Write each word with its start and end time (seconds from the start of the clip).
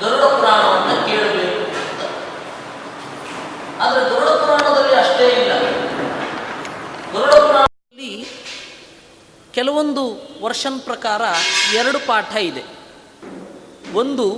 ಗರುಡ 0.00 0.20
ಪುರಾಣವನ್ನು 0.20 1.06
ಕೇಳಬೇಕು. 1.06 1.58
ಆದರೆ 3.82 4.04
ಪುರಾಣದಲ್ಲಿ 4.10 4.94
ಅಷ್ಟೇ 4.94 5.28
ಇಲ್ಲ. 5.28 5.52
ಗರುಡ 7.12 7.30
ಪುರಾಣದಲ್ಲಿ 7.30 8.28
ಕೆಲವೊಂದು 9.52 10.04
ವರ್ಷನ್ 10.42 10.80
ಪ್ರಕಾರ 10.80 11.22
ಎರಡು 11.74 11.98
ಪಾಠ 12.06 12.36
ಇದೆ. 12.36 12.64
ಒಂದು 13.94 14.30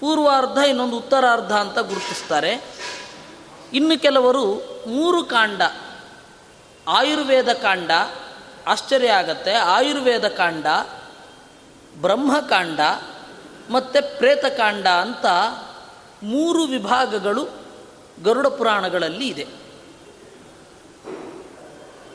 ಪೂರ್ವಾರ್ಧ, 0.00 0.58
ಇನ್ನೊಂದು 0.58 0.96
ಉತ್ತರಾರ್ಧ 0.96 1.52
ಅಂತ 1.52 1.78
ಗುರುತಿಸ್ತಾರೆ. 1.78 2.64
ಇನ್ನು 3.72 4.02
ಕೆಲವರು 4.02 4.44
ಮೂರು 4.86 5.24
ಕಾಂಡ, 5.24 5.62
ಆಯುರ್ವೇದ 6.88 7.52
ಕಾಂಡ, 7.52 7.90
ಆಶ್ಚರ್ಯ 8.66 9.08
ಆಗತ್ತೆ. 9.08 9.52
ಆಯುರ್ವೇದ 9.52 10.28
ಕಾಂಡ, 10.28 10.66
ಬ್ರಹ್ಮಕಾಂಡ 12.00 12.80
ಮತ್ತು 13.70 14.18
ಪ್ರೇತಕಾಂಡ 14.18 14.86
ಅಂತ 14.86 15.26
ಮೂರು 16.22 16.62
ವಿಭಾಗಗಳು 16.62 17.48
ಗರುಡ 18.24 18.46
ಪುರಾಣಗಳಲ್ಲಿ 18.46 19.28
ಇದೆ. 19.28 19.46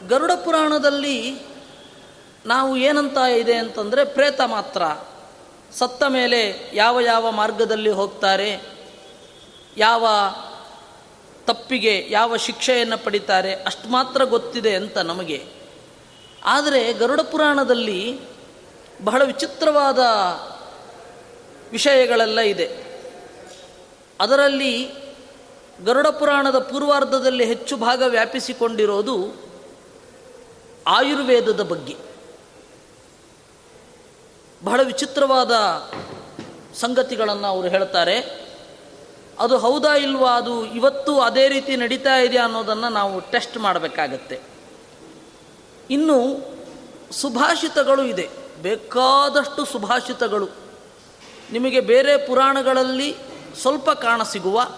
ಗರುಡ 0.08 0.32
ಪುರಾಣದಲ್ಲಿ 0.32 1.42
ನಾವು 2.46 2.78
ಏನಂತ 2.78 3.18
ಇದೆ 3.18 3.56
ಅಂತಂದರೆ 3.56 4.06
ಪ್ರೇತ 4.06 4.42
ಮಾತ್ರ. 4.42 4.82
ಸತ್ತ 5.74 6.04
ಮೇಲೆ 6.04 6.72
ಯಾವ 6.74 7.00
ಯಾವ 7.00 7.32
ಮಾರ್ಗದಲ್ಲಿ 7.32 7.90
ಹೋಗ್ತಾರೆ, 7.90 8.62
ಯಾವ 9.78 10.08
ತಪ್ಪಿಗೆ 11.48 12.08
ಯಾವ 12.10 12.38
ಶಿಕ್ಷೆಯನ್ನು 12.38 12.98
ಪಡಿತಾರೆ 12.98 13.54
ಅಷ್ಟು 13.54 13.90
ಮಾತ್ರ 13.90 14.24
ಗೊತ್ತಿದೆ 14.24 14.76
ಅಂತ 14.76 14.98
ನಮಗೆ. 14.98 15.46
ಆದರೆ 16.46 16.94
ಗರುಡ 16.94 17.22
ಪುರಾಣದಲ್ಲಿ 17.22 18.20
ಬಹಳ 19.04 19.24
ವಿಚಿತ್ರವಾದ 19.24 20.00
ವಿಷಯಗಳೆಲ್ಲ 21.72 22.40
ಇದೆ. 22.40 22.90
ಅದರಲ್ಲಿ 24.20 24.90
ಗರುಡ 25.86 26.08
ಪುರಾಣದ 26.08 26.60
ಪೂರ್ವಾರ್ಧದಲ್ಲಿ 26.60 27.46
ಹೆಚ್ಚು 27.46 27.78
ಭಾಗ 27.78 28.04
ವ್ಯಾಪಿಸಿಕೊಂಡಿರೋದು 28.08 29.50
ಆಯುರ್ವೇದದ 30.88 31.64
ಬಗ್ಗೆ. 31.64 31.96
ಬಹಳ 34.64 34.82
ವಿಚಿತ್ರವಾದ 34.84 35.52
ಸಂಗತಿಗಳನ್ನು 36.76 37.48
ಅವರು 37.48 37.68
ಹೇಳ್ತಾರೆ. 37.68 38.50
ಅದು 39.40 39.58
ಹೌದಾ 39.58 39.96
ಇಲ್ವಾ 39.96 40.38
ಅದು 40.38 40.66
ಇವತ್ತು 40.66 41.20
ಅದೇ 41.22 41.48
ರೀತಿ 41.48 41.76
ನಡೀತಾ 41.76 42.18
ಇದೆಯಾ 42.18 42.44
ಅನ್ನೋದನ್ನು 42.44 42.90
ನಾವು 42.90 43.20
ಟೆಸ್ಟ್ 43.32 43.58
ಮಾಡಬೇಕಾಗತ್ತೆ. 43.58 44.40
ಇನ್ನು 45.90 46.38
ಸುಭಾಷಿತಗಳು 47.12 48.04
ಇದೆ. 48.04 48.30
ಬೇಕಾದಷ್ಟು 48.62 49.66
ಸುಭಾಷಿತಗಳು. 49.66 50.69
ನಿಮಗೆ 51.52 51.80
ಬೇರೆ 51.80 52.28
ಪುರಾಣಗಳಲ್ಲಿ 52.28 53.16
ಸ್ವಲ್ಪ 53.62 53.90
ಕಾಣಸಿಗುವ 53.90 54.78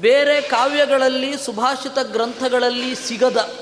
ಬೇರೆ 0.00 0.40
ಕಾವ್ಯಗಳಲ್ಲಿ 0.40 1.36
ಸುಭಾಷಿತ 1.36 1.98
ಗ್ರಂಥಗಳಲ್ಲಿ 1.98 2.94
ಸಿಗದ 2.94 3.56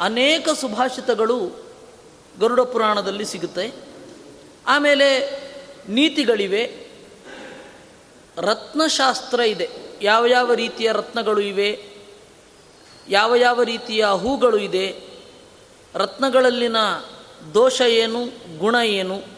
ಅನೇಕ 0.00 0.48
ಸುಭಾಷಿತಗಳು 0.48 1.64
ಗರುಡ 2.40 2.60
ಪುರಾಣದಲ್ಲಿ 2.60 3.24
ಸಿಗುತ್ತೆ. 3.24 3.72
ಆಮೇಲೆ 4.66 5.20
ನೀತಿಗಳಿವೆ. 5.88 6.86
ರತ್ನಶಾಸ್ತ್ರ 8.38 9.40
ಇದೆ. 9.40 9.70
ಯಾವ 10.02 10.26
ಯಾವ 10.26 10.54
ರೀತಿಯ 10.54 10.92
ರತ್ನಗಳು 10.92 11.40
ಇವೆ? 11.40 11.86
ಯಾವ 13.08 13.34
ಯಾವ 13.34 13.62
ರೀತಿಯ 13.62 14.06
ಹೂಗಳು 14.06 14.58
ಇದೆ? 14.58 15.00
ರತ್ನಗಳಲ್ಲಿನ 15.94 16.76
ದೋಷ 17.54 17.80
ಏನು? 17.80 18.26
ಗುಣ 18.58 18.74
ಏನು? 18.84 19.33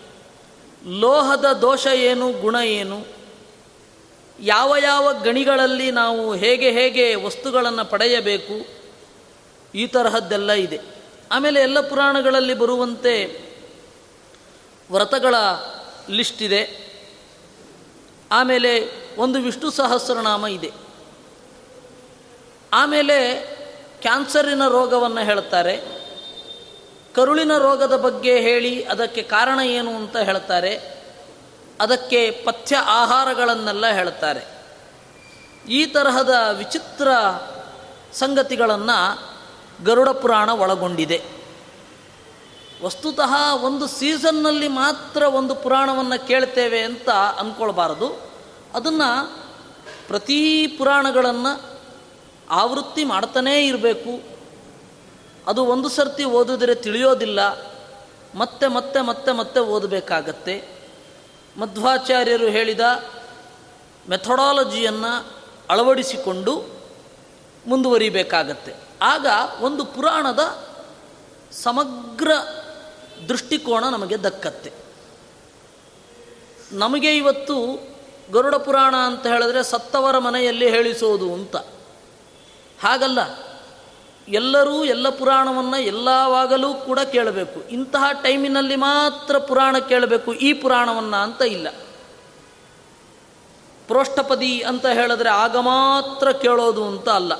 ಲೋಹದ 0.86 1.44
ದೋಷ 1.52 1.86
ಏನು, 1.86 2.32
ಗುಣ 2.32 2.56
ಏನು? 2.64 3.04
ಯಾವ 4.40 4.76
ಯಾವ 4.82 5.12
ಗಣಿಗಳಲ್ಲಿ 5.24 5.90
ನಾವು 5.90 6.34
ಹೇಗೆ 6.34 6.70
ಹೇಗೆ 6.70 7.14
ವಸ್ತುಗಳನ್ನು 7.14 7.84
ಪಡೆಯಬೇಕು? 7.84 8.66
ಈ 9.74 9.86
ತರಹದ್ದೆಲ್ಲ 9.86 10.52
ಇದೆ. 10.52 10.80
ಆಮೇಲೆ 11.32 11.60
ಎಲ್ಲ 11.60 11.80
ಪುರಾಣಗಳಲ್ಲಿ 11.80 12.54
ಬರುವಂತೆ 12.54 13.40
ವ್ರತಗಳ 14.90 15.34
ಲಿಸ್ಟ್ 16.10 16.42
ಇದೆ. 16.42 16.86
ಆಮೇಲೆ 18.32 18.88
ಒಂದು 19.18 19.38
ವಿಷ್ಣು 19.38 19.70
ಸಹಸ್ರನಾಮ 19.70 20.46
ಇದೆ. 20.46 20.72
ಆಮೇಲೆ 22.72 23.34
ಕ್ಯಾನ್ಸರಿನ 24.00 24.68
ರೋಗವನ್ನು 24.68 25.24
ಹೇಳ್ತಾರೆ. 25.24 26.05
ಕರುಳಿನ 27.16 27.58
ರೋಗದ 27.58 27.96
ಬಗ್ಗೆ 27.96 28.40
ಹೇಳಿ 28.40 28.84
ಅದಕ್ಕೆ 28.84 29.22
ಕಾರಣ 29.22 29.60
ಏನು 29.60 29.96
ಅಂತ 29.96 30.16
ಹೇಳ್ತಾರೆ. 30.16 31.02
ಅದಕ್ಕೆ 31.80 32.30
ಪಥ್ಯ 32.30 32.76
ಆಹಾರಗಳನ್ನೆಲ್ಲ 32.76 33.86
ಹೇಳ್ತಾರೆ. 33.86 34.64
ಈ 35.68 35.86
ತರಹದ 35.86 36.54
ವಿಚಿತ್ರ 36.58 37.08
ಸಂಗತಿಗಳನ್ನು 38.12 39.20
ಗರುಡ 39.84 40.08
ಪುರಾಣ 40.08 40.50
ಒಳಗೊಂಡಿದೆ. 40.50 41.24
ವಸ್ತುತಃ 42.84 43.54
ಒಂದು 43.54 43.86
ಸೀಸನ್ನಲ್ಲಿ 43.86 44.68
ಮಾತ್ರ 44.68 45.22
ಒಂದು 45.22 45.54
ಪುರಾಣವನ್ನು 45.54 46.26
ಕೇಳ್ತೇವೆ 46.26 46.80
ಅಂತ 46.80 47.08
ಅಂದ್ಕೊಳ್ಬಾರದು 47.10 48.32
ಅದನ್ನು 48.74 49.36
ಪ್ರತಿ 50.08 50.66
ಪುರಾಣಗಳನ್ನು 50.66 51.80
ಆವೃತ್ತಿ 52.50 53.04
ಮಾಡ್ತಾನೇ 53.04 53.66
ಇರಬೇಕು. 53.66 54.35
ಅದು 55.48 55.64
ಒಂದು 55.64 55.88
ಸರ್ತಿ 55.88 56.24
ಓದಿದರೆ 56.24 56.74
ತಿಳಿಯೋದಿಲ್ಲ. 56.74 57.40
ಮತ್ತೆ 58.34 58.66
ಮತ್ತೆ 58.66 59.00
ಮತ್ತೆ 59.00 59.32
ಮತ್ತೆ 59.32 59.60
ಓದಬೇಕಾಗತ್ತೆ. 59.60 60.68
ಮಧ್ವಾಚಾರ್ಯರು 61.56 62.46
ಹೇಳಿದ 62.46 62.80
ಮೆಥಡಾಲಜಿಯನ್ನು 64.08 65.36
ಅಳವಡಿಸಿಕೊಂಡು 65.70 66.64
ಮುಂದುವರಿಬೇಕಾಗತ್ತೆ. 67.66 68.74
ಆಗ 69.02 69.26
ಒಂದು 69.60 69.84
ಪುರಾಣದ 69.84 70.68
ಸಮಗ್ರ 71.52 72.30
ದೃಷ್ಟಿಕೋನ 73.28 73.84
ನಮಗೆ 73.84 74.16
ದಕ್ಕತ್ತೆ. 74.16 74.72
ನಮಗೆ 76.72 77.16
ಇವತ್ತು 77.16 77.78
ಗರುಡ 78.32 78.54
ಪುರಾಣ 78.54 78.94
ಅಂತ 78.96 79.26
ಹೇಳಿದ್ರೆ 79.26 79.64
ಸತ್ತವರ 79.64 80.18
ಮನೆಯಲ್ಲಿ 80.18 80.70
ಹೇಳಿಸೋದು 80.70 81.32
ಅಂತ. 81.32 81.56
ಹಾಗಲ್ಲ. 82.80 83.45
ಎಲ್ಲರೂ 84.28 84.84
ಎಲ್ಲ 84.84 85.08
ಪುರಾಣವನ್ನು 85.08 85.80
ಎಲ್ಲವಾಗಲೂ 85.80 86.74
ಕೂಡ 86.74 87.00
ಕೇಳಬೇಕು. 87.00 87.68
ಇಂತಹ 87.68 88.04
ಟೈಮಿನಲ್ಲಿ 88.22 88.76
ಮಾತ್ರ 88.76 89.38
ಪುರಾಣ 89.38 89.78
ಕೇಳಬೇಕು, 89.78 90.34
ಈ 90.34 90.52
ಪುರಾಣವನ್ನು 90.52 91.16
ಅಂತ 91.16 91.42
ಇಲ್ಲ. 91.42 91.68
ಪ್ರೋಷ್ಠಪದಿ 93.86 94.60
ಅಂತ 94.60 94.86
ಹೇಳಿದ್ರೆ 94.86 95.28
ಆಗ 95.28 95.56
ಮಾತ್ರ 95.56 96.32
ಕೇಳೋದು 96.32 96.84
ಅಂತ 96.84 97.08
ಅಲ್ಲ. 97.08 97.32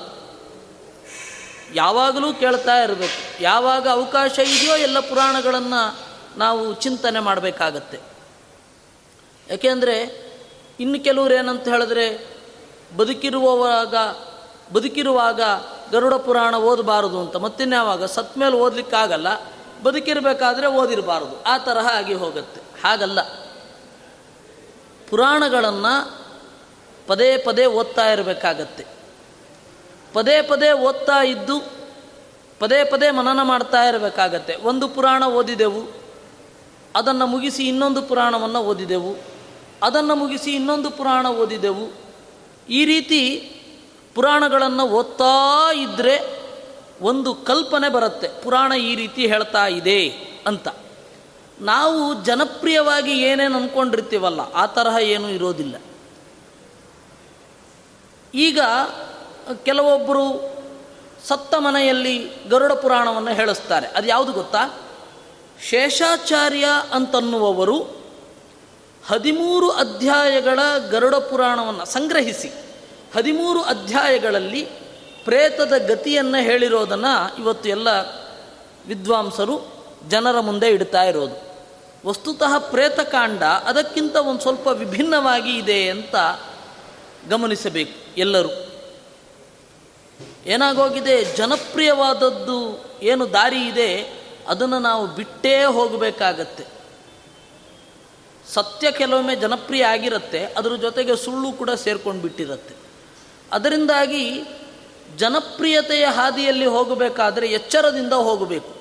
ಯಾವಾಗಲೂ 1.73 2.33
ಕೇಳ್ತಾ 2.33 2.75
ಇರಬೇಕು. 2.75 3.43
ಯಾವಾಗ 3.43 3.87
ಅವಕಾಶ 3.87 4.39
ಇದೆಯೋ 4.39 4.75
ಎಲ್ಲ 4.75 4.99
ಪುರಾಣಗಳನ್ನು 4.99 5.99
ನಾವು 6.37 6.73
ಚಿಂತನೆ 6.73 7.19
ಮಾಡಬೇಕಾಗತ್ತೆ. 7.19 7.99
ಯಾಕೆಂದರೆ 9.49 10.27
ಇನ್ನು 10.79 11.03
ಕೆಲವರು 11.03 11.33
ಏನಂತ 11.33 11.67
ಹೇಳಿದ್ರೆ, 11.67 12.37
ಬದುಕಿರುವವಾಗ, 12.97 13.95
ಬದುಕಿರುವಾಗ 14.73 15.41
ಗರುಡ 15.91 16.13
ಪುರಾಣ 16.13 16.55
ಓದಬಾರದು 16.55 17.19
ಅಂತ. 17.19 17.35
ಮತ್ತಿನ್ಯಾವಾಗ 17.35 18.05
ಸತ್ 18.05 18.37
ಮೇಲೆ 18.37 18.55
ಓದಲಿಕ್ಕಾಗಲ್ಲ, 18.55 19.27
ಬದುಕಿರಬೇಕಾದ್ರೆ 19.83 20.67
ಓದಿರಬಾರದು. 20.67 21.43
ಆ 21.43 21.57
ತರಹ 21.57 21.97
ಆಗಿ 21.97 22.13
ಹೋಗುತ್ತೆ. 22.13 22.61
ಹಾಗಲ್ಲ. 22.83 23.21
ಪುರಾಣಗಳನ್ನು 25.09 26.27
ಪದೇ 27.07 27.37
ಪದೇ 27.37 27.65
ಓದ್ತಾ 27.65 28.11
ಇರಬೇಕಾಗತ್ತೆ. 28.11 28.85
ಪದೇ 30.13 30.41
ಪದೇ 30.41 30.71
ಓದ್ತಾ 30.71 31.23
ಇದ್ದು, 31.23 31.59
ಪದೇ 32.59 32.83
ಪದೇ 32.83 33.11
ಮನನ 33.11 33.41
ಮಾಡ್ತಾ 33.43 33.83
ಇರಬೇಕಾಗತ್ತೆ. 33.83 34.55
ಒಂದು 34.55 34.87
ಪುರಾಣ 34.87 35.25
ಓದಿದೆವು, 35.25 35.87
ಅದನ್ನು 36.95 37.27
ಮುಗಿಸಿ 37.27 37.67
ಇನ್ನೊಂದು 37.67 38.01
ಪುರಾಣವನ್ನು 38.01 38.59
ಓದಿದೆವು, 38.59 39.15
ಅದನ್ನು 39.83 40.15
ಮುಗಿಸಿ 40.15 40.55
ಇನ್ನೊಂದು 40.55 40.91
ಪುರಾಣ 40.91 41.27
ಓದಿದೆವು. 41.27 42.07
ಈ 42.69 42.85
ರೀತಿ 42.85 43.53
ಪುರಾಣಗಳನ್ನು 44.17 44.87
ಓದ್ತಾ 44.87 45.73
ಇದ್ದರೆ 45.73 46.39
ಒಂದು 47.01 47.33
ಕಲ್ಪನೆ 47.33 47.89
ಬರುತ್ತೆ. 47.89 48.27
ಪುರಾಣ 48.41 48.71
ಈ 48.71 48.95
ರೀತಿ 48.95 49.27
ಹೇಳ್ತಾ 49.27 49.67
ಇದೆ 49.67 50.09
ಅಂತ. 50.47 50.67
ನಾವು 51.61 52.23
ಜನಪ್ರಿಯವಾಗಿ 52.23 53.23
ಏನೇನು 53.23 53.57
ಅಂದ್ಕೊಂಡಿರ್ತೀವಲ್ಲ 53.57 54.39
ಆ 54.39 54.65
ತರಹ 54.65 54.97
ಏನೂ 54.99 55.29
ಇರೋದಿಲ್ಲ. 55.29 55.75
ಈಗ 58.35 58.59
ಕೆಲವೊಬ್ಬರು 59.63 60.55
ಸತ್ತ 61.27 61.55
ಮನೆಯಲ್ಲಿ 61.55 62.31
ಗರುಡ 62.49 62.71
ಪುರಾಣವನ್ನು 62.71 63.31
ಹೇಳಿಸ್ತಾರೆ. 63.31 63.87
ಅದು 63.87 64.07
ಯಾವುದು 64.07 64.31
ಗೊತ್ತಾ? 64.31 64.81
ಶೇಷಾಚಾರ್ಯ 65.69 66.65
ಅಂತನ್ನುವವರು 66.93 67.79
ಹದಿಮೂರು 69.07 69.71
ಅಧ್ಯಾಯಗಳ 69.71 70.59
ಗರುಡ 70.89 71.15
ಪುರಾಣವನ್ನು 71.15 71.85
ಸಂಗ್ರಹಿಸಿ. 71.85 72.66
ಹದಿಮೂರು 73.17 73.61
ಅಧ್ಯಾಯಗಳಲ್ಲಿ 73.61 74.67
ಪ್ರೇತದ 75.23 75.73
ಗತಿಯನ್ನು 75.77 76.43
ಹೇಳಿರೋದನ್ನು 76.43 77.41
ಇವತ್ತು 77.41 77.69
ಎಲ್ಲ 77.69 77.87
ವಿದ್ವಾಂಸರು 78.87 79.85
ಜನರ 80.09 80.39
ಮುಂದೆ 80.39 80.69
ಇಡ್ತಾ 80.69 81.03
ಇರೋದು. 81.03 81.47
ವಸ್ತುತಃ 82.07 82.57
ಪ್ರೇತಕಾಂಡ 82.57 83.43
ಅದಕ್ಕಿಂತ 83.43 84.15
ಒಂದು 84.15 84.41
ಸ್ವಲ್ಪ 84.41 84.67
ವಿಭಿನ್ನವಾಗಿ 84.67 85.57
ಇದೆ 85.57 85.89
ಅಂತ 85.89 86.15
ಗಮನಿಸಬೇಕು 87.29 88.15
ಎಲ್ಲರೂ. 88.17 88.49
ಏನಾಗೋಗಿದೆ? 90.45 91.23
ಜನಪ್ರಿಯವಾದದ್ದು 91.23 92.85
ಏನು 93.01 93.33
ದಾರಿ 93.33 93.67
ಇದೆ? 93.67 94.03
ಅದನ್ನು 94.47 94.79
ನಾವು 94.79 95.07
ಬಿಟ್ಟೇ 95.07 95.63
ಹೋಗಬೇಕಾಗತ್ತೆ. 95.63 96.65
ಸತ್ಯ 98.53 98.91
ಕೆಲವೊಮ್ಮೆ 98.91 99.35
ಜನಪ್ರಿಯ 99.35 99.85
ಆಗಿರುತ್ತೆ, 99.85 100.45
ಅದರ 100.45 100.75
ಜೊತೆಗೆ 100.75 101.15
ಸುಳ್ಳು 101.15 101.51
ಕೂಡ 101.51 101.69
ಸೇರ್ಕೊಂಡು 101.69 102.21
ಬಿಟ್ಟಿರುತ್ತೆ 102.21 102.86
ಅದರಿಂದಾಗಿ 103.51 104.43
ಜನಪ್ರಿಯತೆಯ 105.17 106.05
ಹಾದಿಯಲ್ಲಿ 106.05 106.65
ಹೋಗಬೇಕಾದರೆ 106.65 107.47
ಎಚ್ಚರದಿಂದ 107.47 108.13
ಹೋಗಬೇಕು. 108.13 108.77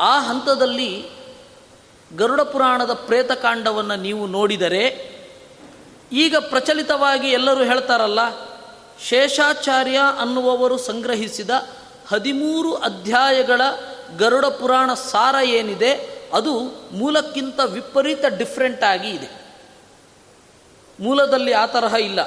ಆ 0.00 0.20
ಹಂತದಲ್ಲಿ 0.20 1.06
ಗರುಡ 2.16 2.40
ಪುರಾಣದ 2.40 2.92
ಪ್ರೇತಕಾಂಡವನ್ನು 2.92 3.96
ನೀವು 3.96 4.26
ನೋಡಿದರೆ 4.26 5.10
ಈಗ 6.12 6.36
ಪ್ರಚಲಿತವಾಗಿ 6.36 7.28
ಎಲ್ಲರೂ 7.28 7.64
ಹೇಳ್ತಾರಲ್ಲ, 7.64 8.18
ಶೇಷಾಚಾರ್ಯ 9.04 10.00
ಅನ್ನುವವರು 10.20 10.78
ಸಂಗ್ರಹಿಸಿದ 10.78 11.50
ಹದಿಮೂರು 12.08 12.74
ಅಧ್ಯಾಯಗಳ 12.74 13.60
ಗರುಡ 14.18 14.44
ಪುರಾಣ 14.44 14.94
ಸಾರ 14.94 15.34
ಏನಿದೆ, 15.44 16.20
ಅದು 16.32 16.60
ಮೂಲಕ್ಕಿಂತ 16.92 17.60
ವಿಪರೀತ 17.64 18.24
ಡಿಫ್ರೆಂಟ್ 18.38 18.84
ಆಗಿ 18.84 19.10
ಇದೆ. 19.10 19.39
ಮೂಲದಲ್ಲಿ 21.00 21.52
ಆ 21.52 21.66
ತರಹ 21.66 21.94
ಇಲ್ಲ. 21.94 22.20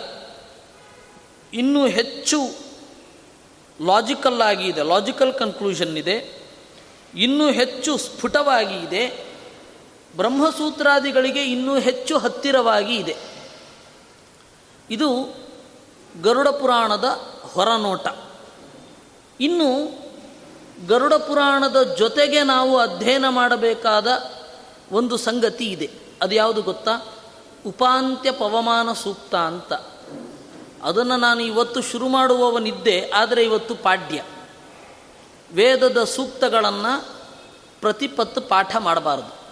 ಇನ್ನೂ 1.53 1.87
ಹೆಚ್ಚು 1.87 2.37
ಲಾಜಿಕಲ್ 3.85 4.41
ಆಗಿ 4.41 4.67
ಇದೆ 4.67 4.83
ಲಾಜಿಕಲ್ 4.83 5.33
ಕನ್ಕ್ಲೂಷನ್ 5.33 5.97
ಇದೆ. 5.97 6.43
ಇನ್ನೂ 7.15 7.51
ಹೆಚ್ಚು 7.51 7.97
ಸ್ಫುಟವಾಗಿ 7.97 8.75
ಇದೆ. 8.75 9.25
ಬ್ರಹ್ಮಸೂತ್ರಾದಿಗಳಿಗೆ 10.15 11.43
ಇನ್ನೂ 11.43 11.79
ಹೆಚ್ಚು 11.79 12.17
ಹತ್ತಿರವಾಗಿ 12.17 12.95
ಇದೆ. 12.95 13.17
ಇದು 14.89 15.35
ಗರುಡ 16.21 16.47
ಪುರಾಣದ 16.47 17.03
ಹೊರನೋಟ. 17.41 18.07
ಇನ್ನು 19.39 20.03
ಗರುಡ 20.87 21.13
ಪುರಾಣದ 21.13 21.95
ಜೊತೆಗೆ 21.97 22.43
ನಾವು 22.43 22.77
ಅಧ್ಯಯನ 22.77 23.25
ಮಾಡಬೇಕಾದ 23.29 24.07
ಒಂದು 24.91 25.17
ಸಂಗತಿ 25.17 25.65
ಇದೆ. 25.65 25.89
ಅದು 26.21 26.35
ಯಾವುದು 26.35 26.61
ಗೊತ್ತಾ? 26.61 27.12
ಉಪಾಂತ್ಯ 27.65 28.31
ಪವಮಾನ 28.31 28.93
ಸೂಕ್ತ 28.93 29.35
ಅಂತ. 29.35 29.73
ಅದನ್ನು 30.83 31.17
ನಾನು 31.17 31.39
ಇವತ್ತು 31.39 31.81
ಶುರು 31.81 32.07
ಮಾಡುವವನಿದ್ದೆ, 32.07 33.09
ಆದರೆ 33.09 33.43
ಇವತ್ತು 33.43 33.75
ಪಾಡ್ಯ. 33.75 34.23
ವೇದದ 35.53 36.03
ಸೂಕ್ತಗಳನ್ನು 36.03 37.09
ಪ್ರತಿಪತ್ತು 37.81 38.41
ಪಾಠ 38.41 38.75
ಮಾಡಬಾರದು. 38.75 39.43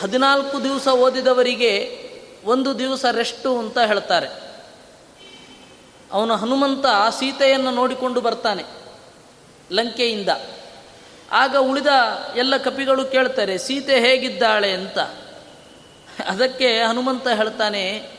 ಹದಿನಾಲ್ಕು 0.00 0.64
ದಿವಸ 0.64 0.88
ಓದಿದವರಿಗೆ 0.88 1.98
ಒಂದು 2.44 2.78
ದಿವಸ 2.78 3.04
ರೆಸ್ಟು 3.04 3.58
ಅಂತ 3.58 3.78
ಹೇಳ್ತಾರೆ. 3.78 4.28
ಅವನು 6.12 6.36
ಹನುಮಂತ 6.36 6.86
ಸೀತೆಯನ್ನು 7.18 7.70
ನೋಡಿಕೊಂಡು 7.70 8.20
ಬರ್ತಾನೆ 8.20 8.64
ಲಂಕೆಯಿಂದ. 9.72 10.28
ಆಗ 11.32 11.56
ಉಳಿದ 11.56 11.86
ಎಲ್ಲ 12.36 12.56
ಕಪಿಗಳು 12.56 13.04
ಕೇಳ್ತಾರೆ, 13.04 13.58
ಸೀತೆ 13.58 14.00
ಹೇಗಿದ್ದಾಳೆ? 14.00 14.72
ಅಂತ. 14.72 14.98
ಅದಕ್ಕೆ 16.26 16.82
ಹನುಮಂತ 16.82 17.28
ಹೇಳ್ತಾನೆ, 17.28 18.10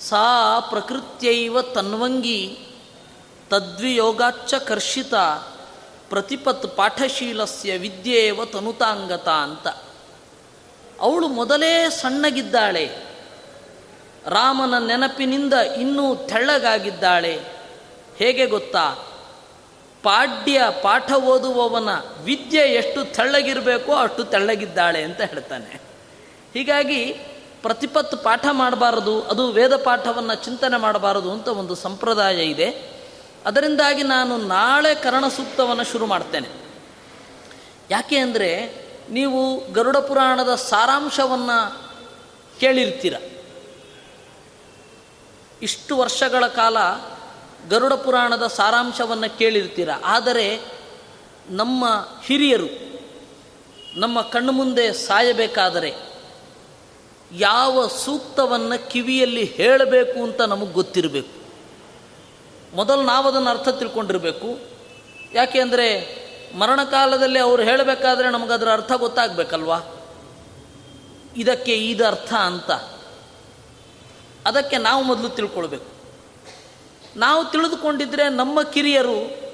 ಸಾ 0.00 0.60
ಪ್ರಕೃತ್ಯೈವ 0.60 1.62
ತನ್ವಂಗಿ 1.62 2.58
ತದ್ವಿಯೋಗಾಚ್ಚ 3.50 4.54
ಕರ್ಷಿತ, 4.54 5.14
ಪ್ರತಿಪತ್ 6.08 6.76
ಪಾಠಶೀಲಸ್ಯ 6.76 7.78
ವಿದ್ಯೇವ 7.78 8.44
ತನುತಾಂಗತ 8.44 9.28
ಅಂತ. 9.28 9.68
ಅವಳು 11.00 11.28
ಮೊದಲೇ 11.28 11.90
ಸಣ್ಣಗಿದ್ದಾಳೆ, 11.90 12.90
ರಾಮನ 14.26 14.86
ನೆನಪಿನಿಂದ 14.86 15.54
ಇನ್ನೂ 15.54 16.14
ತೆಳ್ಳಗಾಗಿದ್ದಾಳೆ. 16.14 17.40
ಹೇಗೆ 18.16 18.46
ಗೊತ್ತಾ? 18.46 18.94
ಪಾಡ್ಯ 20.02 20.62
ಪಾಠ 20.82 21.12
ಓದುವವನ 21.12 21.88
ವಿದ್ಯೆ 22.24 22.60
ಎಷ್ಟು 22.60 23.14
ತೆಳ್ಳಗಿರಬೇಕೋ 23.14 23.92
ಅಷ್ಟು 23.92 24.24
ತೆಳ್ಳಗಿದ್ದಾಳೆ 24.24 25.02
ಅಂತ 25.02 25.20
ಹೇಳ್ತಾನೆ. 25.20 25.80
ಹೀಗಾಗಿ 26.54 27.14
ಪ್ರತಿಪತ್ತು 27.62 28.16
ಪಾಠ 28.16 28.46
ಮಾಡಬಾರದು, 28.52 29.22
ಅದು 29.22 29.50
ವೇದ 29.50 29.76
ಪಾಠವನ್ನು 29.76 30.44
ಚಿಂತನೆ 30.44 30.76
ಮಾಡಬಾರದು 30.76 31.32
ಅಂತ 31.32 31.48
ಒಂದು 31.48 31.74
ಸಂಪ್ರದಾಯ 31.74 32.44
ಇದೆ. 32.44 32.98
ಅದರಿಂದಾಗಿ 33.46 34.02
ನಾನು 34.02 34.36
ನಾಳೆ 34.36 34.94
ಕರಣ 34.94 35.28
ಸೂಕ್ತವನ್ನು 35.28 35.84
ಶುರು 35.84 36.06
ಮಾಡ್ತೇನೆ. 36.06 36.48
ಯಾಕೆ 37.90 38.16
ಅಂದರೆ 38.16 38.74
ನೀವು 39.10 39.72
ಗರುಡ 39.72 39.96
ಪುರಾಣದ 39.96 40.54
ಸಾರಾಂಶವನ್ನು 40.54 41.90
ಕೇಳಿರ್ತೀರ. 42.60 43.14
ಇಷ್ಟು 45.62 45.96
ವರ್ಷಗಳ 45.96 46.46
ಕಾಲ 46.46 46.76
ಗರುಡ 47.70 47.92
ಪುರಾಣದ 47.92 48.46
ಸಾರಾಂಶವನ್ನು 48.46 49.38
ಕೇಳಿರ್ತೀರ. 49.38 49.88
ಆದರೆ 50.04 50.60
ನಮ್ಮ 51.50 51.84
ಹಿರಿಯರು, 52.24 52.98
ನಮ್ಮ 54.00 54.20
ಕಣ್ಣು 54.20 54.52
ಮುಂದೆ 54.52 54.92
ಸಾಯಬೇಕಾದರೆ 54.92 56.07
ಯಾವ 57.32 57.86
ಸೂಕ್ತವನ್ನು 57.86 58.90
ಕಿವಿಯಲ್ಲಿ 58.90 59.44
ಹೇಳಬೇಕು 59.44 60.22
ಅಂತ 60.22 60.40
ನಮಗೆ 60.40 60.72
ಗೊತ್ತಿರಬೇಕು. 60.72 61.38
ಮೊದಲು 62.76 63.02
ನಾವು 63.02 63.28
ಅದನ್ನು 63.28 63.50
ಅರ್ಥ 63.50 63.68
ತಿಳ್ಕೊಂಡಿರಬೇಕು. 63.68 64.58
ಯಾಕೆ 65.34 65.60
ಅಂದರೆ 65.60 66.18
ಮರಣಕಾಲದಲ್ಲಿ 66.58 67.38
ಅವರು 67.38 67.62
ಹೇಳಬೇಕಾದ್ರೆ 67.62 68.28
ಅದರ 68.52 68.72
ಅರ್ಥ 68.72 68.92
ಗೊತ್ತಾಗಬೇಕಲ್ವಾ? 68.92 69.80
ಇದಕ್ಕೆ 71.36 71.74
ಇದು 71.74 72.06
ಅರ್ಥ 72.06 72.34
ಅಂತ. 72.34 72.70
ಅದಕ್ಕೆ 74.46 74.78
ನಾವು 74.78 75.02
ಮೊದಲು 75.02 75.28
ತಿಳ್ಕೊಳ್ಬೇಕು. 75.28 75.86
ನಾವು 77.16 77.44
ತಿಳಿದುಕೊಂಡಿದ್ದರೆ 77.44 78.28
ನಮ್ಮ 78.28 78.62
ಕಿರಿಯರು 78.62 79.48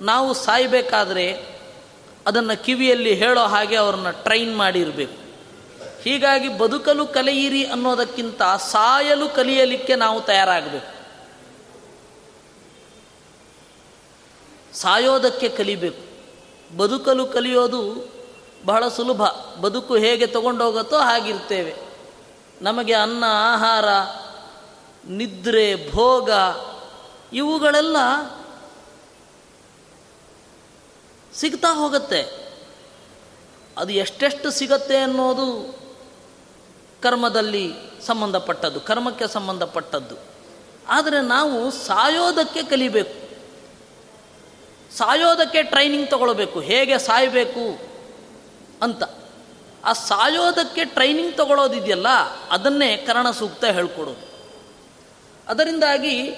ನಾವು 0.00 0.34
ಸಾಯಬೇಕಾದ್ರೆ 0.34 1.58
ಅದನ್ನು 2.26 2.64
ಕಿವಿಯಲ್ಲಿ 2.64 3.14
ಹೇಳೋ 3.14 3.40
ಹಾಗೆ 3.40 3.76
ಅವ್ರನ್ನ 3.76 4.10
ಟ್ರೈನ್ 4.10 4.56
ಮಾಡಿರಬೇಕು. 4.56 5.27
ಹೀಗಾಗಿ 6.02 6.48
ಬದುಕಲು 6.48 7.06
ಕಲಿಯಿರಿ 7.06 7.64
ಅನ್ನೋದಕ್ಕಿಂತ 7.64 8.42
ಸಾಯಲು 8.42 9.28
ಕಲಿಯಲಿಕ್ಕೆ 9.28 9.94
ನಾವು 9.94 10.20
ತಯಾರಾಗಬೇಕು. 10.20 10.98
ಸಾಯೋದಕ್ಕೆ 14.76 15.48
ಕಲಿಬೇಕು. 15.48 16.08
ಬದುಕಲು 16.76 17.26
ಕಲಿಯೋದು 17.26 18.08
ಬಹಳ 18.64 18.88
ಸುಲಭ. 18.88 19.22
ಬದುಕು 19.60 19.96
ಹೇಗೆ 19.96 20.26
ತಗೊಂಡೋಗುತ್ತೋ 20.26 20.98
ಹಾಗಿರ್ತೇವೆ. 20.98 21.74
ನಮಗೆ 22.62 22.94
ಅನ್ನ, 22.94 23.24
ಆಹಾರ, 23.28 23.84
ನಿದ್ರೆ, 25.06 25.90
ಭೋಗ 25.92 26.30
ಇವುಗಳೆಲ್ಲ 27.32 27.96
ಸಿಗ್ತಾ 31.34 31.74
ಹೋಗುತ್ತೆ. 31.74 32.48
ಅದು 33.78 33.92
ಎಷ್ಟೆಷ್ಟು 33.92 34.50
ಸಿಗತ್ತೆ 34.50 34.96
ಅನ್ನೋದು 34.96 35.77
ಕರ್ಮದಲ್ಲಿ 37.02 37.72
ಸಂಬಂಧಪಟ್ಟದ್ದು, 38.06 38.80
ಕರ್ಮಕ್ಕೆ 38.80 39.28
ಸಂಬಂಧಪಟ್ಟದ್ದು. 39.28 40.16
ಆದರೆ 40.88 41.20
ನಾವು 41.20 41.70
ಸಾಯೋದಕ್ಕೆ 41.70 42.62
ಕಲಿಬೇಕು. 42.62 43.28
ಸಾಯೋದಕ್ಕೆ 44.96 45.62
ಟ್ರೈನಿಂಗ್ 45.62 46.10
ತಗೊಳ್ಬೇಕು. 46.10 46.60
ಹೇಗೆ 46.60 46.98
ಸಾಯಬೇಕು 46.98 47.78
ಅಂತ. 48.82 49.02
ಆ 49.84 49.92
ಸಾಯೋದಕ್ಕೆ 49.92 50.84
ಟ್ರೈನಿಂಗ್ 50.84 51.36
ತಗೊಳ್ಳೋದಿದೆಯಲ್ಲ 51.36 52.06
ಅದನ್ನೇ 52.50 52.96
ಕರ್ಣ 52.96 53.30
ಸೂಕ್ತ 53.30 53.64
ಹೇಳ್ಕೊಡೋದು. 53.64 54.28
ಅದರಿಂದಾಗಿ 55.48 56.34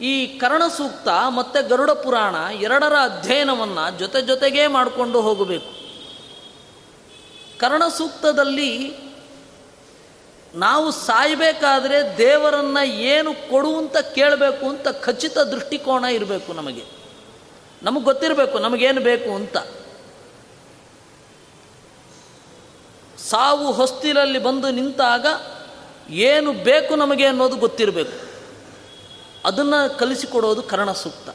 ಈ 0.00 0.38
ಕರಣ 0.38 0.62
ಸೂಕ್ತ 0.76 1.08
ಮತ್ತು 1.08 1.68
ಗರುಡ 1.68 1.90
ಪುರಾಣ 1.90 2.34
ಎರಡರ 2.34 2.92
ಅಧ್ಯಯನವನ್ನು 3.02 3.98
ಜೊತೆ 3.98 4.22
ಜೊತೆಗೇ 4.22 4.66
ಮಾಡಿಕೊಂಡು 4.66 5.20
ಹೋಗಬೇಕು. 5.20 5.82
ಕರ್ಣ 7.58 7.88
ಸೂಕ್ತದಲ್ಲಿ 7.88 8.96
ನಾವು 10.54 10.90
ಸಾಯಬೇಕಾದ್ರೆ 10.90 12.18
ದೇವರನ್ನು 12.18 12.86
ಏನು 12.86 13.34
ಕೊಡು 13.34 13.76
ಅಂತ 13.76 13.96
ಕೇಳಬೇಕು 13.96 14.68
ಅಂತ 14.68 14.88
ಖಚಿತ 14.88 15.38
ದೃಷ್ಟಿಕೋನ 15.38 16.04
ಇರಬೇಕು 16.04 16.52
ನಮಗೆ. 16.52 16.84
ನಮಗೆ 17.82 18.04
ಗೊತ್ತಿರಬೇಕು, 18.04 18.58
ನಮಗೇನು 18.58 19.00
ಬೇಕು 19.00 19.34
ಅಂತ. 19.34 19.56
ಸಾವು 23.18 23.72
ಹೊಸ್ತಿಲಲ್ಲಿ 23.72 24.38
ಬಂದು 24.38 24.70
ನಿಂತಾಗ 24.70 25.26
ಏನು 26.10 26.52
ಬೇಕು 26.52 26.96
ನಮಗೆ 26.96 27.26
ಅನ್ನೋದು 27.26 27.56
ಗೊತ್ತಿರಬೇಕು. 27.56 28.12
ಅದನ್ನು 29.44 29.98
ಕಲಿಸಿಕೊಡೋದು 29.98 30.62
ಕರ್ಣ 30.62 30.92
ಸೂಕ್ತ. 30.92 31.28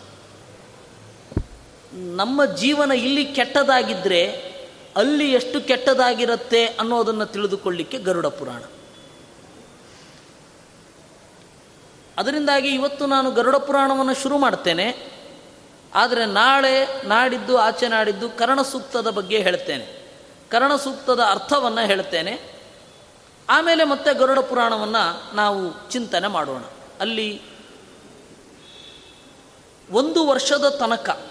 ನಮ್ಮ 1.93 2.45
ಜೀವನ 2.45 2.91
ಇಲ್ಲಿ 2.91 3.25
ಕೆಟ್ಟದಾಗಿದ್ದರೆ 3.25 4.31
ಅಲ್ಲಿ 4.95 5.33
ಎಷ್ಟು 5.33 5.61
ಕೆಟ್ಟದಾಗಿರುತ್ತೆ 5.61 6.65
ಅನ್ನೋದನ್ನು 6.65 7.25
ತಿಳಿದುಕೊಳ್ಳಿಕ್ಕೆ 7.25 7.97
ಗರುಡ 7.97 8.25
ಪುರಾಣ. 8.25 8.63
ಅದರಿಂದಾಗಿ 12.17 12.67
ಇವತ್ತು 12.67 13.05
ನಾನು 13.05 13.31
ಗರುಡ 13.31 13.55
ಪುರಾಣವನ್ನು 13.55 14.13
ಶುರು 14.13 14.37
ಮಾಡ್ತೇನೆ. 14.37 15.17
ಆದರೆ 15.95 16.25
ನಾಳೆ 16.25 17.07
ನಾಡಿದ್ದು, 17.07 17.57
ಆಚೆ 17.57 17.87
ನಾಡಿದ್ದು 17.87 18.29
ಕರ್ಣ 18.29 18.61
ಸೂಕ್ತದ 18.61 19.09
ಬಗ್ಗೆ 19.09 19.39
ಹೇಳ್ತೇನೆ. 19.39 20.11
ಕರ್ಣ 20.49 20.75
ಸೂಕ್ತದ 20.75 21.19
ಅರ್ಥವನ್ನು 21.19 21.85
ಹೇಳ್ತೇನೆ. 21.85 22.57
ಆಮೇಲೆ 23.49 23.83
ಮತ್ತೆ 23.83 24.13
ಗರುಡ 24.13 24.39
ಪುರಾಣವನ್ನು 24.39 25.35
ನಾವು 25.35 25.91
ಚಿಂತನೆ 25.91 26.27
ಮಾಡೋಣ. 26.27 26.61
ಅಲ್ಲಿ 26.99 27.41
ಒಂದು 29.91 30.27
ವರ್ಷದ 30.27 30.67
ತನಕ 30.67 31.25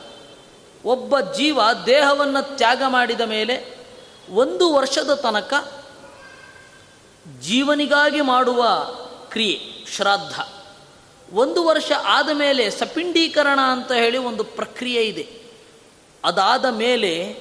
ಒಬ್ಬ 0.84 1.20
ಜೀವ 1.20 1.60
ದೇಹವನ್ನು 1.86 2.56
ತ್ಯಾಗ 2.56 2.82
ಮಾಡಿದ 2.88 3.20
ಮೇಲೆ 3.20 3.78
ಒಂದು 4.34 4.74
ವರ್ಷದ 4.74 5.14
ತನಕ 5.14 5.54
ಜೀವನಿಗಾಗಿ 7.40 8.20
ಮಾಡುವ 8.20 8.68
ಕ್ರಿಯೆ, 9.30 9.86
ಶ್ರಾದ್ದ. 9.90 10.65
ಒಂದು 11.32 11.64
ವರ್ಷ 11.64 11.92
ಆದ 12.04 12.30
ಮೇಲೆ 12.32 12.70
ಸಪಿಂಡೀಕರಣ 12.70 13.60
ಅಂತ 13.60 13.92
ಹೇಳಿ 13.92 14.18
ಒಂದು 14.18 14.44
ಪ್ರಕ್ರಿಯೆ 14.44 15.02
ಇದೆ. 15.02 15.28
ಅದಾದ 16.24 16.64
ಮೇಲೆ 16.64 17.36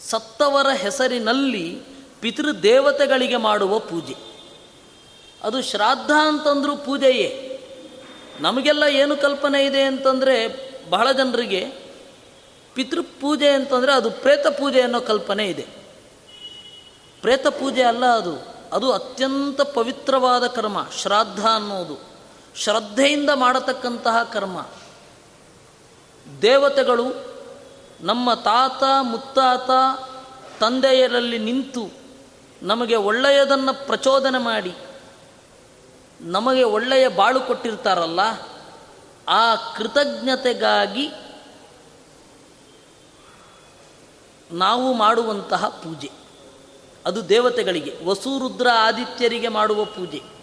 ಸತ್ತವರ 0.00 0.66
ಹೆಸರಿನಲ್ಲಿ 0.68 1.82
ಪಿತೃದೇವತೆಗಳಿಗೆ 2.20 3.36
ಮಾಡುವ 3.36 3.78
ಪೂಜೆ. 3.78 4.16
ಅದು 5.42 5.62
ಶ್ರಾದ್ದ 5.62 6.10
ಅಂತಂದರೂ 6.10 6.76
ಪೂಜೆಯೇ. 6.76 7.52
ನಮಗೆಲ್ಲ 8.40 8.82
ಏನು 8.82 9.16
ಕಲ್ಪನೆ 9.16 9.64
ಇದೆ 9.64 9.82
ಅಂತಂದರೆ 9.82 10.66
ಬಹಳ 10.90 11.12
ಜನರಿಗೆ 11.12 11.66
ಪಿತೃಪೂಜೆ 12.74 13.48
ಅಂತಂದರೆ 13.48 13.92
ಅದು 13.92 14.10
ಪ್ರೇತ 14.10 14.46
ಪೂಜೆ 14.46 14.80
ಅನ್ನೋ 14.80 15.00
ಕಲ್ಪನೆ 15.00 15.46
ಇದೆ. 15.46 15.66
ಪ್ರೇತ 17.20 17.46
ಪೂಜೆ 17.46 17.82
ಅಲ್ಲ 17.82 18.06
ಅದು. 18.06 18.56
ಅದು 18.72 18.92
ಅತ್ಯಂತ 18.92 19.60
ಪವಿತ್ರವಾದ 19.60 20.46
ಕರ್ಮ, 20.46 20.86
ಶ್ರಾದ್ದ 21.02 21.44
ಅನ್ನೋದು. 21.44 22.15
ಶ್ರದ್ಧೆಯಿಂದ 22.56 23.30
ಮಾಡತಕ್ಕಂತಹ 23.34 24.22
ಕರ್ಮ. 24.22 24.66
ದೇವತೆಗಳು 26.42 27.04
ನಮ್ಮ 28.00 28.34
ತಾತ, 28.34 28.82
ಮುತ್ತಾತ, 29.00 29.70
ತಂದೆಯರಲ್ಲಿ 30.60 31.38
ನಿಂತು 31.38 31.90
ನಮಗೆ 32.62 32.96
ಒಳ್ಳೆಯದನ್ನು 32.96 33.86
ಪ್ರಚೋದನೆ 33.86 34.38
ಮಾಡಿ, 34.38 34.74
ನಮಗೆ 36.20 36.62
ಒಳ್ಳೆಯ 36.62 37.08
ಬಾಳು 37.08 37.40
ಕೊಟ್ಟಿರ್ತಾರಲ್ಲ, 37.40 38.20
ಆ 39.28 39.54
ಕೃತಜ್ಞತೆಗಾಗಿ 39.54 41.10
ನಾವು 44.50 44.92
ಮಾಡುವಂತಹ 44.92 45.68
ಪೂಜೆ. 45.68 46.10
ಅದು 47.06 47.28
ದೇವತೆಗಳಿಗೆ, 47.28 47.98
ವಸುರುದ್ರ 48.04 48.66
ಆದಿತ್ಯರಿಗೆ 48.74 49.48
ಮಾಡುವ 49.48 49.84
ಪೂಜೆ. 49.84 50.35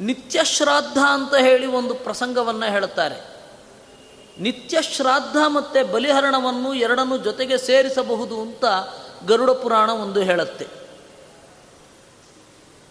ನಿತ್ಯ 0.00 0.40
ಶ್ರಾದ್ದ 0.44 0.98
ಅಂತ 0.98 1.34
ಹೇಳಿ 1.34 1.66
ಒಂದು 1.66 1.94
ಪ್ರಸಂಗವನ್ನು 1.94 2.66
ಹೇಳುತ್ತಾರೆ. 2.66 3.34
ನಿತ್ಯ 4.38 4.82
ಶ್ರಾದ್ದ 4.82 5.36
ಮತ್ತು 5.46 5.92
ಬಲಿಹರಣವನ್ನು 5.92 6.74
ಎರಡನ್ನು 6.74 7.18
ಜೊತೆಗೆ 7.18 7.58
ಸೇರಿಸಬಹುದು 7.58 8.40
ಅಂತ 8.40 8.64
ಗರುಡ 9.26 9.50
ಪುರಾಣ 9.50 9.90
ಒಂದು 9.90 10.20
ಹೇಳುತ್ತೆ. 10.20 10.66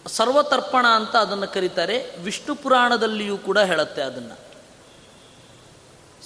ಸರ್ವತರ್ಪಣ 0.08 0.88
ಅಂತ 0.88 1.16
ಅದನ್ನು 1.16 1.48
ಕರೀತಾರೆ, 1.48 2.16
ವಿಷ್ಣು 2.24 2.56
ಪುರಾಣದಲ್ಲಿಯೂ 2.56 3.38
ಕೂಡ 3.38 3.60
ಹೇಳುತ್ತೆ 3.60 4.02
ಅದನ್ನು. 4.02 4.38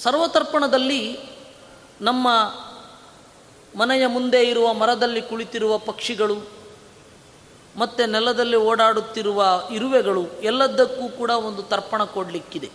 ಸರ್ವತರ್ಪಣದಲ್ಲಿ 0.02 1.20
ನಮ್ಮ 2.02 2.28
ಮನೆಯ 3.78 4.08
ಮುಂದೆ 4.08 4.44
ಇರುವ 4.44 4.74
ಮರದಲ್ಲಿ 4.74 5.22
ಕುಳಿತಿರುವ 5.22 5.78
ಪಕ್ಷಿಗಳು 5.78 6.57
ಮತ್ತು 7.78 8.06
ನೆಲದಲ್ಲಿ 8.06 8.56
ಓಡಾಡುತ್ತಿರುವ 8.56 9.64
ಇರುವೆಗಳು 9.72 10.28
ಎಲ್ಲದಕ್ಕೂ 10.42 11.10
ಕೂಡ 11.10 11.30
ಒಂದು 11.30 11.64
ತರ್ಪಣ 11.64 12.04
ಕೊಡಲಿಕ್ಕಿದೆ. 12.04 12.72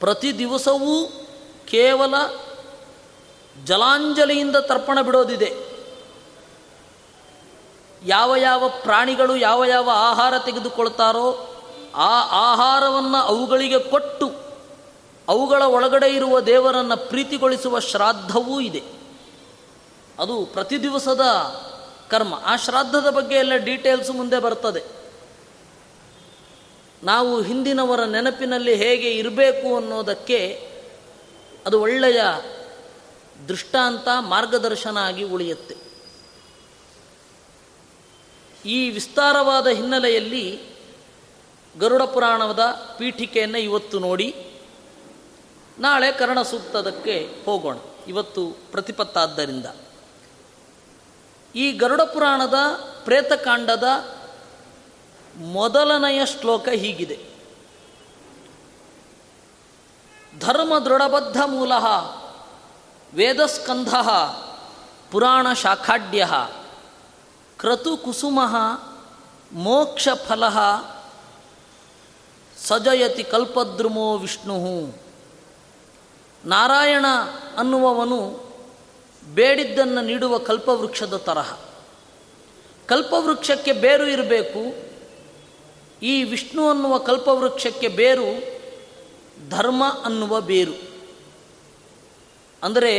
ಪ್ರತಿ 0.00 0.38
ದಿವಸವೂ 0.38 1.26
ಕೇವಲ 1.68 2.14
ಜಲಾಂಜಲಿಯಿಂದ 3.64 4.56
ತರ್ಪಣ 4.56 5.00
ಬಿಡೋದಿದೆ. 5.00 5.72
ಯಾವ 8.04 8.36
ಯಾವ 8.36 8.68
ಪ್ರಾಣಿಗಳು 8.68 9.36
ಯಾವ 9.36 9.64
ಯಾವ 9.64 9.90
ಆಹಾರ 9.92 10.34
ತೆಗೆದುಕೊಳ್ತಾರೋ 10.38 11.54
ಆ 11.94 12.20
ಆಹಾರವನ್ನು 12.52 13.18
ಅವುಗಳಿಗೆ 13.18 13.78
ಕೊಟ್ಟು 13.78 14.32
ಅವುಗಳ 15.28 15.62
ಒಳಗಡೆ 15.62 16.08
ಇರುವ 16.08 16.40
ದೇವರನ್ನು 16.40 17.08
ಪ್ರೀತಿಗೊಳಿಸುವ 17.08 17.78
ಶ್ರಾದ್ದವೂ 17.78 18.60
ಇದೆ. 18.60 18.82
ಅದು 20.18 20.48
ಪ್ರತಿ 20.52 20.82
ದಿವಸದ 20.82 21.20
ಕರ್ಮ. 22.12 22.34
ಆ 22.44 22.56
ಶ್ರಾದ್ದದ 22.56 23.10
ಬಗ್ಗೆ 23.10 23.34
ಎಲ್ಲ 23.34 23.56
ಡೀಟೇಲ್ಸ್ 23.56 24.10
ಮುಂದೆ 24.10 24.38
ಬರ್ತದೆ. 24.38 24.82
ನಾವು 27.02 27.42
ಹಿಂದಿನವರ 27.42 28.04
ನೆನಪಿನಲ್ಲಿ 28.04 28.74
ಹೇಗೆ 28.74 29.10
ಇರಬೇಕು 29.10 29.76
ಅನ್ನೋದಕ್ಕೆ 29.76 30.68
ಅದು 31.66 31.80
ಒಳ್ಳೆಯ 31.80 32.20
ದೃಷ್ಟಾಂತ, 33.48 34.08
ಮಾರ್ಗದರ್ಶನ 34.20 34.96
ಆಗಿ 34.96 35.24
ಉಳಿಯುತ್ತೆ. 35.24 35.76
ಈ 38.68 38.90
ವಿಸ್ತಾರವಾದ 38.90 39.66
ಹಿನ್ನೆಲೆಯಲ್ಲಿ 39.66 40.62
ಗರುಡ 41.78 42.02
ಪುರಾಣದ 42.02 42.60
ಪೀಠಿಕೆಯನ್ನು 42.98 43.58
ಇವತ್ತು 43.58 43.98
ನೋಡಿ, 43.98 44.28
ನಾಳೆ 45.78 46.12
ಕರ್ಣಸೂಕ್ತದಕ್ಕೆ 46.12 47.28
ಹೋಗೋಣ. 47.44 47.76
ಇವತ್ತು 48.08 48.56
ಪ್ರತಿಪತ್ತಾದ್ದರಿಂದ. 48.70 49.66
ಈ 51.54 51.72
ಗರುಡ 51.72 52.00
ಪುರಾಣದ 52.00 52.54
ಪ್ರೇತಕಾಂಡದ 53.04 53.84
ಮೊದಲನೆಯ 55.36 56.26
ಶ್ಲೋಕ 56.26 56.68
ಹೀಗಿದೆ. 56.68 57.32
ಧರ್ಮ 60.38 60.78
ದೃಢಬದ್ಧ 60.78 61.36
ಮೂಲ 61.46 61.72
ವೇದಸ್ಕಂಧ 63.14 63.94
ಪುರಾಣ 65.10 65.52
ಶಾಖಾಢ್ಯ 65.52 66.28
ಕ್ರತುಕುಸುಮ 67.58 68.40
ಮೋಕ್ಷಫಲ 69.52 70.48
ಸಜಯತಿ 72.66 73.24
ಕಲ್ಪದ್ರುಮೋ 73.24 74.18
ವಿಷ್ಣು. 74.18 74.56
ನಾರಾಯಣ 76.44 77.06
ಅನ್ನುವವನು 77.58 78.41
ಬೇಡಿದ್ದನ್ನು 79.26 80.00
ನೀಡುವ 80.00 80.38
ಕಲ್ಪವೃಕ್ಷದ 80.38 81.16
ತರಹ. 81.16 81.52
ಕಲ್ಪವೃಕ್ಷಕ್ಕೆ 82.86 83.72
ಬೇರು 83.72 84.06
ಇರಬೇಕು. 84.06 84.92
ಈ 86.02 86.22
ವಿಷ್ಣು 86.22 86.68
ಅನ್ನುವ 86.68 86.98
ಕಲ್ಪವೃಕ್ಷಕ್ಕೆ 86.98 87.88
ಬೇರು 87.88 88.52
ಧರ್ಮ 89.50 89.84
ಅನ್ನುವ 90.04 90.40
ಬೇರು. 90.40 90.92
ಅಂದರೆ 92.62 92.92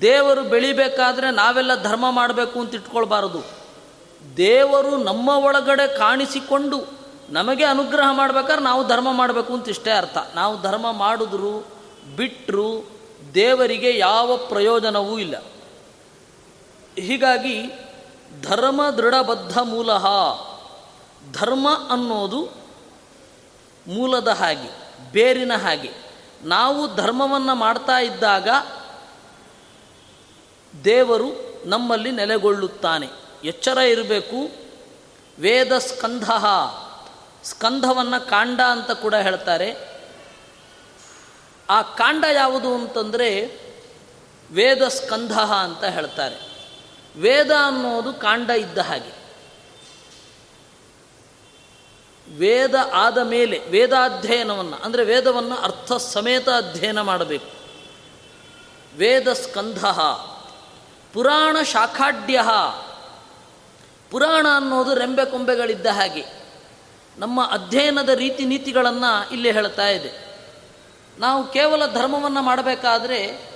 ದೇವರು 0.00 0.42
ಬೆಳಿಬೇಕಾದ್ರೆ 0.42 1.30
ನಾವೆಲ್ಲ 1.30 1.82
ಧರ್ಮ 1.82 2.10
ಮಾಡಬೇಕು 2.10 2.60
ಅಂತ 2.60 2.74
ಇಟ್ಕೊಳ್ಬಾರದು. 2.74 3.42
ದೇವರು 4.36 4.96
ನಮ್ಮ 4.96 5.28
ಒಳಗಡೆ 5.28 5.98
ಕಾಣಿಸಿಕೊಂಡು 5.98 6.98
ನಮಗೆ 7.30 7.64
ಅನುಗ್ರಹ 7.64 8.06
ಮಾಡ್ಬೇಕಾದ್ರೆ 8.12 8.62
ನಾವು 8.62 8.86
ಧರ್ಮ 8.86 9.12
ಮಾಡಬೇಕು 9.12 9.52
ಅಂತ 9.52 9.68
ಇಷ್ಟೇ 9.68 9.90
ಅರ್ಥ. 9.90 10.18
ನಾವು 10.34 10.62
ಧರ್ಮ 10.62 10.92
ಮಾಡಿದ್ರು 10.92 11.66
ಬಿಟ್ಟರು 12.16 12.97
ದೇವರಿಗೆ 13.34 13.98
ಯಾವ 13.98 14.36
ಪ್ರಯೋಜನವೂ 14.36 15.18
ಇಲ್ಲ. 15.18 15.42
ಹೀಗಾಗಿ 16.98 17.62
ಧರ್ಮ 18.42 18.90
ದೃಢಬದ್ಧ 18.90 19.58
ಮೂಲ 19.58 19.92
ಧರ್ಮ 21.32 21.68
ಅನ್ನೋದು 21.90 22.48
ಮೂಲದ 23.86 24.28
ಹಾಗೆ, 24.28 24.88
ಬೇರಿನ 25.12 25.52
ಹಾಗೆ. 25.56 25.90
ನಾವು 26.44 26.94
ಧರ್ಮವನ್ನು 26.94 27.54
ಮಾಡ್ತಾ 27.54 27.98
ಇದ್ದಾಗ 27.98 28.48
ದೇವರು 30.84 31.58
ನಮ್ಮಲ್ಲಿ 31.66 32.10
ನೆಲೆಗೊಳ್ಳುತ್ತಾನೆ. 32.10 33.06
ಎಚ್ಚರ 33.44 33.78
ಇರಬೇಕು. 33.78 34.50
ವೇದ 35.38 35.78
ಸ್ಕಂಧ 35.78 36.30
ಸ್ಕಂಧವನ್ನು 37.44 38.30
ಕಾಂಡ 38.30 38.60
ಅಂತ 38.60 38.90
ಕೂಡ 38.90 39.14
ಹೇಳ್ತಾರೆ. 39.14 39.97
ಆ 41.70 41.82
ಕಾಂಡ 41.82 42.24
ಯಾವುದು 42.32 42.74
ಅಂತಂದರೆ 42.74 43.60
ವೇದ 44.52 44.88
ಸ್ಕಂಧ 44.88 45.38
ಅಂತ 45.38 45.84
ಹೇಳ್ತಾರೆ. 45.84 46.36
ವೇದ 47.16 47.50
ಅನ್ನೋದು 47.66 48.12
ಕಾಂಡ 48.12 48.50
ಇದ್ದ 48.50 48.78
ಹಾಗೆ. 48.78 49.18
ವೇದ 52.36 52.74
ಆದ 52.94 53.18
ಮೇಲೆ, 53.18 53.58
ವೇದಾಧ್ಯಯನವನ್ನು, 53.58 54.76
ಅಂದರೆ 54.76 55.04
ವೇದವನ್ನು 55.04 55.56
ಅರ್ಥ 55.56 55.92
ಸಮೇತ 55.92 56.48
ಅಧ್ಯಯನ 56.48 57.00
ಮಾಡಬೇಕು. 57.00 57.46
ವೇದ 58.96 59.32
ಸ್ಕಂಧ, 59.32 59.84
ಪುರಾಣ 61.12 61.56
ಶಾಖಾಢ್ಯ 61.62 62.40
ಪುರಾಣ 64.10 64.46
ಅನ್ನೋದು 64.56 64.94
ರೆಂಬೆ 64.94 65.24
ಕೊಂಬೆಗಳಿದ್ದ 65.24 65.86
ಹಾಗೆ. 65.86 66.24
ನಮ್ಮ 67.18 67.50
ಅಧ್ಯಯನದ 67.50 68.08
ರೀತಿ 68.08 68.44
ನೀತಿಗಳನ್ನು 68.44 69.32
ಇಲ್ಲಿ 69.32 69.50
ಹೇಳ್ತಾ 69.50 69.88
ಇದೆ. 69.88 70.27
ನಾವು 71.18 71.52
ಕೇವಲ 71.52 71.86
ಧರ್ಮವನ್ನು 71.86 72.42
ಮಾಡಬೇಕಾದ್ರೆ 72.42 73.50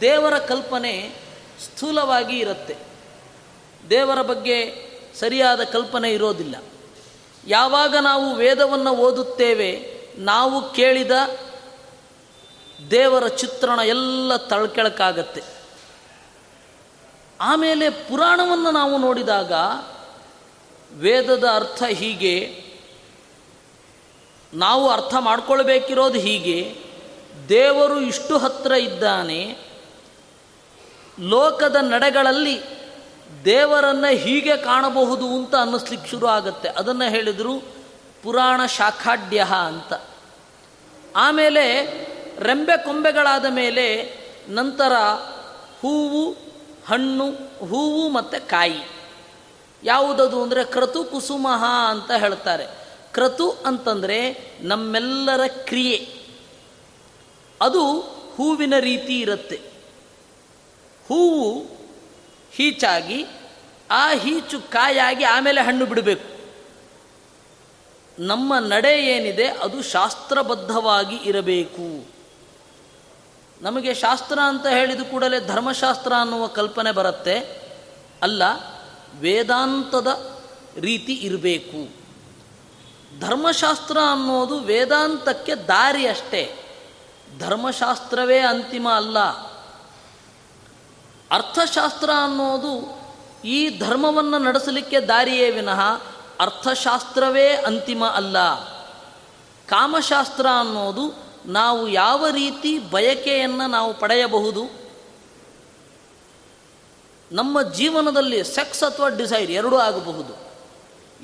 ದೇವರ 0.00 0.38
ಕಲ್ಪನೆ 0.38 1.14
ಸ್ಥೂಲವಾಗಿ 1.64 2.38
ಇರುತ್ತೆ. 2.38 2.76
ದೇವರ 3.90 4.22
ಬಗ್ಗೆ 4.22 4.84
ಸರಿಯಾದ 5.20 5.64
ಕಲ್ಪನೆ 5.64 6.10
ಇರೋದಿಲ್ಲ. 6.12 6.56
ಯಾವಾಗ 7.46 7.96
ನಾವು 7.96 8.34
ವೇದವನ್ನು 8.34 8.90
ಓದುತ್ತೇವೆ, 8.90 9.70
ನಾವು 10.18 10.70
ಕೇಳಿದ 10.72 11.10
ದೇವರ 12.90 13.26
ಚಿತ್ರಣ 13.26 13.78
ಎಲ್ಲ 13.78 14.36
ತಳ್ಕೆಳಕಾಗತ್ತೆ. 14.36 15.42
ಆಮೇಲೆ 17.40 17.88
ಪುರಾಣವನ್ನು 17.90 18.70
ನಾವು 18.70 18.98
ನೋಡಿದಾಗ 18.98 19.52
ವೇದದ 20.98 21.44
ಅರ್ಥ 21.54 21.82
ಹೀಗೆ, 21.82 22.64
ನಾವು 24.54 24.90
ಅರ್ಥ 24.90 25.14
ಮಾಡ್ಕೊಳ್ಬೇಕಿರೋದು 25.20 26.18
ಹೀಗೆ 26.18 26.83
ದೇವರು 27.48 28.00
ಇಷ್ಟು 28.00 28.38
ಹತ್ರ 28.38 28.72
ಇದ್ದಾನೆ, 28.72 29.58
ಲೋಕದ 31.20 31.76
ನಡೆಗಳಲ್ಲಿ 31.80 32.62
ದೇವರನ್ನು 33.44 34.16
ಹೀಗೆ 34.16 34.56
ಕಾಣಬಹುದು 34.56 35.26
ಅಂತ 35.26 35.54
ಅನ್ನಿಸ್ಲಿಕ್ಕೆ 35.54 36.10
ಶುರು 36.10 36.26
ಆಗುತ್ತೆ. 36.26 36.68
ಅದನ್ನು 36.68 37.10
ಹೇಳಿದರು 37.10 37.62
ಪುರಾಣ 38.22 38.66
ಶಾಖಾಢ್ಯ 38.66 39.46
ಅಂತ. 39.66 39.92
ಆಮೇಲೆ 41.16 41.64
ರೆಂಬೆ 42.38 42.84
ಕೊಂಬೆಗಳಾದ 42.84 43.44
ಮೇಲೆ 43.50 44.18
ನಂತರ 44.48 44.92
ಹೂವು, 45.80 46.30
ಹಣ್ಣು, 46.86 47.30
ಹೂವು 47.66 48.08
ಮತ್ತು 48.08 48.48
ಕಾಯಿ. 48.48 48.88
ಯಾವುದದು 49.82 50.42
ಅಂದರೆ 50.42 50.64
ಕ್ರತು 50.64 51.04
ಕುಸುಮಹ 51.04 51.64
ಅಂತ 51.88 52.10
ಹೇಳ್ತಾರೆ. 52.10 52.66
ಕ್ರತು 53.12 53.50
ಅಂತಂದರೆ 53.50 54.50
ನಮ್ಮೆಲ್ಲರ 54.60 55.40
ಕ್ರಿಯೆ. 55.46 56.23
ಅದು 57.60 58.00
ಹೂವಿನ 58.36 58.74
ರೀತಿ 58.80 59.20
ಇರುತ್ತೆ. 59.20 59.56
ಹೂವು 61.08 61.66
ಹೀಚಾಗಿ, 62.52 63.26
ಆ 63.90 64.12
ಹೀಚು 64.12 64.60
ಕಾಯಾಗಿ 64.60 65.24
ಆಮೇಲೆ 65.24 65.60
ಹಣ್ಣು 65.60 65.86
ಬಿಡಬೇಕು. 65.86 66.34
ನಮ್ಮ 68.18 68.58
ನಡೆ 68.58 69.06
ಏನಿದೆ, 69.06 69.46
ಅದು 69.46 69.82
ಶಾಸ್ತ್ರಬದ್ಧವಾಗಿ 69.82 71.16
ಇರಬೇಕು. 71.16 72.14
ನಮಗೆ 73.62 73.94
ಶಾಸ್ತ್ರ 73.94 74.38
ಅಂತ 74.44 74.66
ಹೇಳಿದ 74.66 75.00
ಕೂಡಲೇ 75.00 75.46
ಧರ್ಮಶಾಸ್ತ್ರ 75.46 76.12
ಅನ್ನುವ 76.20 76.46
ಕಲ್ಪನೆ 76.46 76.92
ಬರುತ್ತೆ. 76.92 77.38
ಅಲ್ಲ, 78.22 78.42
ವೇದಾಂತದ 79.20 80.40
ರೀತಿ 80.80 81.12
ಇರಬೇಕು. 81.12 82.04
ಧರ್ಮಶಾಸ್ತ್ರ 83.20 83.98
ಅನ್ನೋದು 84.12 84.58
ವೇದಾಂತಕ್ಕೆ 84.58 85.54
ದಾರಿ 85.54 86.06
ಅಷ್ಟೇ. 86.06 86.63
ಧರ್ಮಶಾಸ್ತ್ರವೇ 87.38 88.38
ಅಂತಿಮ 88.38 88.88
ಅಲ್ಲ. 88.88 89.18
ಅರ್ಥಶಾಸ್ತ್ರ 91.30 92.10
ಅನ್ನೋದು 92.24 93.04
ಈ 93.44 93.78
ಧರ್ಮವನ್ನು 93.78 94.38
ನಡೆಸಲಿಕ್ಕೆ 94.38 95.00
ದಾರಿಯೇ 95.00 95.50
ವಿನಃ 95.50 95.80
ಅರ್ಥಶಾಸ್ತ್ರವೇ 96.40 97.48
ಅಂತಿಮ 97.48 98.06
ಅಲ್ಲ. 98.06 98.54
ಕಾಮಶಾಸ್ತ್ರ 99.66 100.46
ಅನ್ನೋದು 100.60 101.24
ನಾವು 101.46 101.88
ಯಾವ 101.88 102.26
ರೀತಿ 102.26 102.78
ಬಯಕೆಯನ್ನು 102.78 103.70
ನಾವು 103.70 103.94
ಪಡೆಯಬಹುದು? 103.94 104.84
ನಮ್ಮ 107.32 107.62
ಜೀವನದಲ್ಲಿ 107.62 108.44
ಸೆಕ್ಸ್ 108.44 108.82
ಅಥವಾ 108.82 109.08
ಡಿಸೈರ್ 109.08 109.50
ಎರಡೂ 109.50 109.76
ಆಗಬಹುದು. 109.76 110.44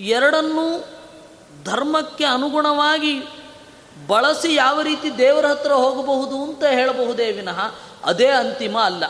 ಎರಡನ್ನೂ 0.01 0.85
ಧರ್ಮಕ್ಕೆ 1.65 2.25
ಅನುಗುಣವಾಗಿ 2.25 3.23
ಬಳಸಿ 4.07 4.55
ಯಾವ 4.55 4.83
ರೀತಿ 4.83 5.19
ದೇವರ 5.19 5.47
ಹತ್ರ 5.47 5.73
ಹೋಗಬಹುದು 5.73 6.43
ಅಂತ 6.43 6.65
ಹೇಳಬಹುದೇ 6.65 7.33
ವಿನಃ 7.33 7.61
ಅದೇ 8.05 8.27
ಅಂತಿಮ 8.27 8.79
ಅಲ್ಲ. 8.79 9.05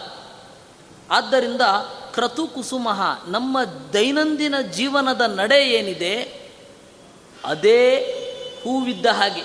ಆದ್ದರಿಂದ 1.11 1.61
ಕ್ರತು 2.15 2.47
ಕುಸುಮಃ 2.47 3.01
ನಮ್ಮ 3.29 3.59
ದೈನಂದಿನ 3.93 4.61
ಜೀವನದ 4.61 5.21
ನಡೆ 5.21 5.69
ಏನಿದೆ 5.69 6.41
ಅದೇ 7.45 7.97
ಹೂವಿದ್ದ 8.65 9.07
ಹಾಗೆ. 9.07 9.43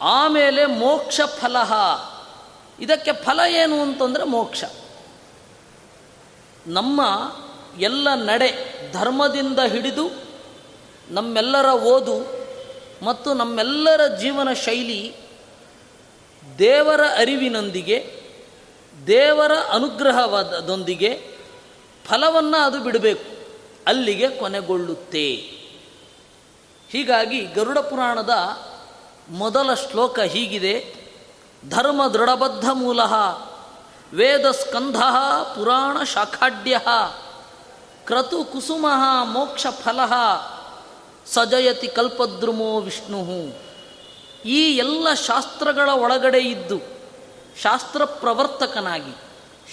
ಆಮೇಲೆ 0.00 0.66
ಮೋಕ್ಷ 0.66 1.20
ಫಲ 1.40 1.56
ಇದಕ್ಕೆ 2.80 3.12
ಫಲ 3.12 3.40
ಏನು 3.48 3.82
ಅಂತಂದರೆ 3.82 4.24
ಮೋಕ್ಷ. 4.24 4.64
ನಮ್ಮ 6.66 7.00
ಎಲ್ಲ 7.80 8.14
ನಡೆ 8.14 8.82
ಧರ್ಮದಿಂದ 8.92 9.58
ಹಿಡಿದು 9.58 10.10
ನಮ್ಮೆಲ್ಲರ 11.10 11.66
ಓದು 11.66 12.41
ಮತ್ತು 13.02 13.34
ನಮ್ಮೆಲ್ಲರ 13.34 14.06
ಜೀವನ 14.06 14.52
ಶೈಲಿ 14.52 15.16
ದೇವರ 16.58 17.00
ಅರಿವಿನೊಂದಿಗೆ, 17.18 18.22
ದೇವರ 19.06 19.52
ಅನುಗ್ರಹವಾದದೊಂದಿಗೆ 19.72 21.30
ಫಲವನ್ನು 22.06 22.62
ಅದು 22.62 22.80
ಬಿಡಬೇಕು. 22.80 23.48
ಅಲ್ಲಿಗೆ 23.86 24.28
ಕೊನೆಗೊಳ್ಳುತ್ತೆ. 24.28 25.34
ಹೀಗಾಗಿ 26.90 27.40
ಗರುಡ 27.40 27.78
ಪುರಾಣದ 27.78 28.30
ಮೊದಲ 29.30 29.74
ಶ್ಲೋಕ 29.74 30.20
ಹೀಗಿದೆ. 30.20 30.94
ಧರ್ಮ 31.68 32.06
ದೃಢಬದ್ಧ 32.06 32.64
ಮೂಲ, 32.72 33.00
ವೇದ 34.12 34.50
ಸ್ಕಂಧ 34.50 34.96
ಪುರಾಣ 35.54 36.04
ಶಾಖಾಢ್ಯ, 36.04 36.80
ಕ್ರತು 38.06 38.44
ಕುಸುಮ 38.44 38.86
ಮೋಕ್ಷ 39.24 39.66
ಫಲ. 39.70 40.00
ಸಜಯತಿ 41.26 41.88
ಕಲ್ಪದ್ರುಮೋ 41.88 42.80
ವಿಷ್ಣು. 42.80 43.54
ಈ 44.44 44.76
ಎಲ್ಲ 44.76 45.14
ಶಾಸ್ತ್ರಗಳ 45.14 45.88
ಒಳಗಡೆ 45.88 46.38
ಇದ್ದು, 46.38 46.80
ಶಾಸ್ತ್ರ 47.62 48.04
ಪ್ರವರ್ತಕನಾಗಿ, 48.04 49.12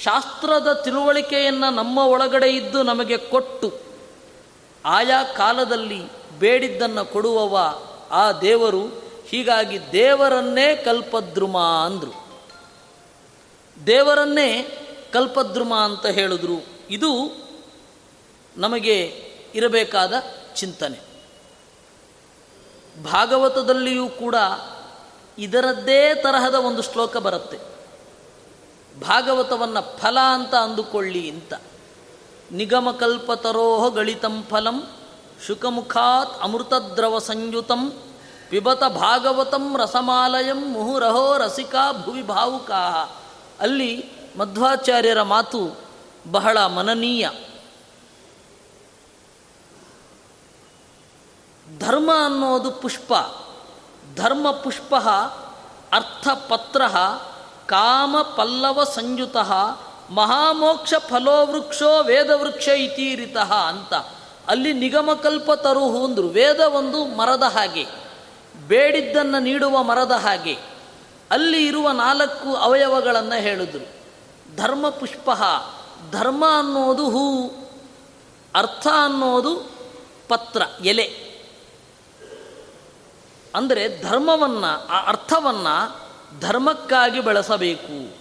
ಶಾಸ್ತ್ರದ 0.03 0.73
ತಿಳುವಳಿಕೆಯನ್ನು 0.73 1.73
ನಮ್ಮ 1.73 1.99
ಒಳಗಡೆ 1.99 2.49
ಇದ್ದು 2.49 2.83
ನಮಗೆ 2.83 3.17
ಕೊಟ್ಟು, 3.17 3.79
ಆಯಾ 4.85 5.23
ಕಾಲದಲ್ಲಿ 5.23 6.01
ಬೇಡಿದ್ದನ್ನು 6.39 7.05
ಕೊಡುವವ 7.05 7.81
ಆ 8.11 8.31
ದೇವರು, 8.31 9.09
ಹೀಗಾಗಿ 9.27 9.91
ದೇವರನ್ನೇ 9.91 10.75
ಕಲ್ಪದ್ರುಮ 10.75 11.57
ಅಂದರು. 11.59 12.43
ದೇವರನ್ನೇ 13.87 14.77
ಕಲ್ಪದ್ರುಮ 15.13 15.75
ಅಂತ 15.75 16.05
ಹೇಳಿದ್ರು. 16.05 16.65
ಇದು 16.89 17.35
ನಮಗೆ 18.57 19.23
ಇರಬೇಕಾದ 19.55 20.13
ಚಿಂತನೆ. 20.55 21.08
ಭಾಗವತದಲ್ಲಿಯೂ 23.03 24.07
ಕೂಡ 24.07 24.35
ಇದರದ್ದೇ 25.37 26.15
ತರಹದ 26.15 26.55
ಒಂದು 26.55 26.81
ಶ್ಲೋಕ 26.81 27.17
ಬರುತ್ತೆ. 27.17 27.59
ಭಾಗವತವನ್ನು 28.99 29.97
ಫಲ 29.97 30.17
ಅಂತ 30.33 30.55
ಅಂದುಕೊಳ್ಳಿ 30.55 31.29
ಅಂತ. 31.29 31.53
ನಿಗಮಕಲ್ಪತರೋಹ 32.51 33.93
ಗಳಿತಂ 33.93 34.43
ಫಲಂ, 34.49 34.83
ಶುಕಮುಖಾತ್ 35.47 36.41
ಅಮೃತದ್ರವ 36.41 37.19
ಸಂಯುತಂ 37.19 37.93
ಪಿಬತ 38.49 38.83
ಭಾಗವತಂ 38.83 39.77
ರಸಮಾಲಯಂ 39.77 40.71
ಮುಹುರಹೋ 40.71 41.37
ರಸಿಕಾ 41.37 41.91
ಭುವಿ 41.91 42.21
ಭಾವುಕಾ 42.21 43.15
ಅಲ್ಲಿ 43.59 44.05
ಮಧ್ವಾಚಾರ್ಯರ 44.37 45.21
ಮಾತು 45.21 45.77
ಬಹಳ 46.31 46.65
ಮನನೀಯ. 46.65 47.29
ಧರ್ಮ 51.79 52.11
ಅನ್ನೋದು 52.25 52.71
ಪುಷ್ಪ. 52.71 53.13
ಧರ್ಮ 54.15 54.51
ಪುಷ್ಪ 54.51 54.95
ಅರ್ಥಪತ್ರ 55.93 56.87
ಕಾಮ 57.65 58.21
ಪಲ್ಲವ 58.21 58.83
ಸಂಯುತ 58.83 59.37
ಮಹಾಮೋಕ್ಷ 60.09 60.93
ಫಲೋವೃಕ್ಷೋ 60.97 62.03
ವೇದವೃಕ್ಷ 62.03 62.67
ಇತೀರಿತ 62.67 63.37
ಅಂತ. 63.37 63.93
ಅಲ್ಲಿ 64.47 64.73
ನಿಗಮಕಲ್ಪ 64.73 65.51
ತರುಹು 65.51 66.05
ಅಂದರು 66.05 66.27
ವೇದ 66.27 66.59
ಒಂದು 66.59 67.05
ಮರದ 67.05 67.43
ಹಾಗೆ. 67.43 67.85
ಬೇಡಿದ್ದನ್ನು 68.67 69.39
ನೀಡುವ 69.39 69.83
ಮರದ 69.83 70.11
ಹಾಗೆ. 70.11 70.57
ಅಲ್ಲಿ 71.31 71.67
ಇರುವ 71.67 71.91
ನಾಲ್ಕು 71.91 72.55
ಅವಯವಗಳನ್ನು 72.55 73.41
ಹೇಳಿದರು. 73.41 73.99
ಧರ್ಮ 74.55 74.89
ಪುಷ್ಪ 74.89 75.29
ಧರ್ಮ 76.11 76.45
ಅನ್ನೋದು 76.59 77.09
ಹೂ, 77.09 77.47
ಅರ್ಥ 78.55 78.87
ಅನ್ನೋದು 79.03 79.55
ಪತ್ರ, 80.27 80.61
ಎಲೆ. 80.85 81.28
ಅಂದರೆ 83.55 84.01
ಧರ್ಮವನ್ನು, 84.01 84.87
ಆ 84.87 85.07
ಅರ್ಥವನ್ನು 85.07 86.09
ಧರ್ಮಕ್ಕಾಗಿ 86.39 87.19
ಬೆಳೆಸಬೇಕು. 87.19 88.17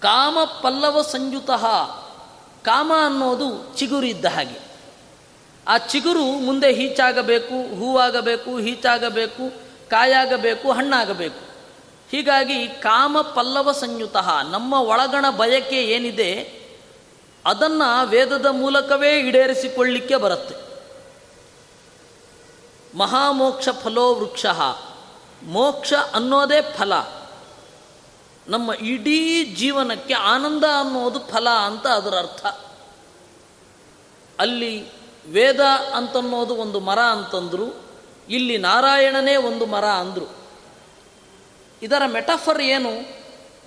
ಕಾಮ 0.00 0.38
ಪಲ್ಲವ 0.44 1.02
ಸಂಯುತ, 1.02 1.50
ಕಾಮ 2.64 2.92
ಅನ್ನೋದು 3.06 3.76
ಚಿಗುರು 3.76 4.06
ಇದ್ದ 4.06 4.24
ಹಾಗೆ. 4.24 4.58
ಆ 5.68 5.78
ಚಿಗುರು 5.78 6.24
ಮುಂದೆ 6.24 6.72
ಹೀಚಾಗಬೇಕು, 6.72 7.76
ಹೂವಾಗಬೇಕು, 7.76 8.58
ಹೀಚಾಗಬೇಕು, 8.58 9.52
ಕಾಯಾಗಬೇಕು, 9.90 10.72
ಹಣ್ಣಾಗಬೇಕು. 10.72 11.54
ಹೀಗಾಗಿ 12.10 12.68
ಕಾಮ 12.68 13.20
ಪಲ್ಲವ 13.20 13.72
ಸಂಯುತ, 13.72 14.16
ನಮ್ಮ 14.50 14.74
ಒಳಗಣ 14.74 15.30
ಬಯಕೆ 15.30 15.82
ಏನಿದೆ, 15.82 16.64
ಅದನ್ನು 17.44 18.06
ವೇದದ 18.06 18.46
ಮೂಲಕವೇ 18.46 19.20
ಈಡೇರಿಸಿಕೊಳ್ಳಿಕ್ಕೆ 19.20 20.16
ಬರುತ್ತೆ. 20.16 20.63
ಮಹಾಮೋಕ್ಷ 22.94 23.68
ಫಲೋ 23.68 24.14
ವೃಕ್ಷ. 24.14 24.46
ಮೋಕ್ಷ 25.42 25.92
ಅನ್ನೋದೇ 26.14 26.62
ಫಲ. 26.78 26.92
ನಮ್ಮ 28.48 28.72
ಇಡೀ 28.72 29.44
ಜೀವನಕ್ಕೆ 29.44 30.14
ಆನಂದ 30.14 30.64
ಅನ್ನೋದು 30.80 31.18
ಫಲ 31.18 31.48
ಅಂತ 31.48 31.86
ಅದರ 31.86 32.16
ಅರ್ಥ. 32.18 32.46
ಅಲ್ಲಿ 34.38 34.86
ವೇದ 35.28 35.60
ಅಂತನ್ನೋದು 35.94 36.56
ಒಂದು 36.56 36.80
ಮರ 36.80 36.98
ಅಂತಂದರು, 36.98 37.76
ಇಲ್ಲಿ 38.28 38.58
ನಾರಾಯಣನೇ 38.58 39.36
ಒಂದು 39.36 39.66
ಮರ 39.66 39.84
ಅಂದರು. 39.84 40.32
ಇದರ 41.82 42.02
ಮೆಟಫರ್ 42.06 42.60
ಏನು 42.60 42.90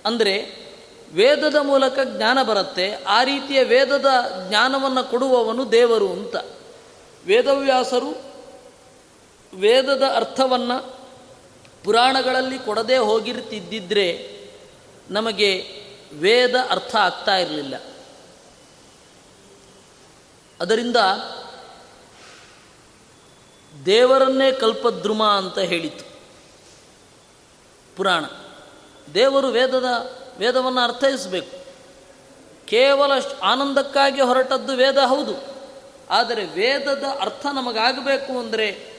ಅಂದರೆ, 0.04 0.68
ವೇದದ 1.12 1.56
ಮೂಲಕ 1.56 1.98
ಜ್ಞಾನ 2.04 2.42
ಬರುತ್ತೆ, 2.42 2.94
ಆ 3.08 3.22
ರೀತಿಯ 3.22 3.62
ವೇದದ 3.62 4.06
ಜ್ಞಾನವನ್ನು 4.48 5.10
ಕೊಡುವವನು 5.10 5.72
ದೇವರು 5.72 6.12
ಅಂತ. 6.12 6.36
ವೇದವ್ಯಾಸರು 7.26 8.27
ವೇದದ 9.54 10.02
ಅರ್ಥವನ್ನು 10.14 10.98
ಪುರಾಣಗಳಲ್ಲಿ 11.84 12.58
ಕೊಡದೇ 12.58 12.96
ಹೋಗಿರ್ತಿದ್ದಿದ್ರೆ 12.96 14.38
ನಮಗೆ 15.10 15.64
ವೇದ 16.12 16.54
ಅರ್ಥ 16.70 16.96
ಆಗ್ತಾ 16.96 17.36
ಇರಲಿಲ್ಲ. 17.36 17.74
ಅದರಿಂದ 20.60 20.96
ದೇವರನ್ನೇ 23.86 24.52
ಕಲ್ಪದ್ರುಮ 24.52 25.24
ಅಂತ 25.24 25.58
ಹೇಳಿತು 25.58 26.04
ಪುರಾಣ. 27.96 28.24
ದೇವರು 29.14 29.48
ವೇದದ, 29.48 29.84
ವೇದವನ್ನು 30.38 30.80
ಅರ್ಥೈಸಬೇಕು. 30.80 31.58
ಕೇವಲ 32.66 33.12
ಆನಂದಕ್ಕಾಗಿ 33.42 34.20
ಹೊರಟದ್ದು 34.20 34.72
ವೇದ 34.72 34.98
ಹೌದು. 34.98 35.58
ಆದರೆ 36.10 36.44
ವೇದದ 36.44 37.04
ಅರ್ಥ 37.20 37.46
ನಮಗಾಗಬೇಕು 37.46 38.38
ಅಂದರೆ 38.38 38.97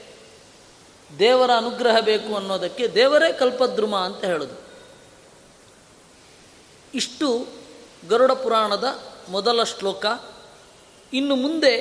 ದೇವರ 1.18 1.50
ಅನುಗ್ರಹ 1.56 2.00
ಬೇಕು 2.00 2.36
ಅನ್ನೋದಕ್ಕೆ 2.36 2.88
ದೇವರೇ 2.88 3.32
ಕಲ್ಪದ್ರುಮ 3.32 3.96
ಅಂತ 3.96 4.24
ಹೇಳೋದು. 4.24 4.54
ಇಷ್ಟು 6.94 7.46
ಗರುಡ 8.08 8.32
ಪುರಾಣದ 8.32 9.02
ಮೊದಲ 9.28 9.62
ಶ್ಲೋಕ. 9.62 10.06
ಇನ್ನು 11.12 11.36
ಮುಂದೆ 11.36 11.76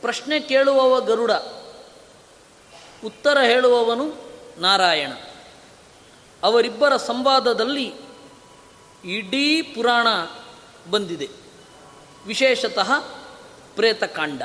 ಪ್ರಶ್ನೆ 0.00 0.40
ಕೇಳುವವ 0.40 1.00
ಗರುಡ, 1.00 1.30
ಉತ್ತರ 3.04 3.38
ಹೇಳುವವನು 3.38 4.14
ನಾರಾಯಣ. 4.60 5.12
ಅವರಿಬ್ಬರ 6.42 6.96
ಸಂವಾದದಲ್ಲಿ 6.96 7.94
ಇಡೀ 9.04 9.62
ಪುರಾಣ 9.62 10.06
ಬಂದಿದೆ. 10.90 11.28
ವಿಶೇಷತಃ 12.26 12.90
ಪ್ರೇತಕಾಂಡ. 13.74 14.42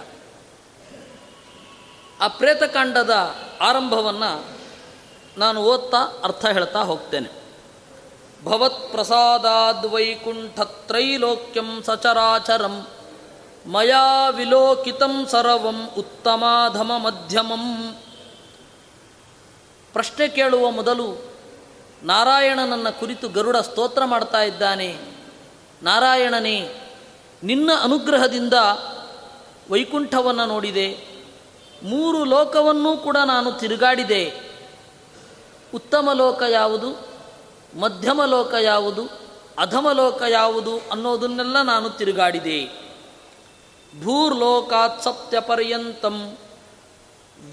ಆ 2.19 2.27
ಪ್ರೇತಕಾಂಡದ 2.27 3.09
ಆರಂಭವನ್ನು 3.61 4.57
ನಾನು 5.37 5.63
ಓದ್ತಾ 5.63 6.21
ಅರ್ಥ 6.23 6.45
ಹೇಳ್ತಾ 6.45 6.79
ಹೋಗ್ತೇನೆ. 6.79 7.47
ಭವತ್ 8.43 8.91
ಪ್ರಸಾದಾದ್ 8.91 9.85
ವೈಕುಂಠತ್ರೈಲೋಕ್ಯಂ 9.85 11.83
ಸಚರಾಚರಂ 11.83 12.87
ಮಯಾ 13.65 14.29
ವಿಲೋಕಿತಂ 14.29 15.27
ಸರ್ವಂ 15.27 15.89
ಉತ್ತಮಾಧಮ 15.97 16.91
ಮಧ್ಯಮಂ. 16.97 17.97
ಪ್ರಶ್ನೆ 19.93 20.27
ಕೇಳುವ 20.27 20.71
ಮೊದಲು 20.71 21.31
ನಾರಾಯಣನನ್ನ 22.03 22.89
ಕುರಿತು 22.89 23.29
ಗರುಡ 23.29 23.57
ಸ್ತೋತ್ರ 23.57 24.05
ಮಾಡ್ತಾ 24.05 24.41
ಇದ್ದಾನೆ. 24.41 24.97
ನಾರಾಯಣನೇ, 25.83 26.69
ನಿನ್ನ 27.43 27.71
ಅನುಗ್ರಹದಿಂದ 27.81 28.53
ವೈಕುಂಠವನ್ನು 29.71 30.45
ನೋಡಿದೆ. 30.45 31.06
ಮೂರು 31.83 32.25
ಲೋಕವನ್ನೂ 32.25 32.97
ಕೂಡ 32.97 33.17
ನಾನು 33.25 33.51
ತಿರುಗಾಡಿದೆ. 33.51 34.33
ಉತ್ತಮ 35.75 36.09
ಲೋಕ 36.13 36.43
ಯಾವುದು? 36.49 37.07
ಮಧ್ಯಮ 37.79 38.25
ಲೋಕ 38.25 38.53
ಯಾವುದು? 38.61 39.27
ಅಧಮ 39.57 39.91
ಲೋಕ 39.91 40.21
ಯಾವುದು 40.29 40.77
ಅನ್ನೋದನ್ನೆಲ್ಲ 40.91 41.61
ನಾನು 41.61 41.89
ತಿರುಗಾಡಿದೆ. 41.89 42.87
ಭೂರ್ಲೋಕಾತ್ 44.03 45.03
ಸತ್ಯ 45.03 45.39
ಪರ್ಯಂತಂ 45.39 46.37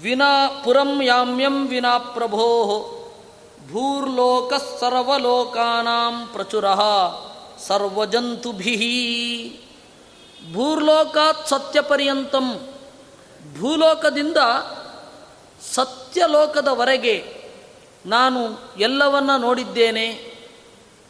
ವಿನಾ 0.01 0.61
ಪುರಂ 0.63 1.03
ಯಾಮ್ಯಂ 1.03 1.67
ವಿನಾ 1.67 1.97
ಪ್ರಭೋ 1.97 2.81
ಭೂರ್ಲೋಕ 3.71 4.53
ಸರ್ವಲೋಕಾನಾಂ 4.53 6.29
ಪ್ರಚುರ 6.33 6.65
ಸರ್ವಜಂತುಭಿ 7.67 8.75
ಭೂರ್ಲೋಕಾತ್ 10.53 11.47
ಸತ್ಯ 11.47 11.81
ಪರ್ಯಂತಂ 11.81 12.74
ಭೂಲೋಕದಿಂದ 13.53 14.37
ಸತ್ಯಲೋಕದವರೆಗೆ 15.61 17.15
ನಾನು 18.05 18.41
ಎಲ್ಲವನ್ನ 18.77 19.31
ನೋಡಿದ್ದೇನೆ, 19.37 20.07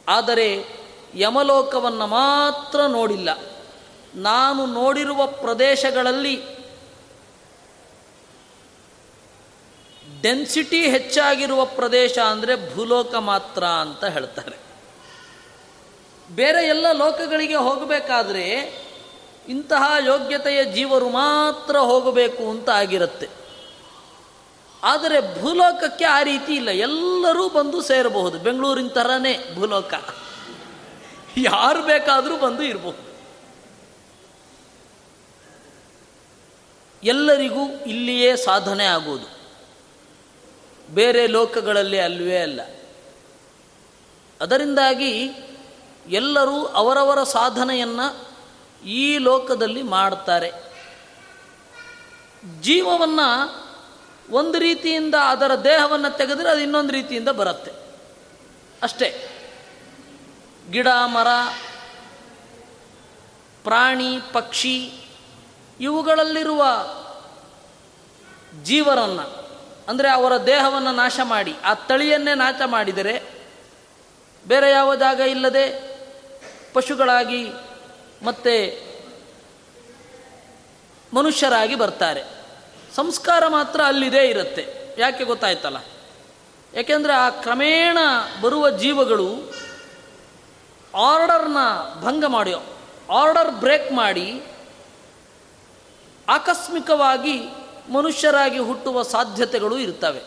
ಆದರೆ 0.07 0.49
ಯಮಲೋಕವನ್ನು 1.15 2.07
ಮಾತ್ರ 2.07 2.79
ನೋಡಿಲ್ಲ. 2.87 3.29
ನಾನು 4.15 4.65
ನೋಡಿರುವ 4.65 5.21
ಪ್ರದೇಶಗಳಲ್ಲಿ 5.27 6.35
ಡೆನ್ಸಿಟಿ 10.21 10.81
ಹೆಚ್ಚಾಗಿರುವ 10.89 11.65
ಪ್ರದೇಶ 11.65 12.17
ಅಂದರೆ 12.17 12.75
ಭೂಲೋಕ 12.75 13.15
ಮಾತ್ರ 13.15 13.63
ಅಂತ 13.65 14.03
ಹೇಳ್ತಾರೆ. 14.05 14.57
ಬೇರೆ 16.29 16.61
ಎಲ್ಲ 16.67 16.91
ಲೋಕಗಳಿಗೆ 16.91 17.55
ಹೋಗಬೇಕಾದ್ರೆ 17.55 18.45
ಇಂತಹ 19.49 19.91
ಯೋಗ್ಯತೆಯ 20.05 20.65
ಜೀವರು 20.65 21.09
ಮಾತ್ರ 21.09 21.77
ಹೋಗಬೇಕು 21.77 22.49
ಅಂತ 22.49 22.69
ಆಗಿರುತ್ತೆ. 22.69 23.29
ಆದರೆ 24.83 25.41
ಭೂಲೋಕಕ್ಕೆ 25.41 26.05
ಆ 26.05 26.23
ರೀತಿ 26.23 26.53
ಇಲ್ಲ. 26.53 26.69
ಎಲ್ಲರೂ 26.69 27.49
ಬಂದು 27.49 27.81
ಸೇರಬಹುದು. 27.81 28.39
ಬೆಂಗಳೂರಿನ 28.39 28.87
ಥರನೇ 28.87 29.55
ಭೂಲೋಕ. 29.55 29.93
ಯಾರು 31.37 31.83
ಬೇಕಾದರೂ 31.83 32.37
ಬಂದು 32.37 32.63
ಇರಬಹುದು 32.63 33.05
ಎಲ್ಲರಿಗೂ 37.03 37.61
ಇಲ್ಲಿಯೇ 37.85 38.35
ಸಾಧನೆ 38.35 38.85
ಆಗುವುದು 38.85 39.35
ಬೇರೆ 40.93 41.27
ಲೋಕಗಳಲ್ಲಿ 41.27 41.99
ಅಲ್ವೇ 41.99 42.37
ಅಲ್ಲ. 42.37 42.61
ಅದರಿಂದಾಗಿ 44.41 45.31
ಎಲ್ಲರೂ 46.09 46.65
ಅವರವರ 46.65 47.23
ಸಾಧನೆಯನ್ನು 47.23 48.24
ಈ 48.85 49.17
ಲೋಕದಲ್ಲಿ 49.17 49.81
ಮಾಡ್ತಾರೆ 49.81 50.51
ಜೀವವನ್ನು 52.61 53.65
ಒಂದು 54.29 54.59
ರೀತಿಯಿಂದ 54.59 55.15
ಅದರ 55.15 55.55
ದೇಹವನ್ನು 55.55 56.17
ತೆಗೆದರೆ 56.17 56.49
ಅದು 56.49 56.59
ಇನ್ನೊಂದು 56.59 56.93
ರೀತಿಯಿಂದ 56.93 57.29
ಬರುತ್ತೆ. 57.29 57.71
ಅಷ್ಟೇ. 58.83 59.31
ಗಿಡ, 60.71 60.87
ಮರ, 61.05 61.27
ಪ್ರಾಣಿ, 63.63 64.19
ಪಕ್ಷಿ, 64.33 64.91
ಇವುಗಳಲ್ಲಿರುವ 65.79 66.65
ಜೀವರನ್ನು, 68.63 69.59
ಅಂದರೆ 69.87 70.09
ಅವರ 70.09 70.37
ದೇಹವನ್ನು 70.37 70.91
ನಾಶ 70.91 71.19
ಮಾಡಿ, 71.23 71.55
ಆ 71.63 71.73
ತಳಿಯನ್ನೇ 71.73 72.33
ನಾಶ 72.33 72.61
ಮಾಡಿದರೆ, 72.65 73.23
ಬೇರೆ 74.47 74.71
ಯಾವ 74.71 74.95
ಜಾಗ 74.95 75.19
ಇಲ್ಲದೆ 75.19 75.95
ಪಶುಗಳಾಗಿ 76.73 77.47
ಮತ್ತೆ 78.23 78.85
ಮನುಷ್ಯರಾಗಿ 81.13 81.75
ಬರ್ತಾರೆ. 81.75 82.23
ಸಂಸ್ಕಾರ 82.95 83.47
ಮಾತ್ರ 83.47 83.81
ಅಲ್ಲಿದೇ 83.81 84.21
ಇರುತ್ತೆ. 84.21 84.95
ಯಾಕೆ 84.97 85.23
ಗೊತ್ತಾಯ್ತಲ್ಲ? 85.23 85.77
ಯಾಕೆಂದರೆ 86.73 87.13
ಆ 87.13 87.29
ಕ್ರಮೇಣ 87.29 87.97
ಬರುವ 88.41 88.69
ಜೀವಗಳು 88.69 89.53
ಆರ್ಡರ್ನ 90.97 91.57
ಭಂಗ 92.01 92.25
ಮಾಡಿ, 92.25 92.53
ಆರ್ಡರ್ 93.11 93.51
ಬ್ರೇಕ್ 93.51 93.91
ಮಾಡಿ 93.91 94.43
ಆಕಸ್ಮಿಕವಾಗಿ 96.29 97.41
ಮನುಷ್ಯರಾಗಿ 97.93 98.57
ಹುಟ್ಟುವ 98.57 99.03
ಸಾಧ್ಯತೆಗಳು 99.03 99.77
ಇರ್ತವೆ. 99.77 100.21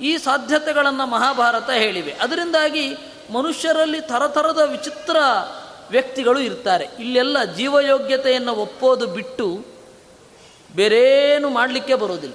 ಈ 0.00 0.16
ಸಾಧ್ಯತೆಗಳನ್ನು 0.16 1.06
ಮಹಾಭಾರತ 1.06 1.70
ಹೇಳಿವೆ. 1.70 2.12
ಅದರಿಂದಾಗಿ 2.12 2.94
ಮನುಷ್ಯರಲ್ಲಿ 3.32 4.00
ಥರಥರದ 4.00 4.58
ವಿಚಿತ್ರ 4.58 5.16
ವ್ಯಕ್ತಿಗಳು 5.90 6.40
ಇರ್ತಾರೆ. 6.40 6.88
ಇಲ್ಲೆಲ್ಲ 6.98 7.44
ಜೀವಯೋಗ್ಯತೆಯನ್ನು 7.44 8.52
ಒಪ್ಪೋದು 8.54 9.06
ಬಿಟ್ಟು 9.06 9.64
ಬೇರೇನು 10.74 11.48
ಮಾಡಲಿಕ್ಕೆ 11.48 11.94
ಬರೋದಿಲ್ಲ. 11.94 12.34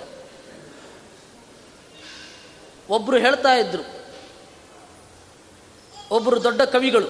ಒಬ್ಬರು 2.90 3.18
ಹೇಳ್ತಾ 3.18 3.54
ಇದ್ರು 3.54 3.84
ಒಬ್ಬರು 6.12 6.44
ದೊಡ್ಡ 6.44 6.62
ಕವಿಗಳು, 6.62 7.10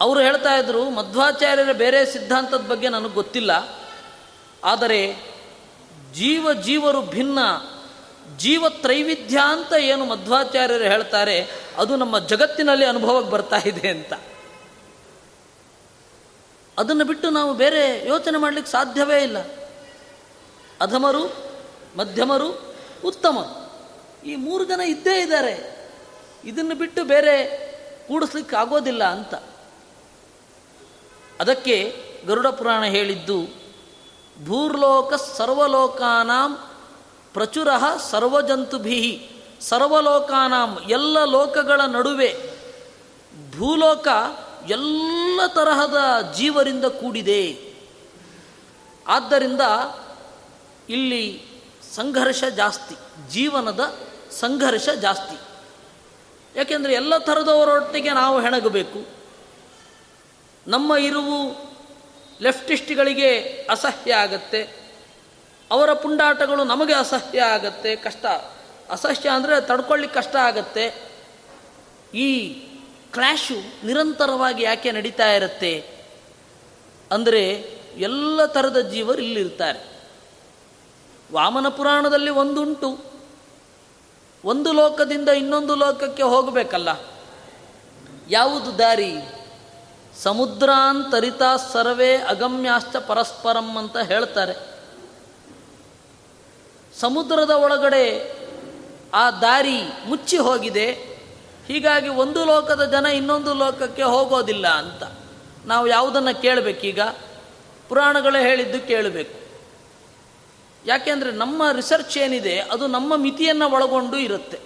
ಅವರು 0.00 0.20
ಹೇಳ್ತಾ 0.20 0.52
ಇದ್ರು, 0.54 0.90
ಮಧ್ವಾಚಾರ್ಯರ 0.90 1.72
ಬೇರೆ 1.72 2.06
ಸಿದ್ಧಾಂತದ 2.06 2.64
ಬಗ್ಗೆ 2.68 2.88
ನನಗೆ 2.88 3.14
ಗೊತ್ತಿಲ್ಲ, 3.14 3.52
ಆದರೆ 4.64 5.00
ಜೀವ 6.14 6.52
ಜೀವರು 6.52 7.02
ಭಿನ್ನ, 7.02 7.38
ಜೀವ 8.36 8.68
ತ್ರೈವಿಧ್ಯ 8.68 9.38
ಅಂತ 9.44 9.72
ಏನು 9.72 10.04
ಮಧ್ವಾಚಾರ್ಯರು 10.04 10.84
ಹೇಳ್ತಾರೆ, 10.84 11.36
ಅದು 11.76 11.96
ನಮ್ಮ 11.96 12.18
ಜಗತ್ತಿನಲ್ಲಿ 12.18 12.84
ಅನುಭವಕ್ಕೆ 12.84 13.30
ಬರ್ತಾ 13.30 13.56
ಇದೆ 13.66 13.88
ಅಂತ. 13.88 14.12
ಅದನ್ನು 16.78 17.04
ಬಿಟ್ಟು 17.04 17.30
ನಾವು 17.30 17.54
ಬೇರೆ 17.54 18.08
ಯೋಚನೆ 18.08 18.38
ಮಾಡಲಿಕ್ಕೆ 18.38 18.72
ಸಾಧ್ಯವೇ 18.72 19.22
ಇಲ್ಲ. 19.22 19.38
ಅಧಮರು, 20.80 21.34
ಮಧ್ಯಮರು, 21.96 22.74
ಉತ್ತಮ. 23.04 23.56
ಈ 24.26 24.36
ಮೂರು 24.36 24.64
ಜನ 24.64 24.80
ಇದ್ದೇ 24.80 25.20
ಇದ್ದಾರೆ. 25.20 25.76
ಇದನ್ನು 26.44 26.74
ಬಿಟ್ಟು 26.74 27.04
ಬೇರೆ 27.04 27.46
ಕೂಡಿಸ್ಲಿಕ್ಕೆ 28.08 28.56
ಆಗೋದಿಲ್ಲ 28.56 29.04
ಅಂತ. 29.04 29.34
ಅದಕ್ಕೆ 31.40 32.04
ಗರುಡ 32.26 32.46
ಪುರಾಣ 32.46 32.84
ಹೇಳಿದ್ದು, 32.84 33.66
ಭೂರ್ಲೋಕ 34.46 35.14
ಸರ್ವಲೋಕಾನಾಂ 35.14 36.58
ಪ್ರಚುರ 37.34 37.68
ಸರ್ವಜಂತುಭಿ 38.10 39.30
ಸರ್ವಲೋಕಾನಾಂ 39.60 40.78
ಎಲ್ಲ 40.90 41.24
ಲೋಕಗಳ 41.24 41.80
ನಡುವೆ 41.80 42.50
ಭೂಲೋಕ 43.58 44.08
ಎಲ್ಲ 44.68 45.40
ತರಹದ 45.46 46.32
ಜೀವರಿಂದ 46.34 46.84
ಕೂಡಿದೆ. 46.84 47.74
ಆದ್ದರಿಂದ 49.06 49.60
ಇಲ್ಲಿ 50.88 51.42
ಸಂಘರ್ಷ 51.94 52.44
ಜಾಸ್ತಿ, 52.44 52.96
ಜೀವನದ 53.30 53.98
ಸಂಘರ್ಷ 54.30 54.88
ಜಾಸ್ತಿ. 54.88 55.38
ಯಾಕೆಂದರೆ 56.58 56.92
ಎಲ್ಲ 56.92 57.18
ಥರದವರೊಟ್ಟಿಗೆ 57.18 58.10
ನಾವು 58.10 58.40
ಹೆಣಗಬೇಕು. 58.40 59.06
ನಮ್ಮ 60.66 60.96
ಇರುವು 60.96 61.54
ಲೆಫ್ಟಿಸ್ಟ್ಗಳಿಗೆ 62.40 63.38
ಅಸಹ್ಯ 63.70 64.14
ಆಗತ್ತೆ. 64.14 64.62
ಅವರ 65.70 65.92
ಪುಂಡಾಟಗಳು 65.92 66.64
ನಮಗೆ 66.64 66.94
ಅಸಹ್ಯ 66.94 67.40
ಆಗತ್ತೆ. 67.40 67.96
ಕಷ್ಟ, 67.96 68.26
ಅಸಹ್ಯ 68.90 69.28
ಅಂದರೆ 69.30 69.60
ತಡ್ಕೊಳ್ಳಿಕ್ಕೆ 69.60 70.20
ಕಷ್ಟ 70.20 70.36
ಆಗತ್ತೆ. 70.36 70.94
ಈ 72.14 72.60
ಕ್ಲ್ಯಾಶು 73.12 73.86
ನಿರಂತರವಾಗಿ 73.86 74.62
ಯಾಕೆ 74.62 74.92
ನಡೀತಾ 74.92 75.30
ಇರುತ್ತೆ? 75.32 76.04
ಅಂದರೆ 77.12 77.50
ಎಲ್ಲ 77.96 78.46
ಥರದ 78.46 78.78
ಜೀವರು 78.78 79.22
ಇಲ್ಲಿರ್ತಾರೆ. 79.22 80.00
ವಾಮನ 81.32 81.68
ಪುರಾಣದಲ್ಲಿ 81.68 82.30
ಒಂದುಂಟು. 82.30 82.98
ಒಂದು 84.44 84.72
ಲೋಕದಿಂದ 84.72 85.28
ಇನ್ನೊಂದು 85.28 85.74
ಲೋಕಕ್ಕೆ 85.74 86.22
ಹೋಗಬೇಕಲ್ಲ? 86.22 86.88
ಯಾವುದು 88.28 88.78
ದಾರಿ? 88.78 89.14
ಸಮುದ್ರಾಂತರಿತ 90.22 91.42
ಸರ್ವೇ 91.72 92.16
ಅಗಮ್ಯಾಶ್ಚ 92.16 92.96
ಪರಸ್ಪರಂ 92.96 93.76
ಅಂತ 93.76 93.96
ಹೇಳ್ತಾರೆ. 93.96 94.76
ಸಮುದ್ರದ 97.00 97.50
ಒಳಗಡೆ 97.50 98.32
ಆ 99.14 99.30
ದಾರಿ 99.30 99.82
ಮುಚ್ಚಿ 100.06 100.38
ಹೋಗಿದೆ. 100.38 101.15
ಹೀಗಾಗಿ 101.68 102.08
ಒಂದು 102.08 102.44
ಲೋಕದ 102.44 102.84
ಜನ 102.84 103.06
ಇನ್ನೊಂದು 103.06 103.54
ಲೋಕಕ್ಕೆ 103.54 104.02
ಹೋಗೋದಿಲ್ಲ 104.02 104.68
ಅಂತ. 104.68 105.02
ನಾವು 105.66 105.86
ಯಾವುದನ್ನು 105.86 106.42
ಕೇಳಬೇಕೀಗ? 106.42 107.00
ಪುರಾಣಗಳೇ 107.88 108.40
ಹೇಳಿದ್ದು 108.40 108.86
ಕೇಳಬೇಕು. 108.86 109.46
ಯಾಕೆಂದರೆ 110.86 111.32
ನಮ್ಮ 111.32 111.70
ರಿಸರ್ಚ್ 111.72 112.18
ಏನಿದೆ, 112.18 112.60
ಅದು 112.60 112.86
ನಮ್ಮ 112.86 113.16
ಮಿತಿಯನ್ನು 113.16 113.70
ಒಳಗೊಂಡು 113.70 114.16
ಇರುತ್ತೆ. 114.16 114.58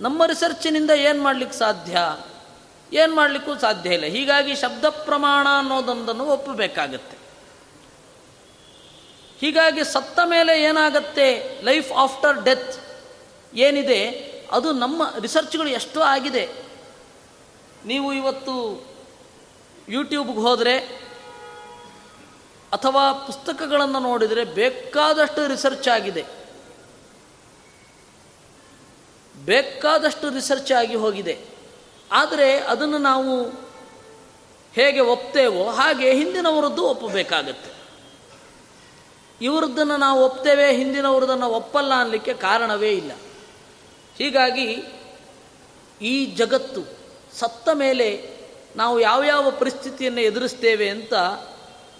ನಮ್ಮ 0.00 0.26
ರಿಸರ್ಚಿನಿಂದ 0.26 0.90
ಏನು 0.90 1.22
ಮಾಡಲಿಕ್ಕೆ 1.22 1.58
ಸಾಧ್ಯ? 1.58 1.98
ಏನು 2.92 3.14
ಮಾಡಲಿಕ್ಕೂ 3.14 3.58
ಸಾಧ್ಯ 3.58 3.90
ಇಲ್ಲ. 3.90 4.04
ಹೀಗಾಗಿ 4.04 4.56
ಶಬ್ದ 4.56 4.84
ಪ್ರಮಾಣ 4.84 5.46
ಅನ್ನೋದೊಂದನ್ನು 5.58 6.24
ಒಪ್ಪಬೇಕಾಗತ್ತೆ. 6.24 7.18
ಹೀಗಾಗಿ 9.40 9.84
ಸತ್ತ 9.84 10.20
ಮೇಲೆ 10.24 10.62
ಏನಾಗತ್ತೆ? 10.62 11.58
ಲೈಫ್ 11.64 11.92
ಆಫ್ಟರ್ 11.92 12.44
ಡೆತ್ 12.44 12.80
ಏನಿದೆ? 13.54 14.27
ಅದು 14.50 14.72
ನಮ್ಮ 14.72 15.02
ರಿಸರ್ಚ್ಗಳು 15.20 15.68
ಎಷ್ಟೋ 15.68 16.00
ಆಗಿದೆ. 16.00 16.48
ನೀವು 17.86 18.12
ಇವತ್ತು 18.12 18.86
ಯೂಟ್ಯೂಬ್ಗೆ 19.88 20.38
ಹೋದರೆ 20.38 20.78
ಅಥವಾ 22.72 23.12
ಪುಸ್ತಕಗಳನ್ನು 23.12 23.98
ನೋಡಿದರೆ 23.98 24.44
ಬೇಕಾದಷ್ಟು 24.44 25.46
ರಿಸರ್ಚ್ 25.46 25.88
ಆಗಿದೆ. 25.88 26.24
ಬೇಕಾದಷ್ಟು 29.44 30.28
ರಿಸರ್ಚ್ 30.28 30.72
ಆಗಿ 30.72 30.94
ಹೋಗಿದೆ. 30.94 31.44
ಆದರೆ 32.12 32.58
ಅದನ್ನು 32.58 32.98
ನಾವು 32.98 33.46
ಹೇಗೆ 34.72 35.00
ಒಪ್ತೇವೋ 35.00 35.70
ಹಾಗೆ 35.70 36.14
ಹಿಂದಿನವರದ್ದು 36.14 36.82
ಒಪ್ಪಬೇಕಾಗತ್ತೆ. 36.82 37.70
ಇವರದ್ದನ್ನು 39.40 39.96
ನಾವು 39.96 40.24
ಒಪ್ತೇವೆ, 40.24 40.76
ಹಿಂದಿನವ್ರದನ್ನು 40.76 41.46
ಒಪ್ಪಲ್ಲ 41.46 41.92
ಅನ್ನಲಿಕ್ಕೆ 42.00 42.34
ಕಾರಣವೇ 42.34 42.90
ಇಲ್ಲ. 42.90 43.12
ಹೀಗಾಗಿ 44.18 44.84
ಈ 46.02 46.26
ಜಗತ್ತು 46.26 46.80
ಸತ್ತ 47.38 47.68
ಮೇಲೆ 47.74 48.30
ನಾವು 48.76 49.00
ಯಾವ 49.00 49.22
ಯಾವ 49.24 49.50
ಪರಿಸ್ಥಿತಿಯನ್ನು 49.50 50.20
ಎದುರಿಸ್ತೇವೆ 50.20 50.90
ಅಂತ 50.90 51.14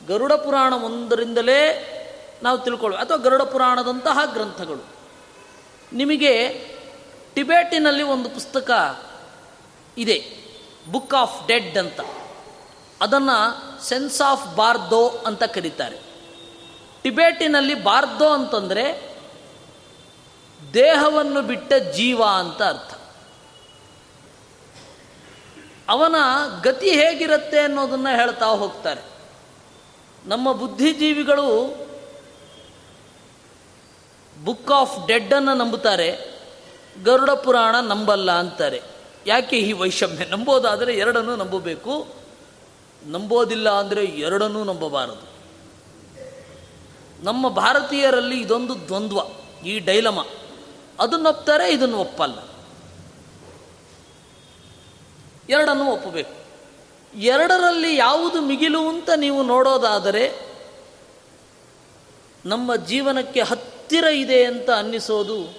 ಗರುಡ 0.08 0.32
ಪುರಾಣ 0.32 0.74
ಒಂದರಿಂದಲೇ 0.74 1.94
ನಾವು 2.42 2.58
ತಿಳ್ಕೊಳ್ಳುವ. 2.58 3.00
ಅಥವಾ 3.00 3.16
ಗರುಡ 3.16 3.42
ಪುರಾಣದಂತಹ 3.42 4.18
ಗ್ರಂಥಗಳು. 4.32 4.86
ನಿಮಗೆ 5.92 6.48
ಟಿಬೇಟಿನಲ್ಲಿ 7.34 8.02
ಒಂದು 8.02 8.30
ಪುಸ್ತಕ 8.30 8.70
ಇದೆ, 9.98 10.24
ಬುಕ್ 10.92 11.14
ಆಫ್ 11.14 11.48
ಡೆಡ್ 11.48 11.78
ಅಂತ. 11.78 12.00
ಅದನ್ನು 13.00 13.84
ಸೆನ್ಸ್ 13.84 14.20
ಆಫ್ 14.20 14.56
ಬಾರ್ದೋ 14.56 15.08
ಅಂತ 15.08 15.42
ಕರೀತಾರೆ. 15.42 15.98
ಟಿಬೇಟಿನಲ್ಲಿ 17.02 17.74
ಬಾರ್ದೋ 17.74 18.28
ಅಂತಂದರೆ 18.28 19.07
ದೇಹವನ್ನು 20.74 21.42
ಬಿಟ್ಟ 21.42 21.72
ಜೀವ 21.72 22.22
ಅಂತ 22.24 22.62
ಅರ್ಥ. 22.62 22.94
ಅವನ 25.88 26.14
ಗತಿ 26.62 26.90
ಹೇಗಿರುತ್ತೆ 26.90 27.58
ಅನ್ನೋದನ್ನು 27.60 28.16
ಹೇಳ್ತಾ 28.16 28.46
ಹೋಗ್ತಾರೆ. 28.46 29.00
ನಮ್ಮ 30.26 30.52
ಬುದ್ಧಿಜೀವಿಗಳು 30.52 31.48
ಬುಕ್ 34.44 34.70
ಆಫ್ 34.70 35.08
ಡೆಡ್ಡನ್ನು 35.08 35.54
ನಂಬುತ್ತಾರೆ, 35.54 36.40
ಗರುಡ 37.04 37.30
ಪುರಾಣ 37.30 37.80
ನಂಬಲ್ಲ 37.80 38.30
ಅಂತಾರೆ. 38.30 38.82
ಯಾಕೆ 39.26 39.56
ಈ 39.58 39.72
ವೈಷಮ್ಯ? 39.72 40.24
ನಂಬೋದಾದರೆ 40.24 40.94
ಎರಡನ್ನೂ 40.94 41.36
ನಂಬಬೇಕು. 41.36 42.06
ನಂಬೋದಿಲ್ಲ 43.06 43.70
ಅಂದರೆ 43.70 44.04
ಎರಡನ್ನೂ 44.04 44.64
ನಂಬಬಾರದು. 44.64 45.28
ನಮ್ಮ 47.24 47.48
ಭಾರತೀಯರಲ್ಲಿ 47.48 48.40
ಇದೊಂದು 48.40 48.88
ದ್ವಂದ್ವ, 48.88 49.18
ಈ 49.66 49.78
ಡೈಲಮ. 49.78 50.26
ಅದನ್ನು 51.00 51.28
ಒಪ್ತಾರೆ, 51.28 51.72
ಇದನ್ನು 51.72 51.98
ಒಪ್ಪಲ್ಲ. 51.98 52.38
ಎರಡನ್ನು 55.48 55.84
ಒಪ್ಪಬೇಕು. 55.84 56.38
ಎರಡರಲ್ಲಿ 57.18 57.96
ಯಾವುದು 57.96 58.40
ಮಿಗಿಲು 58.40 58.88
ಅಂತ 58.88 59.10
ನೀವು 59.16 59.42
ನೋಡೋದಾದರೆ, 59.42 60.48
ನಮ್ಮ 62.46 62.76
ಜೀವನಕ್ಕೆ 62.76 63.42
ಹತ್ತಿರ 63.42 64.04
ಇದೆ 64.04 64.44
ಅಂತ 64.44 64.70
ಅನ್ನಿಸೋದು 64.70 65.58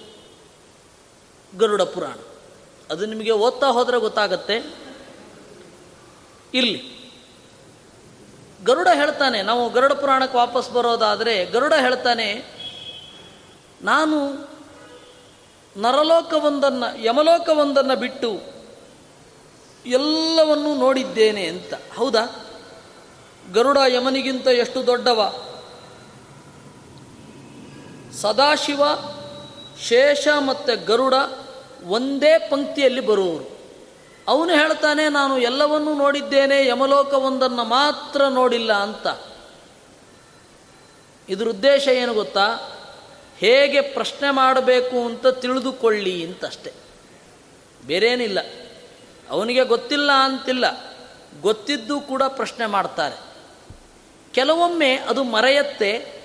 ಗರುಡ 1.58 1.82
ಪುರಾಣ. 1.82 2.16
ಅದು 2.90 3.06
ನಿಮಗೆ 3.06 3.30
ಓದ್ತಾ 3.30 3.66
ಹೋದರೆ 3.66 3.98
ಗೊತ್ತಾಗತ್ತೆ. 3.98 4.74
ಇಲ್ಲಿ. 6.54 7.00
ಗರುಡ 8.64 8.88
ಹೇಳ್ತಾನೆ, 8.94 9.42
ನಾವು 9.42 9.70
ಗರುಡ 9.70 9.92
ಪುರಾಣಕ್ಕೆ 9.92 10.38
ವಾಪಸ್ 10.38 10.70
ಬರೋದಾದರೆ 10.70 11.44
ಗರುಡ 11.44 11.72
ಹೇಳ್ತಾನೆ, 11.80 12.60
ನಾನು 13.82 14.49
ನರಲೋಕವೊಂದನ್ನು, 15.76 17.04
ಯಮಲೋಕವೊಂದನ್ನು 17.04 17.96
ಬಿಟ್ಟು 17.96 18.40
ಎಲ್ಲವನ್ನೂ 19.86 20.74
ನೋಡಿದ್ದೇನೆ 20.74 21.44
ಅಂತ. 21.44 21.74
ಹೌದಾ? 21.96 22.46
ಗರುಡ 23.52 23.78
ಯಮನಿಗಿಂತ 23.88 24.46
ಎಷ್ಟು 24.46 24.86
ದೊಡ್ಡವ? 24.86 25.44
ಸದಾಶಿವ, 28.20 28.82
ಶೇಷ 29.88 30.28
ಮತ್ತು 30.38 30.86
ಗರುಡ 30.86 31.14
ಒಂದೇ 31.86 32.38
ಪಂಕ್ತಿಯಲ್ಲಿ 32.38 33.00
ಬರುವವರು. 33.00 33.60
ಅವನು 34.28 34.52
ಹೇಳ್ತಾನೆ, 34.52 35.08
ನಾನು 35.08 35.38
ಎಲ್ಲವನ್ನೂ 35.38 35.94
ನೋಡಿದ್ದೇನೆ, 35.94 36.66
ಯಮಲೋಕವೊಂದನ್ನು 36.66 37.64
ಮಾತ್ರ 37.64 38.24
ನೋಡಿಲ್ಲ 38.24 38.72
ಅಂತ. 38.72 39.06
ಇದರ 41.28 41.48
ಉದ್ದೇಶ 41.48 41.88
ಏನು 41.88 42.14
ಗೊತ್ತಾ? 42.14 42.76
ಹೇಗೆ 43.40 43.80
ಪ್ರಶ್ನೆ 43.80 44.30
ಮಾಡಬೇಕು 44.30 45.04
ಅಂತ 45.04 45.26
ತಿಳಿದುಕೊಳ್ಳಿ 45.26 46.24
ಅಂತಷ್ಟೆ. 46.26 46.72
ಬೇರೇನಿಲ್ಲ. 47.86 48.38
ಅವನಿಗೆ 49.30 49.64
ಗೊತ್ತಿಲ್ಲ 49.64 50.10
ಅಂತಿಲ್ಲ. 50.12 50.64
ಗೊತ್ತಿದ್ದು 51.40 52.00
ಕೂಡ 52.00 52.22
ಪ್ರಶ್ನೆ 52.28 52.66
ಮಾಡ್ತಾರೆ. 52.66 53.16
ಕೆಲವೊಮ್ಮೆ 54.32 54.96
ಅದು 54.96 55.24
ಮರೆಯತ್ತೆ. 55.24 56.20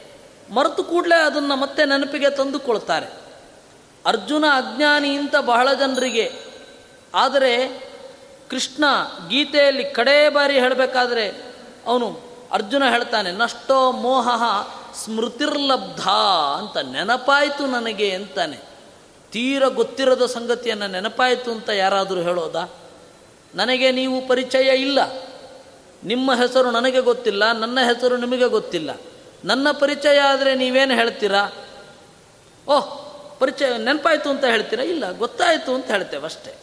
ಮರೆತು 0.53 0.83
ಕೂಡಲೇ 0.83 1.21
ಅದನ್ನು 1.21 1.55
ಮತ್ತೆ 1.55 1.85
ನೆನಪಿಗೆ 1.85 2.29
ತಂದುಕೊಳ್ತಾರೆ. 2.29 3.07
ಅರ್ಜುನ 4.05 4.45
ಅಜ್ಞಾನಿ 4.45 5.15
ಅಂತ 5.15 5.35
ಬಹಳ 5.35 5.73
ಜನರಿಗೆ. 5.73 6.31
ಆದರೆ 7.15 7.67
ಕೃಷ್ಣ 8.49 8.83
ಗೀತೆಯಲ್ಲಿ 9.29 9.91
ಕಡೇ 9.91 10.29
ಬಾರಿ 10.29 10.59
ಹೇಳಬೇಕಾದ್ರೆ 10.59 11.29
ಅವನು 11.87 12.19
ಅರ್ಜುನ 12.51 12.89
ಹೇಳ್ತಾನೆ, 12.89 13.31
ನಷ್ಟೋ 13.31 13.91
ಮೋಹ 13.91 14.27
ಸ್ಮೃತಿರ್ಲಬ್ಧ 15.03 16.07
ಅಂತ 16.57 16.77
ನೆನಪಾಯಿತು 16.77 17.65
ನನಗೆ 17.67 18.11
ಅಂತಾನೆ. 18.11 18.57
ತೀರ 19.31 19.67
ಗೊತ್ತಿರದ 19.67 20.25
ಸಂಗತಿಯನ್ನು 20.25 20.87
ನೆನಪಾಯಿತು 20.87 21.51
ಅಂತ 21.51 21.69
ಯಾರಾದರೂ 21.69 22.21
ಹೇಳೋದಾ? 22.21 22.73
ನನಗೆ 23.55 23.91
ನೀವು 23.91 24.27
ಪರಿಚಯ 24.27 24.81
ಇಲ್ಲ. 24.81 24.99
ನಿಮ್ಮ 26.03 26.33
ಹೆಸರು 26.33 26.71
ನನಗೆ 26.71 26.99
ಗೊತ್ತಿಲ್ಲ, 26.99 27.51
ನನ್ನ 27.51 27.79
ಹೆಸರು 27.79 28.17
ನಿಮಗೆ 28.17 28.45
ಗೊತ್ತಿಲ್ಲ. 28.45 28.89
ನನ್ನ 29.45 29.71
ಪರಿಚಯ 29.71 30.17
ಆದರೆ 30.17 30.55
ನೀವೇನು 30.55 30.93
ಹೇಳ್ತೀರಾ? 30.93 31.49
ಓಹ್, 32.67 33.05
ಪರಿಚಯ 33.39 33.77
ನೆನಪಾಯಿತು 33.77 34.29
ಅಂತ 34.29 34.45
ಹೇಳ್ತೀರಾ? 34.45 34.83
ಇಲ್ಲ, 34.83 35.17
ಗೊತ್ತಾಯಿತು 35.17 35.75
ಅಂತ 35.75 35.91
ಹೇಳ್ತೇವೆ 35.91 36.23
ಅಷ್ಟೇ. 36.23 36.55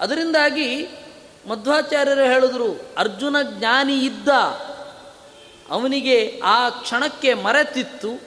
ಅದರಿಂದಾಗಿ 0.00 0.88
ಮಧ್ವಾಚಾರ್ಯರು 1.48 2.20
ಹೇಳಿದ್ರು, 2.20 2.80
ಅರ್ಜುನ 2.98 3.36
ಜ್ಞಾನಿ 3.42 3.98
ಇದ್ದ. 3.98 4.28
ಅವನಿಗೆ 5.70 6.40
ಆ 6.44 6.68
ಕ್ಷಣಕ್ಕೆ 6.68 7.34
ಮರೆತಿತ್ತು. 7.34 8.20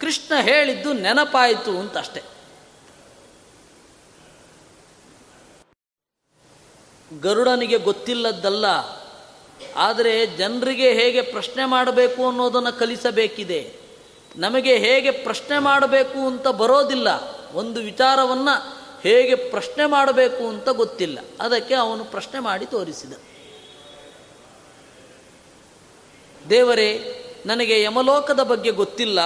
ಕೃಷ್ಣ 0.00 0.32
ಹೇಳಿದ್ದು 0.40 0.92
ನೆನಪಾಯಿತು 0.92 1.78
ಅಂತಷ್ಟೆ. 1.78 2.22
ಗರುಡನಿಗೆ 7.22 7.78
ಗೊತ್ತಿಲ್ಲದ್ದಲ್ಲ, 7.78 8.66
ಆದರೆ 9.76 10.26
ಜನರಿಗೆ 10.26 10.92
ಹೇಗೆ 10.92 11.22
ಪ್ರಶ್ನೆ 11.22 11.64
ಮಾಡಬೇಕು 11.64 12.28
ಅನ್ನೋದನ್ನು 12.28 12.78
ಕಲಿಸಬೇಕಿದೆ. 12.78 13.60
ನಮಗೆ 14.36 14.76
ಹೇಗೆ 14.76 15.10
ಪ್ರಶ್ನೆ 15.10 15.58
ಮಾಡಬೇಕು 15.58 16.26
ಅಂತ 16.26 16.48
ಬರೋದಿಲ್ಲ. 16.48 17.08
ಒಂದು 17.52 17.80
ವಿಚಾರವನ್ನು 17.80 18.54
ಹೇಗೆ 19.02 19.34
ಪ್ರಶ್ನೆ 19.34 19.86
ಮಾಡಬೇಕು 19.86 20.48
ಅಂತ 20.48 20.68
ಗೊತ್ತಿಲ್ಲ. 20.68 21.18
ಅದಕ್ಕೆ 21.40 21.74
ಅವನು 21.74 22.04
ಪ್ರಶ್ನೆ 22.04 22.40
ಮಾಡಿ 22.40 22.66
ತೋರಿಸಿದ. 22.66 23.12
ದೇವರೇ, 26.50 27.12
ನನಗೆ 27.46 27.82
ಯಮಲೋಕದ 27.82 28.42
ಬಗ್ಗೆ 28.42 28.70
ಗೊತ್ತಿಲ್ಲ, 28.70 29.20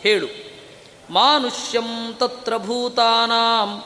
ಹೇಳು. 0.00 0.26
ಮಾನುಷ್ಯಂ 1.10 2.14
ತತ್ರ 2.14 2.56
ಭೂತಾನಾಂ 2.56 3.84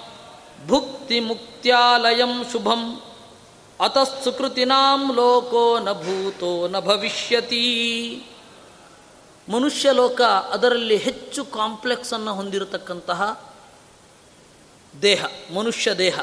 ಭುಕ್ತಿ 0.66 1.20
ಮುಕ್ತ್ಯಾಲಯಂ 1.20 2.44
ಶುಭಂ 2.53 3.03
ಅತಃಸುಕೃತಿನಾಂ 3.81 5.14
ಲೋಕೋ 5.14 5.79
ನ 5.79 5.92
ಭೂತೋ 5.92 6.68
ನ 6.68 6.81
ಭವಿಷ್ಯತಿ. 6.81 7.64
ಮನುಷ್ಯ 9.48 9.92
ಲೋಕ 9.92 10.20
ಅದರಲ್ಲಿ 10.20 10.96
ಹೆಚ್ಚು 10.96 11.44
ಕಾಂಪ್ಲೆಕ್ಸನ್ನು 11.44 12.35
ಹೊಂದಿರತಕ್ಕಂತಹ 12.35 13.53
ದೇಹ, 15.03 15.24
ಮನುಷ್ಯ 15.55 15.94
ದೇಹ. 15.94 16.20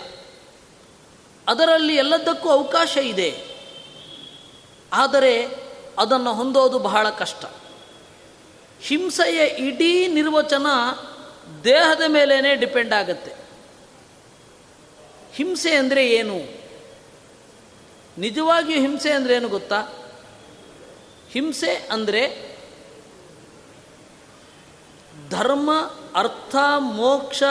ಅದರಲ್ಲಿ 1.48 1.96
ಎಲ್ಲದಕ್ಕೂ 1.96 2.50
ಅವಕಾಶ 2.50 2.98
ಇದೆ. 2.98 3.44
ಆದರೆ 4.94 5.67
ಅದನ್ನು 5.98 6.34
ಹೊಂದೋದು 6.34 6.80
ಬಹಳ 6.80 7.10
ಕಷ್ಟ. 7.10 7.46
ಹಿಂಸೆಯ 8.82 9.48
ಇಡೀ 9.48 10.08
ನಿರ್ವಚನ 10.08 10.68
ದೇಹದ 11.64 12.02
ಮೇಲೇ 12.08 12.56
ಡಿಪೆಂಡ್ 12.56 12.94
ಆಗುತ್ತೆ. 12.94 13.32
ಹಿಂಸೆ 15.34 15.76
ಅಂದರೆ 15.76 16.08
ಏನು? 16.08 16.58
ನಿಜವಾಗಿಯೂ 18.18 18.80
ಹಿಂಸೆ 18.80 19.12
ಅಂದರೆ 19.12 19.36
ಏನು 19.36 19.50
ಗೊತ್ತಾ? 19.50 19.82
ಹಿಂಸೆ 21.32 21.76
ಅಂದರೆ 21.92 22.48
ಧರ್ಮ, 25.30 25.72
ಅರ್ಥ, 26.16 26.56
ಮೋಕ್ಷ, 26.80 27.44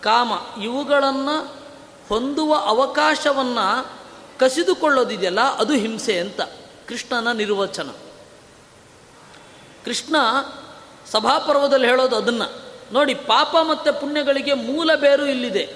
ಕಾಮ 0.00 0.32
ಇವುಗಳನ್ನು 0.62 1.54
ಹೊಂದುವ 2.08 2.54
ಅವಕಾಶವನ್ನು 2.54 3.90
ಕಸಿದುಕೊಳ್ಳೋದಿದೆಯಲ್ಲ, 4.38 5.40
ಅದು 5.40 5.72
ಹಿಂಸೆ 5.72 6.18
ಅಂತ. 6.18 6.40
ಕೃಷ್ಣನ 6.92 7.32
ನಿರ್ವಚನ. 7.32 7.90
ಕೃಷ್ಣ 9.84 10.16
ಸಭಾಪರ್ವದಲ್ಲಿ 11.10 11.86
ಹೇಳೋದು 11.86 12.16
ಅದನ್ನು. 12.16 12.62
ನೋಡಿ, 12.92 13.14
ಪಾಪ 13.14 13.56
ಮತ್ತು 13.62 14.00
ಪುಣ್ಯಗಳಿಗೆ 14.00 14.54
ಮೂಲ 14.54 14.94
ಬೇರು 14.94 15.26
ಇಲ್ಲಿದೆ. 15.26 15.74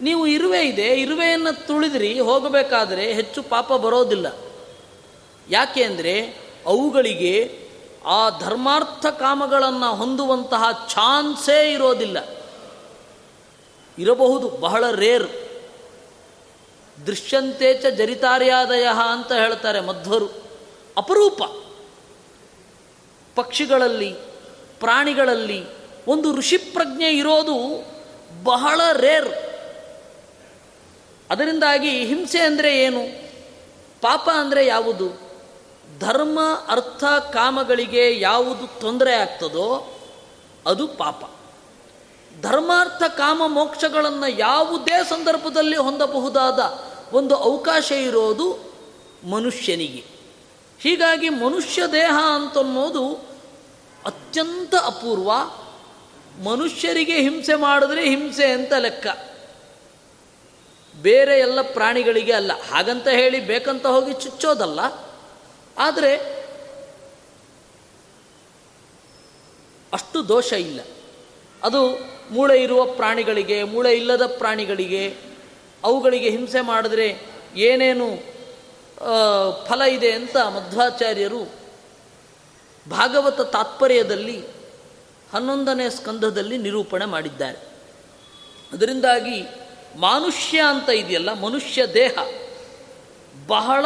ನೀವು 0.00 0.26
ಇರುವೆ 0.26 0.60
ಇದೆ, 0.60 0.86
ಇರುವೆಯನ್ನು 0.86 1.66
ತುಳಿದ್ರಿ, 1.66 2.20
ಹೋಗಬೇಕಾದರೆ 2.20 3.12
ಹೆಚ್ಚು 3.12 3.42
ಪಾಪ 3.42 3.72
ಬರೋದಿಲ್ಲ. 3.72 4.26
ಯಾಕೆ 5.50 5.84
ಅಂದರೆ, 5.84 6.20
ಅವುಗಳಿಗೆ 6.66 7.60
ಆ 8.06 8.38
ಧರ್ಮಾರ್ಥ 8.38 9.06
ಕಾಮಗಳನ್ನು 9.06 9.94
ಹೊಂದುವಂತಹ 9.94 10.88
ಚಾನ್ಸೇ 10.88 11.72
ಇರೋದಿಲ್ಲ. 11.72 12.18
ಇರಬಹುದು, 13.98 14.48
ಬಹಳ 14.48 14.90
ರೇರ್. 14.90 15.45
ದೃಶ್ಯಂತೆ 17.06 17.74
ಚ 17.74 17.86
ಜರಿತಾರ್ಯಾದಯ 17.86 18.88
ಅಂತ 19.12 19.32
ಹೇಳ್ತಾರೆ 19.32 19.80
ಮಧ್ವರು. 19.80 20.28
ಅಪರೂಪ. 20.96 21.42
ಪಕ್ಷಿಗಳಲ್ಲಿ, 23.36 24.12
ಪ್ರಾಣಿಗಳಲ್ಲಿ 24.80 25.64
ಒಂದು 26.08 26.36
ಋಷಿ 26.36 26.56
ಪ್ರಜ್ಞೆ 26.56 27.10
ಇರೋದು 27.10 27.84
ಬಹಳ 28.44 28.80
ರೇರ್. 28.92 29.28
ಅದರಿಂದಾಗಿ 31.30 32.04
ಹಿಂಸೆ 32.04 32.40
ಅಂದರೆ 32.40 32.78
ಏನು? 32.82 33.26
ಪಾಪ 34.00 34.28
ಅಂದರೆ 34.34 34.66
ಯಾವುದು? 34.66 35.26
ಧರ್ಮ, 35.98 36.40
ಅರ್ಥ, 36.68 37.04
ಕಾಮಗಳಿಗೆ 37.32 38.20
ಯಾವುದು 38.20 38.80
ತೊಂದರೆ 38.80 39.14
ಆಗ್ತದೋ 39.14 39.98
ಅದು 40.66 40.88
ಪಾಪ. 40.88 41.35
ಧರ್ಮಾರ್ಥ 42.40 43.02
ಕಾಮ 43.02 43.42
ಮೋಕ್ಷಗಳನ್ನು 43.46 44.28
ಯಾವುದೇ 44.28 45.04
ಸಂದರ್ಭದಲ್ಲಿ 45.04 45.76
ಹೊಂದಬಹುದಾದ 45.76 46.58
ಒಂದು 47.12 47.36
ಅವಕಾಶ 47.36 47.92
ಇರೋದು 47.92 48.74
ಮನುಷ್ಯನಿಗೆ. 49.30 50.04
ಹೀಗಾಗಿ 50.80 51.28
ಮನುಷ್ಯ 51.28 51.82
ದೇಹ 51.92 52.18
ಅಂತನ್ನೋದು 52.34 53.14
ಅತ್ಯಂತ 54.06 54.74
ಅಪೂರ್ವ. 54.74 55.32
ಮನುಷ್ಯರಿಗೆ 56.50 57.20
ಹಿಂಸೆ 57.20 57.54
ಮಾಡಿದ್ರೆ 57.54 58.08
ಹಿಂಸೆ 58.08 58.50
ಅಂತ 58.52 58.72
ಲೆಕ್ಕ. 58.72 59.06
ಬೇರೆ 61.02 61.38
ಎಲ್ಲ 61.38 61.62
ಪ್ರಾಣಿಗಳಿಗೆ 61.62 62.32
ಅಲ್ಲ. 62.32 62.52
ಹಾಗಂತ 62.72 63.08
ಹೇಳಿ 63.08 63.40
ಬೇಕಂತ 63.40 63.86
ಹೋಗಿ 63.86 64.12
ಚುಚ್ಚೋದಲ್ಲ. 64.12 64.80
ಆದರೆ 65.78 66.16
ಅಷ್ಟು 69.92 70.28
ದೋಷ 70.28 70.52
ಇಲ್ಲ. 70.52 70.80
ಅದು 71.62 72.15
ಮೂಳೆ 72.30 72.62
ಇರುವ 72.62 72.84
ಪ್ರಾಣಿಗಳಿಗೆ, 72.84 73.62
ಮೂಳೆ 73.62 73.92
ಇಲ್ಲದ 73.96 74.26
ಪ್ರಾಣಿಗಳಿಗೆ 74.26 75.16
ಅವುಗಳಿಗೆ 75.84 76.30
ಹಿಂಸೆ 76.30 76.60
ಮಾಡಿದ್ರೆ 76.60 77.26
ಏನೇನು 77.56 78.16
ಫಲ 79.66 79.82
ಇದೆ 79.82 80.12
ಅಂತ 80.12 80.36
ಮಧ್ವಾಚಾರ್ಯರು 80.36 81.44
ಭಾಗವತ 82.90 83.40
ತಾತ್ಪರ್ಯದಲ್ಲಿ 83.40 84.44
ಹನ್ನೊಂದನೇ 85.32 85.90
ಸ್ಕಂಧದಲ್ಲಿ 85.90 86.58
ನಿರೂಪಣೆ 86.58 87.04
ಮಾಡಿದ್ದಾರೆ. 87.04 87.58
ಅದರಿಂದಾಗಿ 88.72 89.42
ಮಾನುಷ್ಯ 89.96 90.60
ಅಂತ 90.60 90.88
ಇದೆಯಲ್ಲ, 90.88 91.32
ಮನುಷ್ಯ 91.32 91.86
ದೇಹ, 91.86 92.18
ಬಹಳ 93.46 93.84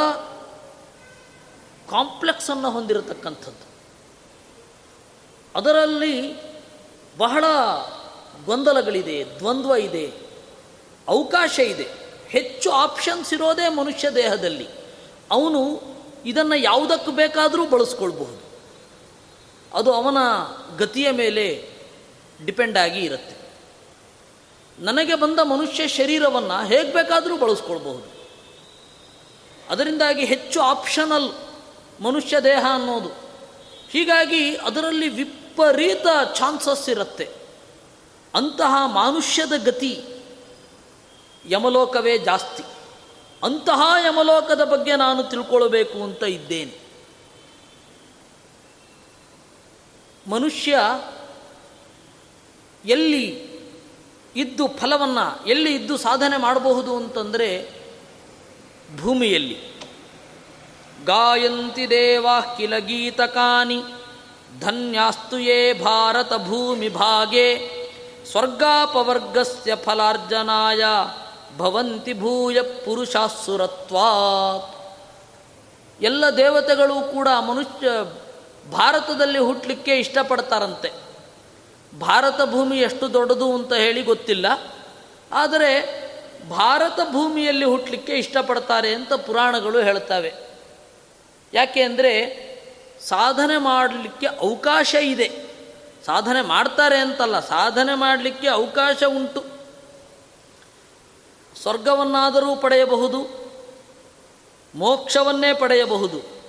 ಕಾಂಪ್ಲೆಕ್ಸನ್ನು 1.91 2.71
ಹೊಂದಿರತಕ್ಕಂಥದ್ದು. 2.71 3.71
ಅದರಲ್ಲಿ 5.55 6.35
ಬಹಳ 7.19 7.45
ಗೊಂದಲಗಳಿದೆ, 8.47 9.25
ದ್ವಂದ್ವ 9.39 9.75
ಇದೆ, 9.75 10.13
ಅವಕಾಶ 11.09 11.59
ಇದೆ. 11.59 11.87
ಹೆಚ್ಚು 12.29 12.71
ಆಪ್ಷನ್ಸ್ 12.71 13.35
ಇರೋದೇ 13.35 13.69
ಮನುಷ್ಯ 13.69 14.11
ದೇಹದಲ್ಲಿ. 14.11 14.69
ಅವನು 15.31 15.83
ಇದನ್ನು 16.27 16.55
ಯಾವುದಕ್ಕೆ 16.55 17.11
ಬೇಕಾದರೂ 17.11 17.67
ಬಳಸ್ಕೊಳ್ಬಹುದು. 17.67 18.51
ಅದು 19.75 19.93
ಅವನ 19.93 20.17
ಗತಿಯ 20.79 21.11
ಮೇಲೆ 21.11 21.71
ಡಿಪೆಂಡ್ 22.45 22.79
ಆಗಿ 22.79 23.01
ಇರುತ್ತೆ. 23.01 23.37
ನನಗೆ 24.79 25.15
ಬಂದ 25.15 25.39
ಮನುಷ್ಯ 25.39 25.89
ಶರೀರವನ್ನು 25.89 26.67
ಹೇಗೆ 26.67 26.93
ಬೇಕಾದರೂ 26.93 27.37
ಬಳಸ್ಕೊಳ್ಬಹುದು. 27.37 28.29
ಅದರಿಂದಾಗಿ 29.71 30.25
ಹೆಚ್ಚು 30.25 30.61
ಆಪ್ಷನಲ್ 30.61 31.33
ಮನುಷ್ಯ 32.03 32.41
ದೇಹ 32.41 32.67
ಅನ್ನೋದು. 32.71 33.09
ಹೀಗಾಗಿ 33.91 34.57
ಅದರಲ್ಲಿ 34.57 35.09
ವಿಪರೀತ 35.09 36.07
ಚಾನ್ಸಸ್ 36.35 36.89
ಇರುತ್ತೆ. 36.89 37.40
ಅಂತಹ 38.35 38.87
ಮಾನುಷ್ಯದ 38.87 39.53
ಗತಿ 39.65 40.05
ಯಮಲೋಕವೇ 41.49 42.19
ಜಾಸ್ತಿ. 42.19 42.63
ಅಂತಹ 43.43 43.81
ಯಮಲೋಕದ 44.07 44.65
ಬಗ್ಗೆ 44.65 44.97
ನಾನು 44.97 45.23
ತಿಳ್ಕೊಳ್ಬೇಕು 45.23 46.03
ಅಂತ 46.03 46.23
ಇದ್ದೇನೆ. 46.23 46.91
ಮನುಷ್ಯ 50.27 50.79
ಎಲ್ಲಿ 52.85 53.51
ಇದ್ದು 54.37 54.69
ಫಲವನ್ನು, 54.69 55.49
ಎಲ್ಲಿ 55.49 55.75
ಇದ್ದು 55.75 55.97
ಸಾಧನೆ 55.97 56.37
ಮಾಡಬಹುದು 56.37 56.97
ಅಂತಂದರೆ 56.97 57.81
ಭೂಮಿಯಲ್ಲಿ. 58.97 59.71
ಗಾಯಂತಿ 61.05 61.91
ದೇವಾ 61.91 62.41
ಕಿಲ 62.41 62.79
ಗೀತಕಾನಿ, 62.79 63.83
ಧನ್ಯಾಸ್ತು 64.61 65.39
ಯೇ 65.39 65.73
ಭಾರತ 65.73 66.33
ಭೂಮಿ 66.35 66.89
ಭಾಗೆ. 66.89 67.80
ಸ್ವರ್ಗಾಪವರ್ಗಸ್ಯ 68.31 69.77
ಫಲಾರ್ಜನಾಯ 69.77 70.85
ಭವಂತಿ 71.57 72.13
ಭೂಯ 72.13 72.63
ಪುರುಷಾಸುರತ್ವಾತ್. 72.63 74.97
ಎಲ್ಲ 76.03 76.31
ದೇವತೆಗಳು 76.31 77.13
ಕೂಡ 77.13 77.29
ಮನುಷ್ಯ 77.49 77.89
ಭಾರತದಲ್ಲಿ 78.71 79.39
ಹುಟ್ಟಲಿಕ್ಕೆ 79.39 79.97
ಇಷ್ಟಪಡ್ತಾರಂತೆ. 79.97 80.93
ಭಾರತ 82.01 82.51
ಭೂಮಿ 82.51 82.79
ಎಷ್ಟು 82.79 83.13
ದೊಡ್ಡದು 83.13 83.55
ಅಂತ 83.55 83.73
ಹೇಳಿ 83.73 84.03
ಗೊತ್ತಿಲ್ಲ. 84.03 84.47
ಆದರೆ 85.33 86.01
ಭಾರತ 86.51 87.01
ಭೂಮಿಯಲ್ಲಿ 87.13 87.65
ಹುಟ್ಟಲಿಕ್ಕೆ 87.65 88.13
ಇಷ್ಟಪಡ್ತಾರೆ 88.13 88.95
ಅಂತ 88.95 89.13
ಪುರಾಣಗಳು 89.13 89.81
ಹೇಳ್ತವೆ. 89.81 90.35
ಯಾಕೆ 91.55 91.83
ಅಂದರೆ 91.83 92.41
ಸಾಧನೆ 93.01 93.59
ಮಾಡಲಿಕ್ಕೆ 93.59 94.27
ಅವಕಾಶ 94.27 94.95
ಇದೆ. 94.95 95.50
ಸಾಧನೆ 96.07 96.43
ಮಾಡ್ತಾರೆ 96.43 96.99
ಅಂತಲ್ಲ, 96.99 97.41
ಸಾಧನೆ 97.41 97.95
ಮಾಡಲಿಕ್ಕೆ 97.95 98.49
ಅವಕಾಶ 98.49 99.03
ಉಂಟು. 99.09 99.45
ಸ್ವರ್ಗವನ್ನಾದರೂ 101.63 102.57
ಪಡೆಯಬಹುದು, 102.57 103.51
ಮೋಕ್ಷವನ್ನೇ 104.75 105.55
ಪಡೆಯಬಹುದು. 105.55 106.41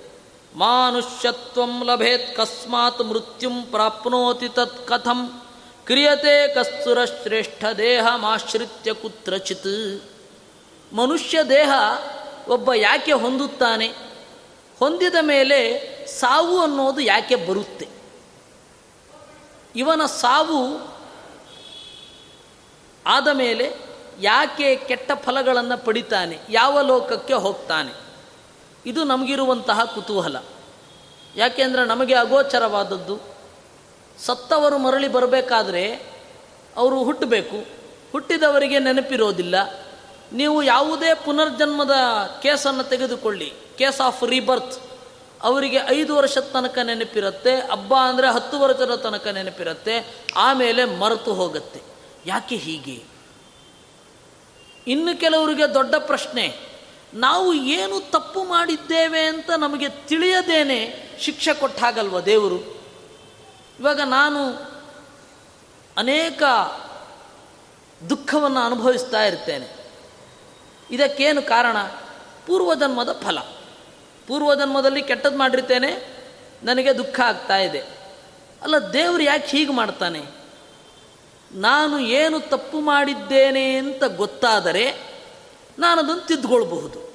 ಮಾನುಷ್ಯತ್ವಂ 0.56 1.84
ಲಭೇತ್ 1.84 2.36
ಕಸ್ಮಾತ್ 2.36 3.02
ಮೃತ್ಯುಂ 3.02 3.62
ಪ್ರಾಪ್ನೋತಿ 3.62 4.48
ತತ್ 4.48 4.88
ಕಥಂ. 4.88 5.42
ಕ್ರಿಯತೆ 5.86 6.54
ಕಸ್ತುರ 6.54 7.04
ಶ್ರೇಷ್ಠ 7.04 7.64
ದೇಹಮಾಶ್ರಿತ್ಯ 7.64 8.92
ಕುತ್ರಚಿತ್. 8.92 10.02
ಮನುಷ್ಯ 10.92 11.42
ದೇಹ 11.42 11.72
ಒಬ್ಬ 12.48 12.72
ಯಾಕೆ 12.72 13.12
ಹೊಂದುತ್ತಾನೆ? 13.12 13.86
ಹೊಂದಿದ 14.78 15.14
ಮೇಲೆ 15.20 15.58
ಸಾವು 16.06 16.58
ಅನ್ನೋದು 16.58 17.00
ಯಾಕೆ 17.00 17.36
ಬರುತ್ತೆ? 17.36 18.01
ಇವನ 19.76 20.06
ಸಾವು 20.06 20.92
ಆದ 23.06 23.28
ಮೇಲೆ 23.28 23.72
ಯಾಕೆ 24.20 24.76
ಕೆಟ್ಟ 24.76 25.12
ಫಲಗಳನ್ನು 25.24 25.84
ಪಡಿತಾನೆ? 25.84 26.38
ಯಾವ 26.48 26.80
ಲೋಕಕ್ಕೆ 26.80 27.34
ಹೋಗ್ತಾನೆ? 27.34 27.92
ಇದು 28.86 29.04
ನಮಗಿರುವಂತಹ 29.04 29.84
ಕುತೂಹಲ. 29.84 30.36
ಯಾಕೆಂದರೆ 31.36 31.84
ನಮಗೆ 31.84 32.14
ಅಗೋಚರವಾದದ್ದು. 32.14 33.20
ಸತ್ತವರು 34.18 34.78
ಮರಳಿ 34.78 35.08
ಬರಬೇಕಾದ್ರೆ 35.08 35.94
ಅವರು 36.76 37.04
ಹುಟ್ಟಬೇಕು. 37.04 37.66
ಹುಟ್ಟಿದವರಿಗೆ 38.12 38.78
ನೆನಪಿರೋದಿಲ್ಲ. 38.78 39.54
ನೀವು 40.32 40.62
ಯಾವುದೇ 40.62 41.14
ಪುನರ್ಜನ್ಮದ 41.14 41.92
ಕೇಸನ್ನು 42.42 42.84
ತೆಗೆದುಕೊಳ್ಳಿ. 42.84 43.52
Case 43.78 44.00
of 44.00 44.24
rebirth. 44.24 44.91
ಅವರಿಗೆ 45.42 45.78
ಐದು 45.88 46.16
ವರ್ಷದ 46.16 46.40
ತನಕ 46.40 46.78
ನೆನಪಿರುತ್ತೆ, 46.78 47.56
ಹಬ್ಬ 47.56 47.94
ಅಂದರೆ 47.94 48.32
ಹತ್ತು 48.32 48.60
ವರ್ಷದ 48.60 48.94
ತನಕ 48.94 49.26
ನೆನಪಿರುತ್ತೆ, 49.26 50.16
ಆಮೇಲೆ 50.36 50.84
ಮರೆತು 50.84 51.34
ಹೋಗುತ್ತೆ. 51.34 51.82
ಯಾಕೆ 52.26 52.56
ಹೀಗೆ? 52.56 53.02
ಇನ್ನು 54.86 55.20
ಕೆಲವರಿಗೆ 55.20 55.74
ದೊಡ್ಡ 55.74 55.94
ಪ್ರಶ್ನೆ, 55.94 56.56
ನಾವು 57.14 57.54
ಏನು 57.54 58.10
ತಪ್ಪು 58.10 58.44
ಮಾಡಿದ್ದೇವೆ 58.44 59.20
ಅಂತ 59.20 59.50
ನಮಗೆ 59.50 59.88
ತಿಳಿಯದೇನೆ 59.88 61.10
ಶಿಕ್ಷೆ 61.20 61.54
ಕೊಟ್ಟಾಗಲ್ವ 61.54 62.20
ದೇವರು? 62.20 62.60
ಇವಾಗ 63.80 64.00
ನಾನು 64.00 64.72
ಅನೇಕ 65.96 66.42
ದುಃಖವನ್ನು 68.10 68.60
ಅನುಭವಿಸ್ತಾ 68.60 69.24
ಇರ್ತೇನೆ. 69.24 69.68
ಇದಕ್ಕೇನು 70.90 71.42
ಕಾರಣ? 71.42 71.76
ಪೂರ್ವಜನ್ಮದ 72.46 73.20
ಫಲ. 73.22 73.38
ಪೂರ್ವಜನ್ಮದಲ್ಲಿ 74.32 75.02
ಕೆಟ್ಟದ್ದು 75.02 75.38
ಮಾಡಿರ್ತೇನೆ, 75.38 76.22
ನನಗೆ 76.62 76.98
ದುಃಖ 76.98 77.20
ಆಗ್ತಾ 77.20 77.56
ಇದೆ. 77.58 77.78
ಅಲ್ಲ, 78.62 78.78
ದೇವರು 78.78 79.22
ಯಾಕೆ 79.22 79.46
ಹೀಗೆ 79.46 79.72
ಮಾಡ್ತಾನೆ? 79.72 80.20
ನಾನು 81.52 81.98
ಏನು 81.98 82.40
ತಪ್ಪು 82.40 82.80
ಮಾಡಿದ್ದೇನೆ 82.80 83.76
ಅಂತ 83.76 84.04
ಗೊತ್ತಾದರೆ 84.04 84.84
ನಾನು 85.78 86.00
ಅದನ್ನು 86.00 86.26
ತಿದ್ದುಕೊಳ್ಬಹುದು. 86.26 87.12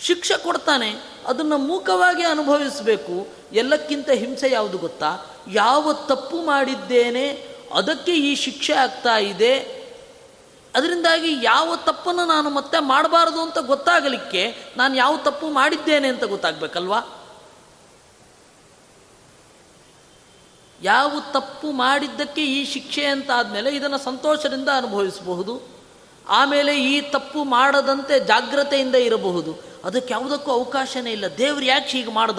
ಶಿಕ್ಷೆ 0.00 0.42
ಕೊಡ್ತಾನೆ, 0.42 0.90
ಅದನ್ನು 1.26 1.58
ಮೂಕವಾಗಿ 1.58 2.24
ಅನುಭವಿಸಬೇಕು. 2.24 3.28
ಎಲ್ಲಕ್ಕಿಂತ 3.52 4.10
ಹಿಂಸೆ 4.10 4.50
ಯಾವುದು 4.50 4.78
ಗೊತ್ತಾ? 4.78 5.26
ಯಾವ 5.52 5.92
ತಪ್ಪು 5.92 6.42
ಮಾಡಿದ್ದೇನೆ, 6.42 7.48
ಅದಕ್ಕೆ 7.74 8.12
ಈ 8.12 8.34
ಶಿಕ್ಷೆ 8.34 8.72
ಆಗ್ತಾ 8.72 9.18
ಇದೆ 9.18 9.77
ಅದರಿಂದಾಗಿ 10.74 11.44
ಯಾವ 11.44 11.76
ತಪ್ಪನ್ನು 11.76 12.24
ನಾನು 12.24 12.50
ಮತ್ತೆ 12.50 12.78
ಮಾಡಬಾರದು 12.78 13.40
ಅಂತ 13.40 13.58
ಗೊತ್ತಾಗಲಿಕ್ಕೆ 13.58 14.56
ನಾನು 14.76 14.96
ಯಾವ 14.96 15.16
ತಪ್ಪು 15.16 15.48
ಮಾಡಿದ್ದೇನೆ 15.48 16.08
ಅಂತ 16.08 16.24
ಗೊತ್ತಾಗಬೇಕಲ್ವಾ? 16.24 17.00
ಯಾವ 20.82 21.12
ತಪ್ಪು 21.32 21.70
ಮಾಡಿದ್ದಕ್ಕೆ 21.70 22.46
ಈ 22.46 22.64
ಶಿಕ್ಷೆ 22.64 23.04
ಅಂತ 23.04 23.30
ಆದಮೇಲೆ 23.34 23.76
ಇದನ್ನು 23.76 23.98
ಸಂತೋಷದಿಂದ 23.98 24.68
ಅನುಭವಿಸಬಹುದು. 24.76 25.78
ಆಮೇಲೆ 26.28 26.84
ಈ 26.84 27.00
ತಪ್ಪು 27.00 27.44
ಮಾಡದಂತೆ 27.44 28.20
ಜಾಗ್ರತೆಯಿಂದ 28.20 28.94
ಇರಬಹುದು. 28.94 29.58
ಅದಕ್ಕೆ 29.84 30.12
ಯಾವುದಕ್ಕೂ 30.12 30.50
ಅವಕಾಶನೇ 30.50 31.12
ಇಲ್ಲ. 31.12 31.36
ದೇವ್ರು 31.36 31.64
ಯಾಕೆ 31.64 31.88
ಹೀಗೆ 31.88 32.10
ಮಾಡ್ದ? 32.10 32.38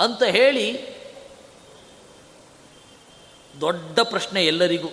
ಅಂತ 0.00 0.22
ಹೇಳಿ 0.22 0.96
ದೊಡ್ಡ 3.60 4.00
ಪ್ರಶ್ನೆ 4.00 4.46
ಎಲ್ಲರಿಗೂ. 4.46 4.88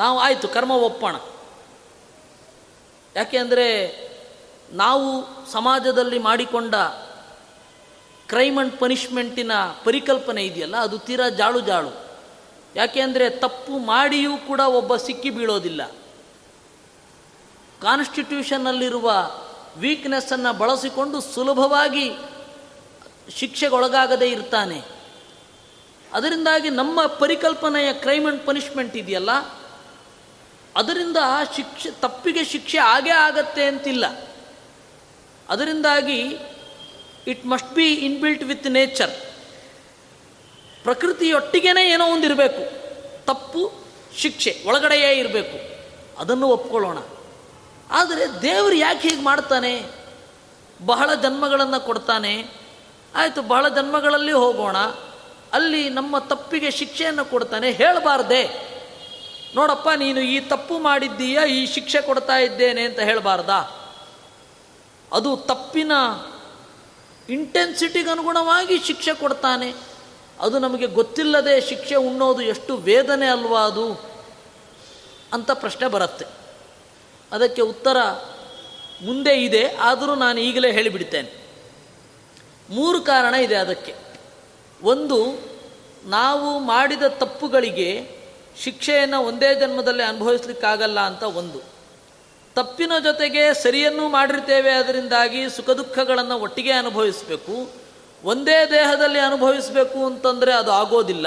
ನಾವು 0.00 0.18
ಆಯಿತು, 0.18 0.48
ಕರ್ಮ 0.48 0.70
ಒಪ್ಪೋಣ. 0.70 1.16
ಯಾಕೆ 3.16 3.38
ಅಂದರೆ 3.38 3.66
ನಾವು 4.72 5.06
ಸಮಾಜದಲ್ಲಿ 5.52 6.18
ಮಾಡಿಕೊಂಡ 6.18 6.74
ಕ್ರೈಮ್ 8.28 8.58
ಅಂಡ್ 8.58 8.74
ಪನಿಷ್ಮೆಂಟಿನ 8.80 9.52
ಪರಿಕಲ್ಪನೆ 9.84 10.42
ಇದೆಯಲ್ಲ, 10.44 10.76
ಅದು 10.76 10.98
ತೀರಾ 10.98 11.28
ಜಾಳು 11.28 11.60
ಜಾಳು. 11.60 11.92
ಯಾಕೆ 12.76 13.00
ಅಂದರೆ 13.00 13.30
ತಪ್ಪು 13.30 13.78
ಮಾಡಿಯೂ 13.78 14.36
ಕೂಡ 14.36 14.60
ಒಬ್ಬ 14.60 14.96
ಸಿಕ್ಕಿ 14.96 15.30
ಬೀಳೋದಿಲ್ಲ. 15.30 15.82
ಕಾನ್ಸ್ಟಿಟ್ಯೂಷನ್ನಲ್ಲಿರುವ 17.82 19.10
ವೀಕ್ನೆಸ್ಸನ್ನು 19.76 20.52
ಬಳಸಿಕೊಂಡು 20.58 21.20
ಸುಲಭವಾಗಿ 21.20 22.06
ಶಿಕ್ಷೆಗೊಳಗಾಗದೇ 23.30 24.28
ಇರ್ತಾನೆ. 24.28 24.78
ಅದರಿಂದಾಗಿ 26.12 26.70
ನಮ್ಮ 26.70 27.06
ಪರಿಕಲ್ಪನೆಯ 27.06 27.92
ಕ್ರೈಮ್ 27.92 28.26
ಅಂಡ್ 28.26 28.46
ಪನಿಷ್ಮೆಂಟ್ 28.46 28.96
ಇದೆಯಲ್ಲ 28.96 29.59
ಅದರಿಂದ 30.76 31.16
ಶಿಕ್ಷೆ, 31.56 31.90
ತಪ್ಪಿಗೆ 31.90 32.44
ಶಿಕ್ಷೆ 32.44 32.78
ಆಗೇ 32.78 33.10
ಆಗತ್ತೆ 33.10 33.64
ಅಂತಿಲ್ಲ. 33.64 34.28
ಅದರಿಂದಾಗಿ 35.48 36.36
it 37.26 37.46
must 37.46 37.74
be 37.74 37.94
inbuilt 37.94 38.42
with 38.42 38.66
nature 38.66 39.10
ಪ್ರಕೃತಿಯೊಟ್ಟಿಗೇನೆ 40.82 41.90
ಏನೋ 41.90 42.06
ಒಂದು 42.06 42.26
ಇರಬೇಕು. 42.26 42.80
ತಪ್ಪು 43.24 43.72
ಶಿಕ್ಷೆ 44.16 44.62
ಒಳಗಡೆಯೇ 44.66 45.18
ಇರಬೇಕು. 45.18 45.80
ಅದನ್ನು 46.20 46.48
ಒಪ್ಕೊಳ್ಳೋಣ. 46.48 46.98
ಆದರೆ 47.90 48.42
ದೇವರು 48.42 48.74
ಯಾಕೆ 48.74 49.08
ಹೀಗೆ 49.08 49.22
ಮಾಡ್ತಾನೆ? 49.22 49.82
ಬಹಳ 50.86 51.14
ಜನ್ಮಗಳನ್ನು 51.14 51.80
ಕೊಡ್ತಾನೆ. 51.80 52.44
ಆಯಿತು, 53.14 53.42
ಬಹಳ 53.42 53.68
ಜನ್ಮಗಳಲ್ಲಿ 53.68 54.32
ಹೋಗೋಣ. 54.32 54.76
ಅಲ್ಲಿ 55.52 55.88
ನಮ್ಮ 55.88 56.18
ತಪ್ಪಿಗೆ 56.18 56.70
ಶಿಕ್ಷೆಯನ್ನು 56.70 57.24
ಕೊಡ್ತಾನೆ. 57.24 57.70
ಹೇಳಬಾರ್ದೆ. 57.70 58.69
ನೋಡಪ್ಪ, 59.54 59.88
ನೀನು 59.96 60.20
ಈ 60.20 60.40
ತಪ್ಪು 60.40 60.78
ಮಾಡಿದ್ದೀಯ, 60.78 61.38
ಈ 61.48 61.66
ಶಿಕ್ಷೆ 61.66 62.00
ಕೊಡ್ತಾ 62.00 62.36
ಇದ್ದೇನೆ 62.36 62.82
ಅಂತ 62.82 62.98
ಹೇಳಬಾರ್ದಾ? 62.98 63.76
ಅದು 65.12 65.36
ತಪ್ಪಿನ 65.36 65.92
ಇಂಟೆನ್ಸಿಟಿಗೆ 67.28 68.10
ಅನುಗುಣವಾಗಿ 68.10 68.78
ಶಿಕ್ಷೆ 68.78 69.14
ಕೊಡ್ತಾನೆ. 69.14 69.74
ಅದು 70.40 70.58
ನಮಗೆ 70.58 70.86
ಗೊತ್ತಿಲ್ಲದೆ 70.86 71.60
ಶಿಕ್ಷೆ 71.60 71.94
ಉಣ್ಣೋದು 71.94 72.42
ಎಷ್ಟು 72.42 72.76
ವೇದನೆ 72.76 73.26
ಅಲ್ವಾ 73.26 73.60
ಅದು 73.60 73.92
ಅಂತ 75.32 75.50
ಪ್ರಶ್ನೆ 75.50 75.88
ಬರುತ್ತೆ. 75.88 76.24
ಅದಕ್ಕೆ 77.32 77.62
ಉತ್ತರ 77.62 77.96
ಮುಂದೆ 79.04 79.44
ಇದೆ, 79.44 79.76
ಆದರೂ 79.76 80.14
ನಾನು 80.14 80.40
ಈಗಲೇ 80.40 80.72
ಹೇಳಿಬಿಡ್ತೇನೆ. 80.72 81.40
ಮೂರು 82.70 83.00
ಕಾರಣ 83.00 83.34
ಇದೆ 83.34 83.54
ಅದಕ್ಕೆ. 83.54 83.94
ಒಂದು, 84.82 85.26
ನಾವು 86.04 86.58
ಮಾಡಿದ 86.58 87.02
ತಪ್ಪುಗಳಿಗೆ 87.02 88.19
ಶಿಕ್ಷೆಯನ್ನು 88.58 89.20
ಒಂದೇ 89.20 89.54
ಜನ್ಮದಲ್ಲಿ 89.54 90.02
ಅನುಭವಿಸ್ಲಿಕ್ಕಾಗಲ್ಲ 90.02 91.00
ಅಂತ 91.00 91.22
ಒಂದು. 91.22 91.60
ತಪ್ಪಿನ 92.54 92.92
ಜೊತೆಗೆ 93.04 93.62
ಸರಿಯನ್ನು 93.62 94.08
ಮಾಡಿರ್ತೇವೆ 94.08 94.70
ಅದರಿಂದಾಗಿ 94.70 95.50
ಸುಖ 95.50 95.70
ದುಃಖಗಳನ್ನು 95.70 96.38
ಒಟ್ಟಿಗೆ 96.38 96.72
ಅನುಭವಿಸಬೇಕು. 96.72 97.70
ಒಂದೇ 98.24 98.70
ದೇಹದಲ್ಲಿ 98.70 99.18
ಅನುಭವಿಸಬೇಕು 99.18 100.06
ಅಂತಂದರೆ 100.06 100.52
ಅದು 100.52 100.72
ಆಗೋದಿಲ್ಲ. 100.72 101.26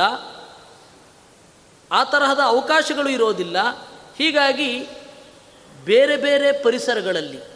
ಆ 1.91 2.03
ತರಹದ 2.03 2.39
ಅವಕಾಶಗಳು 2.43 3.09
ಇರೋದಿಲ್ಲ. 3.09 3.57
ಹೀಗಾಗಿ 4.17 4.87
ಬೇರೆ 5.85 6.17
ಬೇರೆ 6.17 6.63
ಪರಿಸರಗಳಲ್ಲಿ 6.63 7.53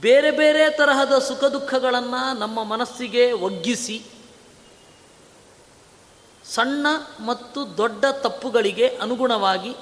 ಬೇರೆ 0.00 0.30
ಬೇರೆ 0.30 0.70
ತರಹದ 0.70 1.18
ಸುಖ 1.18 1.44
ದುಃಖಗಳನ್ನು 1.44 2.38
ನಮ್ಮ 2.38 2.64
ಮನಸ್ಸಿಗೆ 2.64 3.32
ಒಗ್ಗಿಸಿ 3.32 4.02
ಸಣ್ಣ 6.54 6.86
ಮತ್ತು 7.20 7.76
ದೊಡ್ಡ 7.76 8.04
ತಪ್ಪುಗಳಿಗೆ 8.04 8.88
ಅನುಗುಣವಾಗಿ 8.88 9.74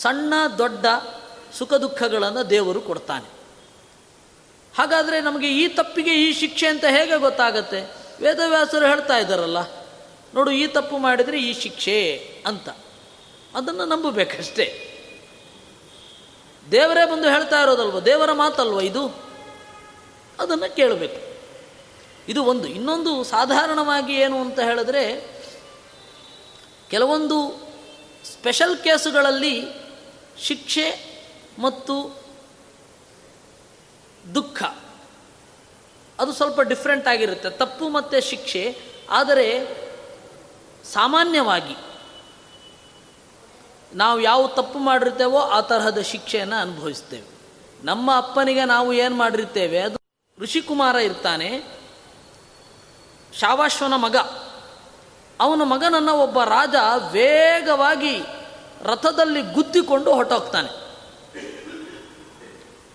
ಸಣ್ಣ, 0.00 0.34
ದೊಡ್ಡ 0.58 0.86
ಸುಖ 1.58 1.74
ದುಃಖಗಳನ್ನು 1.74 2.50
ದೇವರು 2.50 2.80
ಕೊಡ್ತಾನೆ. 2.80 3.28
ಹಾಗಾದರೆ 4.78 5.20
ನಮಗೆ 5.20 5.48
ಈ 5.48 5.68
ತಪ್ಪಿಗೆ 5.68 6.14
ಈ 6.14 6.32
ಶಿಕ್ಷೆ 6.32 6.66
ಅಂತ 6.66 6.84
ಹೇಗೆ 6.84 7.18
ಗೊತ್ತಾಗತ್ತೆ? 7.18 7.80
ವೇದವ್ಯಾಸರು 8.20 8.86
ಹೇಳ್ತಾ 8.86 9.18
ಇದ್ದಾರಲ್ಲ, 9.18 9.58
ನೋಡು 10.34 10.50
ಈ 10.50 10.66
ತಪ್ಪು 10.66 10.98
ಮಾಡಿದರೆ 10.98 11.42
ಈ 11.42 11.52
ಶಿಕ್ಷೆ 11.52 11.98
ಅಂತ. 12.46 12.68
ಅದನ್ನು 13.54 13.84
ನಂಬಬೇಕಷ್ಟೇ. 13.84 14.84
ದೇವರೇ 16.72 17.10
ಬಂದು 17.10 17.28
ಹೇಳ್ತಾ 17.28 17.62
ಇರೋದಲ್ವ? 17.62 18.00
ದೇವರ 18.00 18.32
ಮಾತಲ್ವ 18.32 18.80
ಇದು? 18.80 19.04
ಅದನ್ನು 20.40 20.76
ಕೇಳಬೇಕು. 20.76 21.37
ಇದು 22.28 22.44
ಒಂದು, 22.44 22.68
ಇನ್ನೊಂದು 22.68 23.24
ಸಾಧಾರಣವಾಗಿ 23.24 24.14
ಏನು 24.14 24.40
ಅಂತ 24.40 24.60
ಹೇಳಿದ್ರೆ, 24.60 25.04
ಕೆಲವೊಂದು 26.90 27.68
ಸ್ಪೆಷಲ್ 28.24 28.84
ಕೇಸುಗಳಲ್ಲಿ 28.84 29.62
ಶಿಕ್ಷೆ 30.38 30.86
ಮತ್ತು 31.58 32.20
ದುಃಖ, 34.34 34.62
ಅದು 36.18 36.32
ಸ್ವಲ್ಪ 36.32 36.60
ಡಿಫ್ರೆಂಟ್ 36.60 37.08
ಆಗಿರುತ್ತೆ. 37.08 37.50
ತಪ್ಪು 37.50 37.88
ಮತ್ತು 37.88 38.20
ಶಿಕ್ಷೆ, 38.20 38.78
ಆದರೆ 39.10 39.46
ಸಾಮಾನ್ಯವಾಗಿ 40.92 41.76
ನಾವು 43.94 44.20
ಯಾವ 44.20 44.46
ತಪ್ಪು 44.46 44.78
ಮಾಡಿರ್ತೇವೋ 44.78 45.38
ಆ 45.38 45.60
ತರಹದ 45.60 45.98
ಶಿಕ್ಷೆಯನ್ನು 45.98 46.56
ಅನುಭವಿಸ್ತೇವೆ. 46.56 47.28
ನಮ್ಮ 47.84 48.16
ಅಪ್ಪನಿಗೆ 48.16 48.64
ನಾವು 48.64 48.92
ಏನು 48.92 49.14
ಮಾಡಿರ್ತೇವೆ? 49.14 49.80
ಅದು 49.80 49.98
ಋಷಿಕುಮಾರ 50.38 50.96
ಇರ್ತಾನೆ. 50.96 51.77
ಶಾವಾಶ್ವನ 53.34 53.94
ಮಗ. 53.96 54.16
ಅವನ 55.40 55.62
ಮಗನನ್ನು 55.62 56.14
ಒಬ್ಬ 56.14 56.42
ರಾಜ 56.42 56.74
ವೇಗವಾಗಿ 57.12 58.22
ರಥದಲ್ಲಿ 58.82 59.42
ಗುದ್ದಿಕೊಂಡು 59.42 60.14
ಹೊಟ್ಟೋಗ್ತಾನೆ 60.14 60.88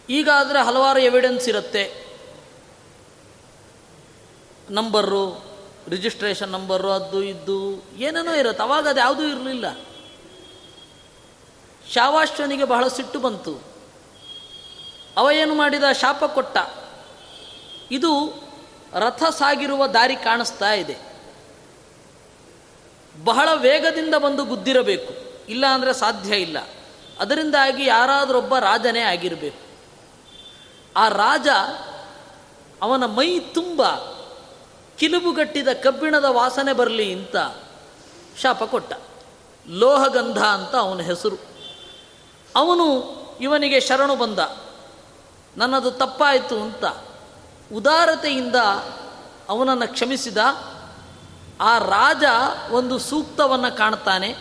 ಈಗ 0.09 0.29
ಆದರೆ 0.35 0.63
ಹಲವಾರು 0.63 0.99
ಎವಿಡೆನ್ಸ್ 0.99 1.49
ಇರುತ್ತೆ. 1.49 2.03
ನಂಬರು 4.69 5.43
ರಿಜಿಸ್ಟ್ರೇಷನ್ 5.89 6.49
ನಂಬರು 6.49 6.91
ಅದು 6.91 7.23
ಇದ್ದು 7.23 7.83
ಏನೇನೋ 7.97 8.33
ಇರುತ್ತೆ. 8.33 8.63
ಅವಾಗ 8.63 8.87
ಅದು 8.87 8.99
ಯಾವುದೂ 8.99 9.23
ಇರಲಿಲ್ಲ. 9.23 9.77
ಶಾವಾಶ್ವನಿಗೆ 11.91 12.63
ಬಹಳ 12.63 12.87
ಸಿಟ್ಟು 12.87 13.19
ಬಂತು. 13.19 13.63
ಅವ 15.17 15.29
ಏನು 15.33 15.55
ಮಾಡಿದ? 15.55 15.83
ಶಾಪ 15.91 16.23
ಕೊಟ್ಟ. 16.25 16.57
ಇದು 17.91 18.42
ರಥ 18.93 19.23
ಸಾಗಿರುವ 19.23 19.87
ದಾರಿ 19.87 20.15
ಕಾಣಿಸ್ತಾ 20.15 20.73
ಇದೆ. 20.73 20.97
ಬಹಳ 23.23 23.49
ವೇಗದಿಂದ 23.55 24.15
ಬಂದು 24.15 24.45
ಗುದ್ದಿರಬೇಕು. 24.45 25.13
ಇಲ್ಲ 25.49 25.65
ಅಂದರೆ 25.65 25.93
ಸಾಧ್ಯ 25.93 26.35
ಇಲ್ಲ. 26.35 26.57
ಅದರಿಂದಾಗಿ 27.19 27.85
ಯಾರಾದರೊಬ್ಬ 27.85 28.57
ರಾಜನೇ 28.57 28.99
ಆಗಿರಬೇಕು. 28.99 29.63
ಆ 30.95 31.07
ರಾಜ 31.07 31.47
ಅವನ 32.81 33.05
ಮೈ 33.05 33.39
ತುಂಬ 33.39 33.81
ಕಿಲುಬುಗಟ್ಟಿದ 34.97 35.67
ಕಬ್ಬಿಣದ 35.67 36.25
ವಾಸನೆ 36.25 36.73
ಬರಲಿ 36.73 37.13
ಅಂತ 37.13 37.35
ಶಾಪ 38.41 38.63
ಕೊಟ್ಟ. 38.63 38.93
ಲೋಹಗಂಧ 39.67 40.43
ಅಂತ 40.43 40.75
ಅವನ 40.75 41.01
ಹೆಸರು. 41.01 41.35
ಅವನು 42.55 43.13
ಇವನಿಗೆ 43.41 43.79
ಶರಣು 43.79 44.15
ಬಂದ. 44.15 44.39
ನನ್ನದು 45.57 45.91
ತಪ್ಪಾಯಿತು 45.91 46.59
ಅಂತ 46.59 46.85
ಉದಾರತೆಯಿಂದ 47.73 48.55
ಅವನನ್ನು 49.49 49.93
ಕ್ಷಮಿಸಿದ, 49.93 50.37
ಆ 51.61 51.77
ರಾಜ 51.77 52.23
ಒಂದು 52.71 52.99
ಸೂಕ್ತವನ್ನು 52.99 53.77
ಕಾಣ್ತಾನೆ. 53.77 54.35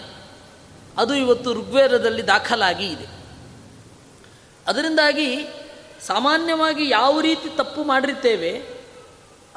ಅದು 0.99 1.14
ಇವತ್ತು 1.14 1.53
ಋಗ್ವೇದದಲ್ಲಿ 1.53 2.26
ದಾಖಲಾಗಿ 2.26 2.87
ಇದೆ. 2.87 3.07
ಅದರಿಂದಾಗಿ 4.66 5.49
ಸಾಮಾನ್ಯವಾಗಿ 6.07 6.89
ಯಾವ 6.89 7.20
ರೀತಿ 7.20 7.57
ತಪ್ಪು 7.57 7.85
ಮಾಡಿರ್ತೇವೆ, 7.85 8.83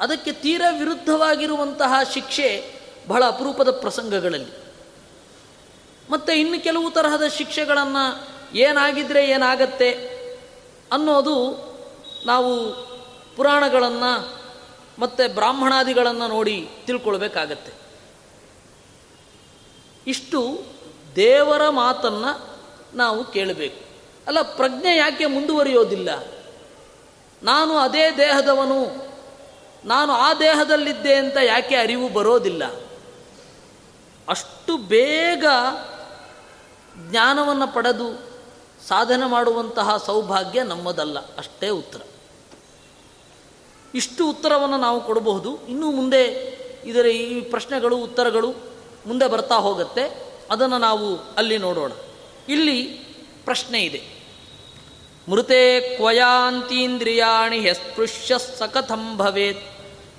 ಅದಕ್ಕೆ 0.00 0.32
ತೀರ 0.32 0.62
ವಿರುದ್ಧವಾಗಿರುವಂತಹ 0.78 1.94
ಶಿಕ್ಷೆ 2.14 2.76
ಬಹಳ 3.08 3.24
ಅಪರೂಪದ 3.24 3.70
ಪ್ರಸಂಗಗಳಲ್ಲಿ. 3.70 4.66
ಮತ್ತು 6.10 6.32
ಇನ್ನು 6.32 6.62
ಕೆಲವು 6.62 6.90
ತರಹದ 6.90 7.26
ಶಿಕ್ಷೆಗಳನ್ನು 7.26 8.28
ಏನಾಗಿದ್ರೆ 8.56 9.26
ಏನಾಗತ್ತೆ 9.26 9.90
ಅನ್ನೋದು 10.92 11.66
ನಾವು 12.26 12.86
ಪುರಾಣಗಳನ್ನು 13.36 14.36
ಮತ್ತು 14.98 15.34
ಬ್ರಾಹ್ಮಣಾದಿಗಳನ್ನು 15.34 16.28
ನೋಡಿ 16.28 16.68
ತಿಳ್ಕೊಳ್ಬೇಕಾಗತ್ತೆ. 16.86 17.72
ಇಷ್ಟು 20.06 20.58
ದೇವರ 21.16 21.68
ಮಾತನ್ನು 21.68 22.56
ನಾವು 22.94 23.24
ಕೇಳಬೇಕು. 23.24 23.86
ಅಲ್ಲ, 24.26 24.42
ಪ್ರಜ್ಞೆ 24.42 24.96
ಯಾಕೆ 24.96 25.26
ಮುಂದುವರಿಯೋದಿಲ್ಲ? 25.26 26.26
ನಾನು 27.42 27.76
ಅದೇ 27.76 28.10
ದೇಹದವನು, 28.10 29.06
ನಾನು 29.84 30.12
ಆ 30.12 30.34
ದೇಹದಲ್ಲಿದ್ದೆ 30.34 31.14
ಅಂತ 31.14 31.36
ಯಾಕೆ 31.36 31.76
ಅರಿವು 31.76 32.08
ಬರೋದಿಲ್ಲ? 32.08 32.64
ಅಷ್ಟು 34.28 34.76
ಬೇಗ 34.76 35.44
ಜ್ಞಾನವನ್ನು 37.10 37.74
ಪಡೆದು 37.74 38.18
ಸಾಧನೆ 38.88 39.28
ಮಾಡುವಂತಹ 39.28 39.96
ಸೌಭಾಗ್ಯ 39.96 40.62
ನಮ್ಮದಲ್ಲ, 40.62 41.18
ಅಷ್ಟೇ 41.36 41.68
ಉತ್ತರ. 41.68 42.00
ಇಷ್ಟು 43.96 44.30
ಉತ್ತರವನ್ನು 44.30 44.76
ನಾವು 44.76 45.04
ಕೊಡಬಹುದು. 45.04 45.66
ಇನ್ನೂ 45.66 45.90
ಮುಂದೆ 45.90 46.22
ಇದರ 46.84 47.06
ಈ 47.06 47.40
ಪ್ರಶ್ನೆಗಳು, 47.40 47.96
ಉತ್ತರಗಳು 47.96 48.54
ಮುಂದೆ 49.06 49.28
ಬರ್ತಾ 49.28 49.54
ಹೋಗುತ್ತೆ. 49.54 50.26
ಅದನ್ನು 50.50 50.78
ನಾವು 50.78 51.16
ಅಲ್ಲಿ 51.16 51.58
ನೋಡೋಣ. 51.58 51.92
ಇಲ್ಲಿ 52.48 52.82
ಪ್ರಶ್ನೆ 53.44 53.82
ಇದೆ. 53.82 54.02
ಮೃತೆ 55.28 55.80
ಕ್ವಯಾಂತೀಂದ್ರಿಯಾಣಿ 55.96 57.58
ಹೆಸ್ಪೃಶ್ಯ 57.58 58.38
ಸಕಥಂ 58.58 59.16
ಭವೇತ್. 59.16 59.64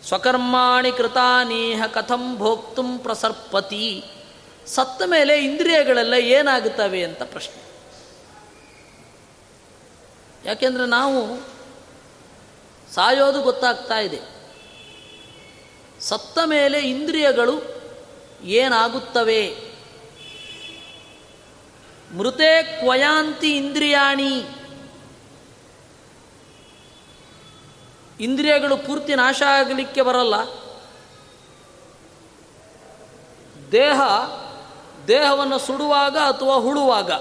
ಸ್ವಕರ್ಮಾಣಿ 0.08 0.92
ಕೃತಾನೀಹ 0.92 1.84
ಕಥಂ 1.86 2.38
ಭೋಕ್ತು 2.38 3.04
ಪ್ರಸರ್ಪತಿ. 3.04 4.04
ಸತ್ತ 4.68 5.02
ಮೇಲೆ 5.06 5.46
ಇಂದ್ರಿಯಗಳೆಲ್ಲ 5.46 6.14
ಏನಾಗುತ್ತವೆ 6.14 7.04
ಅಂತ 7.04 7.24
ಪ್ರಶ್ನೆ. 7.24 7.68
ಯಾಕೆಂದರೆ 10.46 10.86
ನಾವು 10.86 11.42
ಸಾಯೋದು 12.94 13.42
ಗೊತ್ತಾಗ್ತಾ 13.42 14.00
ಇದೆ. 14.00 14.20
ಸತ್ತ 16.00 16.40
ಮೇಲೆ 16.46 16.80
ಇಂದ್ರಿಯಗಳು 16.80 17.62
ಏನಾಗುತ್ತವೆ? 18.44 19.58
ಮೃತೆ 22.18 22.64
ಕ್ವಯಾಂತಿ 22.64 23.58
ಇಂದ್ರಿಯಾಣಿ. 23.58 24.44
ಇಂದ್ರಿಯಗಳು 28.20 28.78
ಪೂರ್ತಿ 28.78 29.16
ನಾಶ 29.16 29.42
ಆಗಲಿಕ್ಕೆ 29.42 30.02
ಬರಲ್ಲ. 30.02 30.36
ದೇಹ, 33.72 34.02
ದೇಹವನ್ನು 35.08 35.60
ಸುಡುವಾಗ 35.60 36.18
ಅಥವಾ 36.18 36.56
ಹುಳುವಾಗ. 36.56 37.12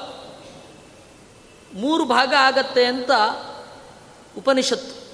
ಮೂರು 1.75 2.05
ಭಾಗ 2.05 2.35
ಆಗತ್ತೆ 2.39 2.85
ಅಂತ 2.85 3.11
ಉಪನಿಷತ್ತು. 4.39 5.06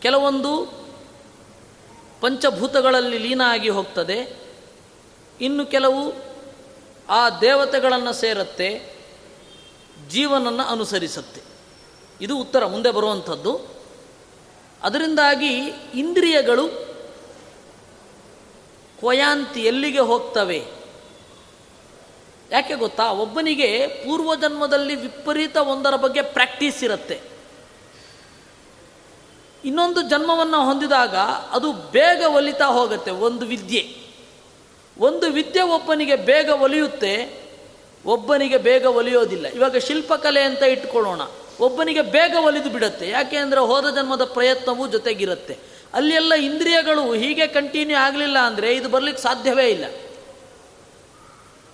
ಕೆಲವೊಂದು 0.00 0.80
ಪಂಚಭೂತಗಳಲ್ಲಿ 2.20 3.18
ಲೀನ 3.18 3.42
ಆಗಿ 3.46 3.68
ಹೋಗ್ತದೆ, 3.68 4.40
ಇನ್ನು 5.40 5.66
ಕೆಲವು 5.66 6.12
ಆ 7.08 7.30
ದೇವತೆಗಳನ್ನು 7.30 8.12
ಸೇರತ್ತೆ, 8.12 8.96
ಜೀವನನ್ನು 10.08 10.62
ಅನುಸರಿಸುತ್ತೆ. 10.62 11.40
ಇದು 12.20 12.38
ಉತ್ತರ, 12.38 12.66
ಮುಂದೆ 12.66 12.90
ಬರುವಂಥದ್ದು. 12.90 13.60
ಅದರಿಂದಾಗಿ 14.82 15.58
ಇಂದ್ರಿಯಗಳು 15.94 16.68
ಕ್ವಯಾಂತಿ 18.98 19.60
ಎಲ್ಲಿಗೆ 19.60 19.98
ಹೋಗ್ತವೆ? 19.98 20.66
ಯಾಕೆ 22.50 22.74
ಗೊತ್ತಾ? 22.74 23.10
ಒಬ್ಬನಿಗೆ 23.10 23.86
ಪೂರ್ವಜನ್ಮದಲ್ಲಿ 23.86 24.94
ವಿಪರೀತ 24.94 25.56
ಒಂದರ 25.56 25.96
ಬಗ್ಗೆ 25.96 26.22
ಪ್ರಾಕ್ಟೀಸ್ 26.22 26.84
ಇರುತ್ತೆ. 26.84 27.29
ಇನ್ನೊಂದು 29.64 30.02
ಜನ್ಮವನ್ನು 30.02 30.64
ಹೊಂದಿದಾಗ 30.64 31.16
ಅದು 31.50 31.72
ಬೇಗ 31.72 32.22
ಒಲಿತಾ 32.26 32.66
ಹೋಗುತ್ತೆ, 32.66 33.10
ಒಂದು 33.10 33.46
ವಿದ್ಯೆ. 33.46 33.96
ಒಂದು 34.98 35.26
ವಿದ್ಯೆ 35.30 35.62
ಒಬ್ಬನಿಗೆ 35.62 36.16
ಬೇಗ 36.16 36.48
ಒಲಿಯುತ್ತೆ, 36.48 37.40
ಒಬ್ಬನಿಗೆ 38.06 38.56
ಬೇಗ 38.56 38.86
ಒಲಿಯೋದಿಲ್ಲ. 38.86 39.46
ಇವಾಗ 39.46 39.76
ಶಿಲ್ಪಕಲೆ 39.76 40.42
ಅಂತ 40.42 40.62
ಇಟ್ಕೊಳ್ಳೋಣ. 40.62 41.20
ಒಬ್ಬನಿಗೆ 41.60 42.02
ಬೇಗ 42.02 42.36
ಒಲಿದು 42.40 42.70
ಬಿಡುತ್ತೆ. 42.70 43.08
ಯಾಕೆ 43.08 43.36
ಅಂದರೆ 43.36 43.60
ಹೋದ 43.60 43.94
ಜನ್ಮದ 43.94 44.24
ಪ್ರಯತ್ನವೂ 44.24 44.86
ಜೊತೆಗಿರುತ್ತೆ. 44.86 45.58
ಅಲ್ಲೆಲ್ಲ 45.94 46.34
ಇಂದ್ರಿಯಗಳು 46.34 47.14
ಹೀಗೆ 47.14 47.46
ಕಂಟಿನ್ಯೂ 47.46 47.96
ಆಗಲಿಲ್ಲ 47.96 48.38
ಅಂದರೆ 48.38 48.74
ಇದು 48.74 48.88
ಬರಲಿಕ್ಕೆ 48.88 49.22
ಸಾಧ್ಯವೇ 49.22 49.68
ಇಲ್ಲ. 49.68 49.84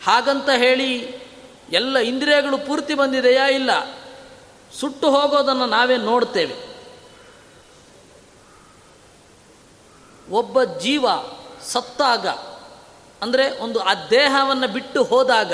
ಹಾಗಂತ 0.05 0.51
ಹೇಳಿ 0.51 1.17
ಎಲ್ಲ 1.73 1.99
ಇಂದ್ರಿಯಗಳು 1.99 2.59
ಪೂರ್ತಿ 2.59 2.95
ಬಂದಿದೆಯಾ 2.95 3.47
ಇಲ್ಲ? 3.47 3.71
ಸುಟ್ಟು 4.81 5.11
ಹೋಗೋದನ್ನು 5.11 5.67
ನಾವೇ 5.67 5.97
ನೋಡ್ತೇವೆ. 5.97 6.66
ಒಬ್ಬ 10.37 10.63
ಜೀವ 10.63 11.05
ಸತ್ತಾಗ, 11.63 12.27
ಅಂದರೆ 13.23 13.59
ಒಂದು 13.59 13.79
ಆ 13.81 13.95
ದೇಹವನ್ನು 14.11 14.69
ಬಿಟ್ಟು 14.69 15.03
ಹೋದಾಗ, 15.03 15.53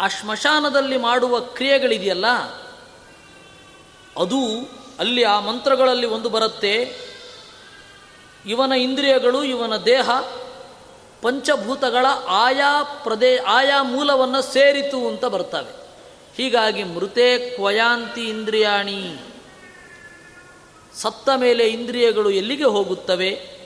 ಆ 0.00 0.08
ಶ್ಮಶಾನದಲ್ಲಿ 0.08 0.96
ಮಾಡುವ 0.96 1.40
ಕ್ರಿಯೆಗಳಿದೆಯಲ್ಲ, 1.40 2.26
ಅದು 4.16 4.40
ಅಲ್ಲಿ 4.98 5.22
ಆ 5.24 5.40
ಮಂತ್ರಗಳಲ್ಲಿ 5.40 6.06
ಒಂದು 6.06 6.28
ಬರುತ್ತೆ, 6.28 6.74
ಇವನ 8.46 8.72
ಇಂದ್ರಿಯಗಳು, 8.72 9.44
ಇವನ 9.44 9.76
ದೇಹ 9.76 10.10
ಪಂಚಭೂತಗಳ 11.22 12.06
ಆಯಾ 12.28 12.82
ಪ್ರದೇ, 12.82 13.36
ಆಯಾ 13.36 13.82
ಮೂಲವನ್ನು 13.82 14.42
ಸೇರಿತು 14.42 15.08
ಅಂತ 15.08 15.24
ಬರ್ತವೆ. 15.24 15.72
ಹೀಗಾಗಿ 16.36 16.84
ಮೃತೆ 16.84 17.28
ಕ್ವಯಾಂತಿ 17.56 18.24
ಇಂದ್ರಿಯಾಣಿ. 18.28 19.31
ಸತ್ತ 20.96 21.28
ಮೇಲೆ 21.36 21.68
ಇಂದ್ರಿಯಗಳು 21.68 22.30
ಎಲ್ಲಿಗೆ 22.30 22.64
ಹೋಗುತ್ತವೆ? 22.64 23.62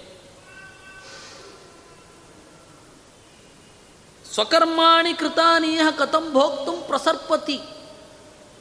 ಸ್ವಕರ್ಮಾಣಿ 4.34 5.14
ಕೃತಾನೀಹ 5.14 5.88
ಕಥಂ 5.98 6.32
ಪ್ರಸರ್ಪತಿ. 6.86 7.60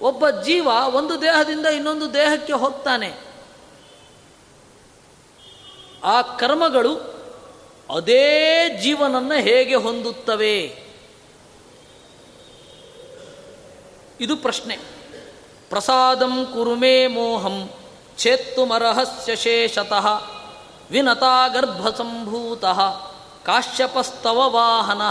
ಒಬ್ಬ 0.01 0.30
ಜೀವ 0.30 0.68
ಒಂದು 0.93 1.22
ದೇಹದಿಂದ 1.22 1.66
ಇನ್ನೊಂದು 1.66 2.13
ದೇಹಕ್ಕೆ 2.13 2.53
ಹೋಗ್ತಾನೆ. 2.53 3.13
ಆ 6.03 6.22
ಕರ್ಮಗಳು 6.22 6.95
ಅದೇ 7.95 8.70
ಜೀವನನ್ನು 8.82 9.41
ಹೇಗೆ 9.41 9.76
ಹೊಂದುತ್ತವೆ? 9.76 10.86
ಇದು 14.20 14.36
ಪ್ರಶ್ನೆ. 14.36 14.78
ಪ್ರಸಾದಂ 15.70 16.45
ಕುರುಮೇ 16.53 17.07
ಮೋಹಂ. 17.07 17.70
ಛೇತ್ತುಮರಹಸ್ಯ 18.18 19.36
ಶೇಷತಃ 19.36 20.07
ವಿನತಾ 20.91 21.47
ಗರ್ಭಸಂಭೂತಃ 21.47 22.95
ಕಾಶ್ಯಪಸ್ತವ 23.45 24.51
ವಾಹನ 24.51 25.01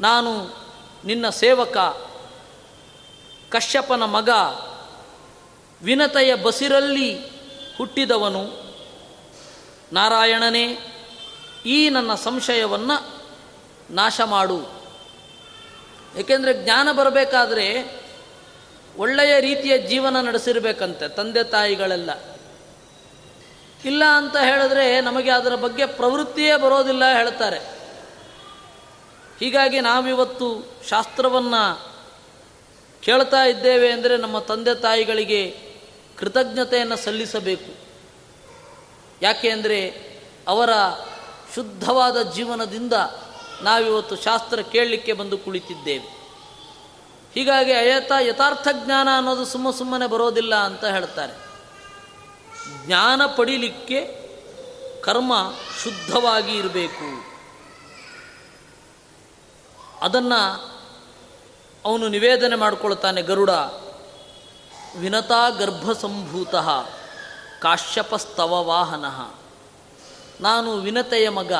ನಾನು 0.00 0.64
ನಿನ್ನ 1.04 1.28
ಸೇವಕ, 1.28 1.78
ಕಶ್ಯಪನ 3.50 4.02
ಮಗ, 4.02 4.28
ವಿನತೆಯ 5.82 6.34
ಬಸಿರಲ್ಲಿ 6.34 7.18
ಹುಟ್ಟಿದವನು. 7.78 8.44
ನಾರಾಯಣನೇ, 9.92 10.78
ಈ 11.66 11.88
ನನ್ನ 11.88 12.14
ಸಂಶಯವನ್ನು 12.14 13.24
ನಾಶ 13.90 14.20
ಮಾಡು 14.20 14.60
ಏಕೆಂದರೆ 16.16 16.64
ಜ್ಞಾನ 16.64 16.92
ಬರಬೇಕಾದ್ರೆ 16.92 17.68
ಒಳ್ಳೆಯ 18.98 19.40
ರೀತಿಯ 19.40 19.78
ಜೀವನ 19.78 20.20
ನಡೆಸಿರ್ಬೇಕಂತೆ, 20.20 21.08
ತಂದೆ 21.08 21.44
ತಾಯಿಗಳೆಲ್ಲ. 21.44 22.10
ಇಲ್ಲ 23.84 24.04
ಅಂತ 24.04 24.36
ಹೇಳಿದ್ರೆ 24.36 25.00
ನಮಗೆ 25.00 25.30
ಅದರ 25.30 25.54
ಬಗ್ಗೆ 25.54 25.86
ಪ್ರವೃತ್ತಿಯೇ 25.86 26.56
ಬರೋದಿಲ್ಲ 26.56 27.12
ಹೇಳ್ತಾರೆ. 27.12 27.58
ಹೀಗಾಗಿ 29.40 29.80
ನಾವಿವತ್ತು 29.80 30.72
ಶಾಸ್ತ್ರವನ್ನು 30.88 31.94
ಕೇಳ್ತಾ 33.02 33.44
ಇದ್ದೇವೆ 33.44 33.92
ಅಂದರೆ 33.92 34.16
ನಮ್ಮ 34.16 34.38
ತಂದೆ 34.38 34.74
ತಾಯಿಗಳಿಗೆ 34.74 35.58
ಕೃತಜ್ಞತೆಯನ್ನು 36.18 36.96
ಸಲ್ಲಿಸಬೇಕು. 36.96 37.84
ಯಾಕೆ 39.22 39.50
ಅಂದರೆ 39.50 39.90
ಅವರ 40.48 40.70
ಶುದ್ಧವಾದ 41.54 42.22
ಜೀವನದಿಂದ 42.22 42.92
ನಾವಿವತ್ತು 43.62 44.16
ಶಾಸ್ತ್ರ 44.16 44.60
ಕೇಳಲಿಕ್ಕೆ 44.60 45.12
ಬಂದು 45.12 45.38
ಕುಳಿತಿದ್ದೇವೆ. 45.38 46.23
ಹೀಗಾಗಿ 47.34 47.72
ಅಯತ 47.72 48.12
ಯಥಾರ್ಥ 48.20 48.68
ಜ್ಞಾನ 48.72 49.08
ಅನ್ನೋದು 49.16 49.44
ಸುಮ್ಮ 49.44 49.70
ಸುಮ್ಮನೆ 49.70 50.06
ಬರೋದಿಲ್ಲ 50.06 50.54
ಅಂತ 50.54 50.84
ಹೇಳ್ತಾರೆ. 50.84 51.32
ಜ್ಞಾನ 52.86 53.22
ಪಡೀಲಿಕ್ಕೆ 53.36 54.24
ಕರ್ಮ 55.02 55.52
ಶುದ್ಧವಾಗಿ 55.82 56.56
ಇರಬೇಕು. 56.56 57.34
ಅದನ್ನು 60.02 60.74
ಅವನು 61.84 62.08
ನಿವೇದನೆ 62.08 62.56
ಮಾಡಿಕೊಳ್ತಾನೆ 62.56 63.22
ಗರುಡ. 63.22 63.50
ವಿನತಾ 64.98 65.50
ಗರ್ಭಸಂಭೂತ 65.50 66.54
ಕಾಶ್ಯಪಸ್ತವ 67.60 68.64
ವಾಹನ. 68.64 69.04
ನಾನು 70.40 70.76
ವಿನತೆಯ 70.76 71.28
ಮಗ, 71.28 71.52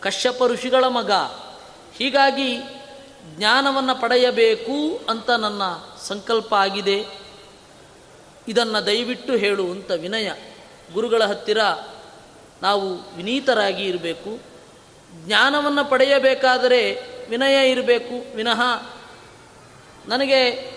ಕಶ್ಯಪ 0.00 0.42
ಋಷಿಗಳ 0.46 0.84
ಮಗ. 0.84 1.10
ಹೀಗಾಗಿ 1.94 2.58
ಜ್ಞಾನವನ್ನು 3.36 4.00
ಪಡೆಯಬೇಕು 4.00 5.00
ಅಂತ 5.08 5.30
ನನ್ನ 5.30 5.62
ಸಂಕಲ್ಪ 6.08 6.54
ಆಗಿದೆ. 6.54 7.06
ಇದನ್ನು 8.48 8.86
ದಯವಿಟ್ಟು 8.86 9.32
ಹೇಳು 9.32 9.70
ಅಂತ 9.70 9.90
ವಿನಯ. 9.90 10.32
ಗುರುಗಳ 10.92 11.24
ಹತ್ತಿರ 11.24 11.58
ನಾವು 12.62 13.16
ವಿನೀತರಾಗಿ 13.16 13.84
ಇರಬೇಕು. 13.84 14.38
ಜ್ಞಾನವನ್ನು 15.26 15.84
ಪಡೆಯಬೇಕಾದರೆ 15.84 17.00
ವಿನಯ 17.28 17.70
ಇರಬೇಕು. 17.70 18.36
ವಿನಃ 18.36 18.60
ನನಗೆ 20.06 20.72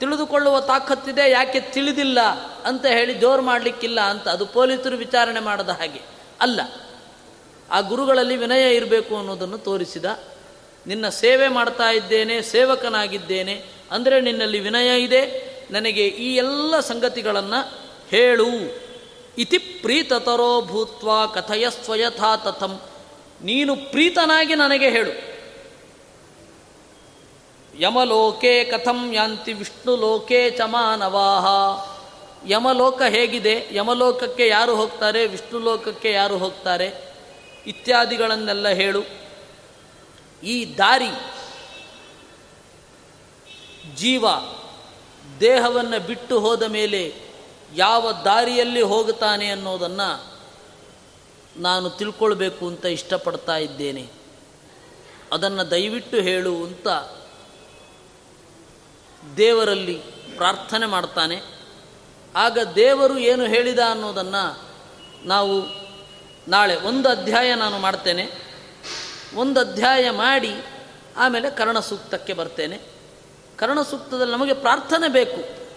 ತಿಳಿದುಕೊಳ್ಳುವ 0.00 0.60
ತಾಕತ್ತಿದೆ, 0.60 1.30
ಯಾಕೆ 1.30 1.60
ತಿಳಿದಿಲ್ಲ 1.60 2.20
ಅಂತ 2.64 2.86
ಹೇಳಿ 2.86 3.14
ಜೋರು 3.14 3.42
ಮಾಡಲಿಕ್ಕಿಲ್ಲ 3.42 4.00
ಅಂತ 4.00 4.28
ಅದು 4.28 4.46
ಪೊಲೀಸರು 4.46 4.96
ವಿಚಾರಣೆ 4.96 5.40
ಮಾಡದ 5.40 5.68
ಹಾಗೆ. 5.68 6.00
ಅಲ್ಲ, 6.40 6.60
ಆ 7.70 7.80
ಗುರುಗಳಲ್ಲಿ 7.80 8.36
ವಿನಯ 8.36 8.76
ಇರಬೇಕು 8.76 9.16
ಅನ್ನೋದನ್ನು 9.16 9.58
ತೋರಿಸಿದ 9.58 10.04
ನಿನ್ನ 10.86 11.08
ಸೇವೆ 11.08 11.48
ಮಾಡ್ತಾ 11.48 11.90
ಇದ್ದೇನೆ, 11.90 12.42
ಸೇವಕನಾಗಿದ್ದೇನೆ, 12.42 13.64
ಅಂದರೆ 13.90 14.20
ನಿನ್ನಲ್ಲಿ 14.20 14.60
ವಿನಯ 14.60 15.02
ಇದೆ. 15.02 15.48
ನನಗೆ 15.70 16.06
ಈ 16.06 16.36
ಎಲ್ಲ 16.36 16.80
ಸಂಗತಿಗಳನ್ನು 16.80 17.78
ಹೇಳು. 18.10 18.46
ಇತಿ 19.38 19.58
ಪ್ರೀತತರೋ 19.58 20.62
ಭೂತ್ವ 20.62 21.26
ಕಥಯ 21.26 21.70
ಸ್ವಯಥಾ 21.84 22.36
ತಥಂ. 22.36 22.80
ನೀನು 23.42 23.76
ಪ್ರೀತನಾಗಿ 23.76 24.54
ನನಗೆ 24.54 24.90
ಹೇಳು. 24.90 25.38
ಯಮಲೋಕೆ 27.80 28.64
ಕಥಂ 28.64 29.12
ಯಾಂತಿ 29.12 29.52
ವಿಷ್ಣು 29.52 29.96
ಲೋಕೆ 29.96 30.50
ಚ 30.50 30.60
ಮಾನವಾಹ. 30.64 31.46
ಯಮಲೋಕ 32.50 33.02
ಹೇಗಿದೆ? 33.02 33.68
ಯಮಲೋಕಕ್ಕೆ 33.72 34.48
ಯಾರು 34.48 34.76
ಹೋಗ್ತಾರೆ? 34.76 35.26
ವಿಷ್ಣು 35.26 35.58
ಲೋಕಕ್ಕೆ 35.58 36.12
ಯಾರು 36.12 36.38
ಹೋಗ್ತಾರೆ? 36.38 37.14
ಇತ್ಯಾದಿಗಳನ್ನೆಲ್ಲ 37.66 38.68
ಹೇಳು. 38.68 39.02
ಈ 40.42 40.78
ದಾರಿ 40.78 41.10
ಜೀವ 43.96 44.26
ದೇಹವನ್ನು 45.40 46.06
ಬಿಟ್ಟು 46.06 46.40
ಹೋದ 46.40 46.62
ಮೇಲೆ 46.62 47.14
ಯಾವ 47.74 48.12
ದಾರಿಯಲ್ಲಿ 48.12 48.82
ಹೋಗುತ್ತಾನೆ 48.82 49.48
ಅನ್ನೋದನ್ನು 49.50 50.38
ನಾನು 51.56 51.90
ತಿಳ್ಕೊಳ್ಬೇಕು 51.90 52.68
ಅಂತ 52.68 52.86
ಇಷ್ಟಪಡ್ತಾ 52.86 53.56
ಇದ್ದೇನೆ. 53.56 54.08
ಅದನ್ನು 55.32 55.70
ದಯವಿಟ್ಟು 55.70 56.16
ಹೇಳು 56.16 56.54
ಅಂತ 56.56 56.88
ದೇವರಲ್ಲಿ 59.36 59.94
ಪ್ರಾರ್ಥನೆ 60.36 60.86
ಮಾಡ್ತಾನೆ. 60.86 61.42
ಆಗ 62.36 62.58
ದೇವರು 62.74 63.18
ಏನು 63.18 63.46
ಹೇಳಿದ 63.46 63.78
ಅನ್ನೋದನ್ನು 63.78 64.68
ನಾವು 65.24 65.62
ನಾಳೆ 66.50 66.76
ಒಂದು 66.76 67.08
ಅಧ್ಯಾಯ 67.08 67.54
ನಾನು 67.54 67.78
ಮಾಡ್ತೇನೆ. 67.78 68.47
ಒಂದು 69.34 69.60
ಅಧ್ಯಾಯ 69.60 70.10
ಮಾಡಿ 70.10 70.54
ಆಮೇಲೆ 71.16 71.50
ಕರ್ಣ 71.50 71.80
ಸೂಕ್ತಕ್ಕೆ 71.80 72.32
ಬರ್ತೇನೆ. 72.32 72.80
ಕರ್ಣ 73.56 73.82
ಸೂಕ್ತದಲ್ಲಿ 73.82 74.32
ನಮಗೆ 74.32 74.52
ಪ್ರಾರ್ಥನೆ 74.52 75.08
ಬೇಕು. 75.08 75.68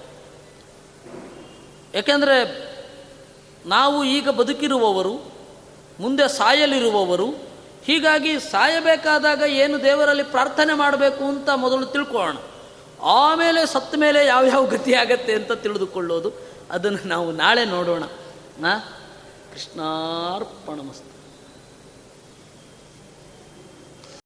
ಯಾಕೆಂದರೆ 1.93 2.72
ನಾವು 3.66 4.04
ಈಗ 4.04 4.30
ಬದುಕಿರುವವರು, 4.30 5.32
ಮುಂದೆ 5.99 6.28
ಸಾಯಲಿರುವವರು, 6.28 7.26
ಹೀಗಾಗಿ 7.84 8.39
ಸಾಯಬೇಕಾದಾಗ 8.39 9.41
ಏನು 9.41 9.84
ದೇವರಲ್ಲಿ 9.84 10.24
ಪ್ರಾರ್ಥನೆ 10.24 10.74
ಮಾಡಬೇಕು 10.74 11.24
ಅಂತ 11.24 11.49
ಮೊದಲು 11.49 11.86
ತಿಳ್ಕೊಳ್ಳೋಣ. 11.86 12.38
ಆಮೇಲೆ 13.02 13.66
ಸತ್ತ 13.66 13.95
ಮೇಲೆ 13.97 14.26
ಯಾವ್ಯಾವ 14.26 14.66
ಗತಿ 14.66 14.93
ಆಗತ್ತೆ 14.93 15.34
ಅಂತ 15.34 15.52
ತಿಳಿದುಕೊಳ್ಳೋದು. 15.52 16.32
ಅದನ್ನು 16.72 17.08
ನಾವು 17.08 17.32
ನಾಳೆ 17.32 17.66
ನೋಡೋಣ. 17.66 18.04
ಕೃಷ್ಣಾರ್ಪಣ 18.04 18.91
ಕೃಷ್ಣಾರ್ಪಣಮಸ್ತು. 19.54 21.11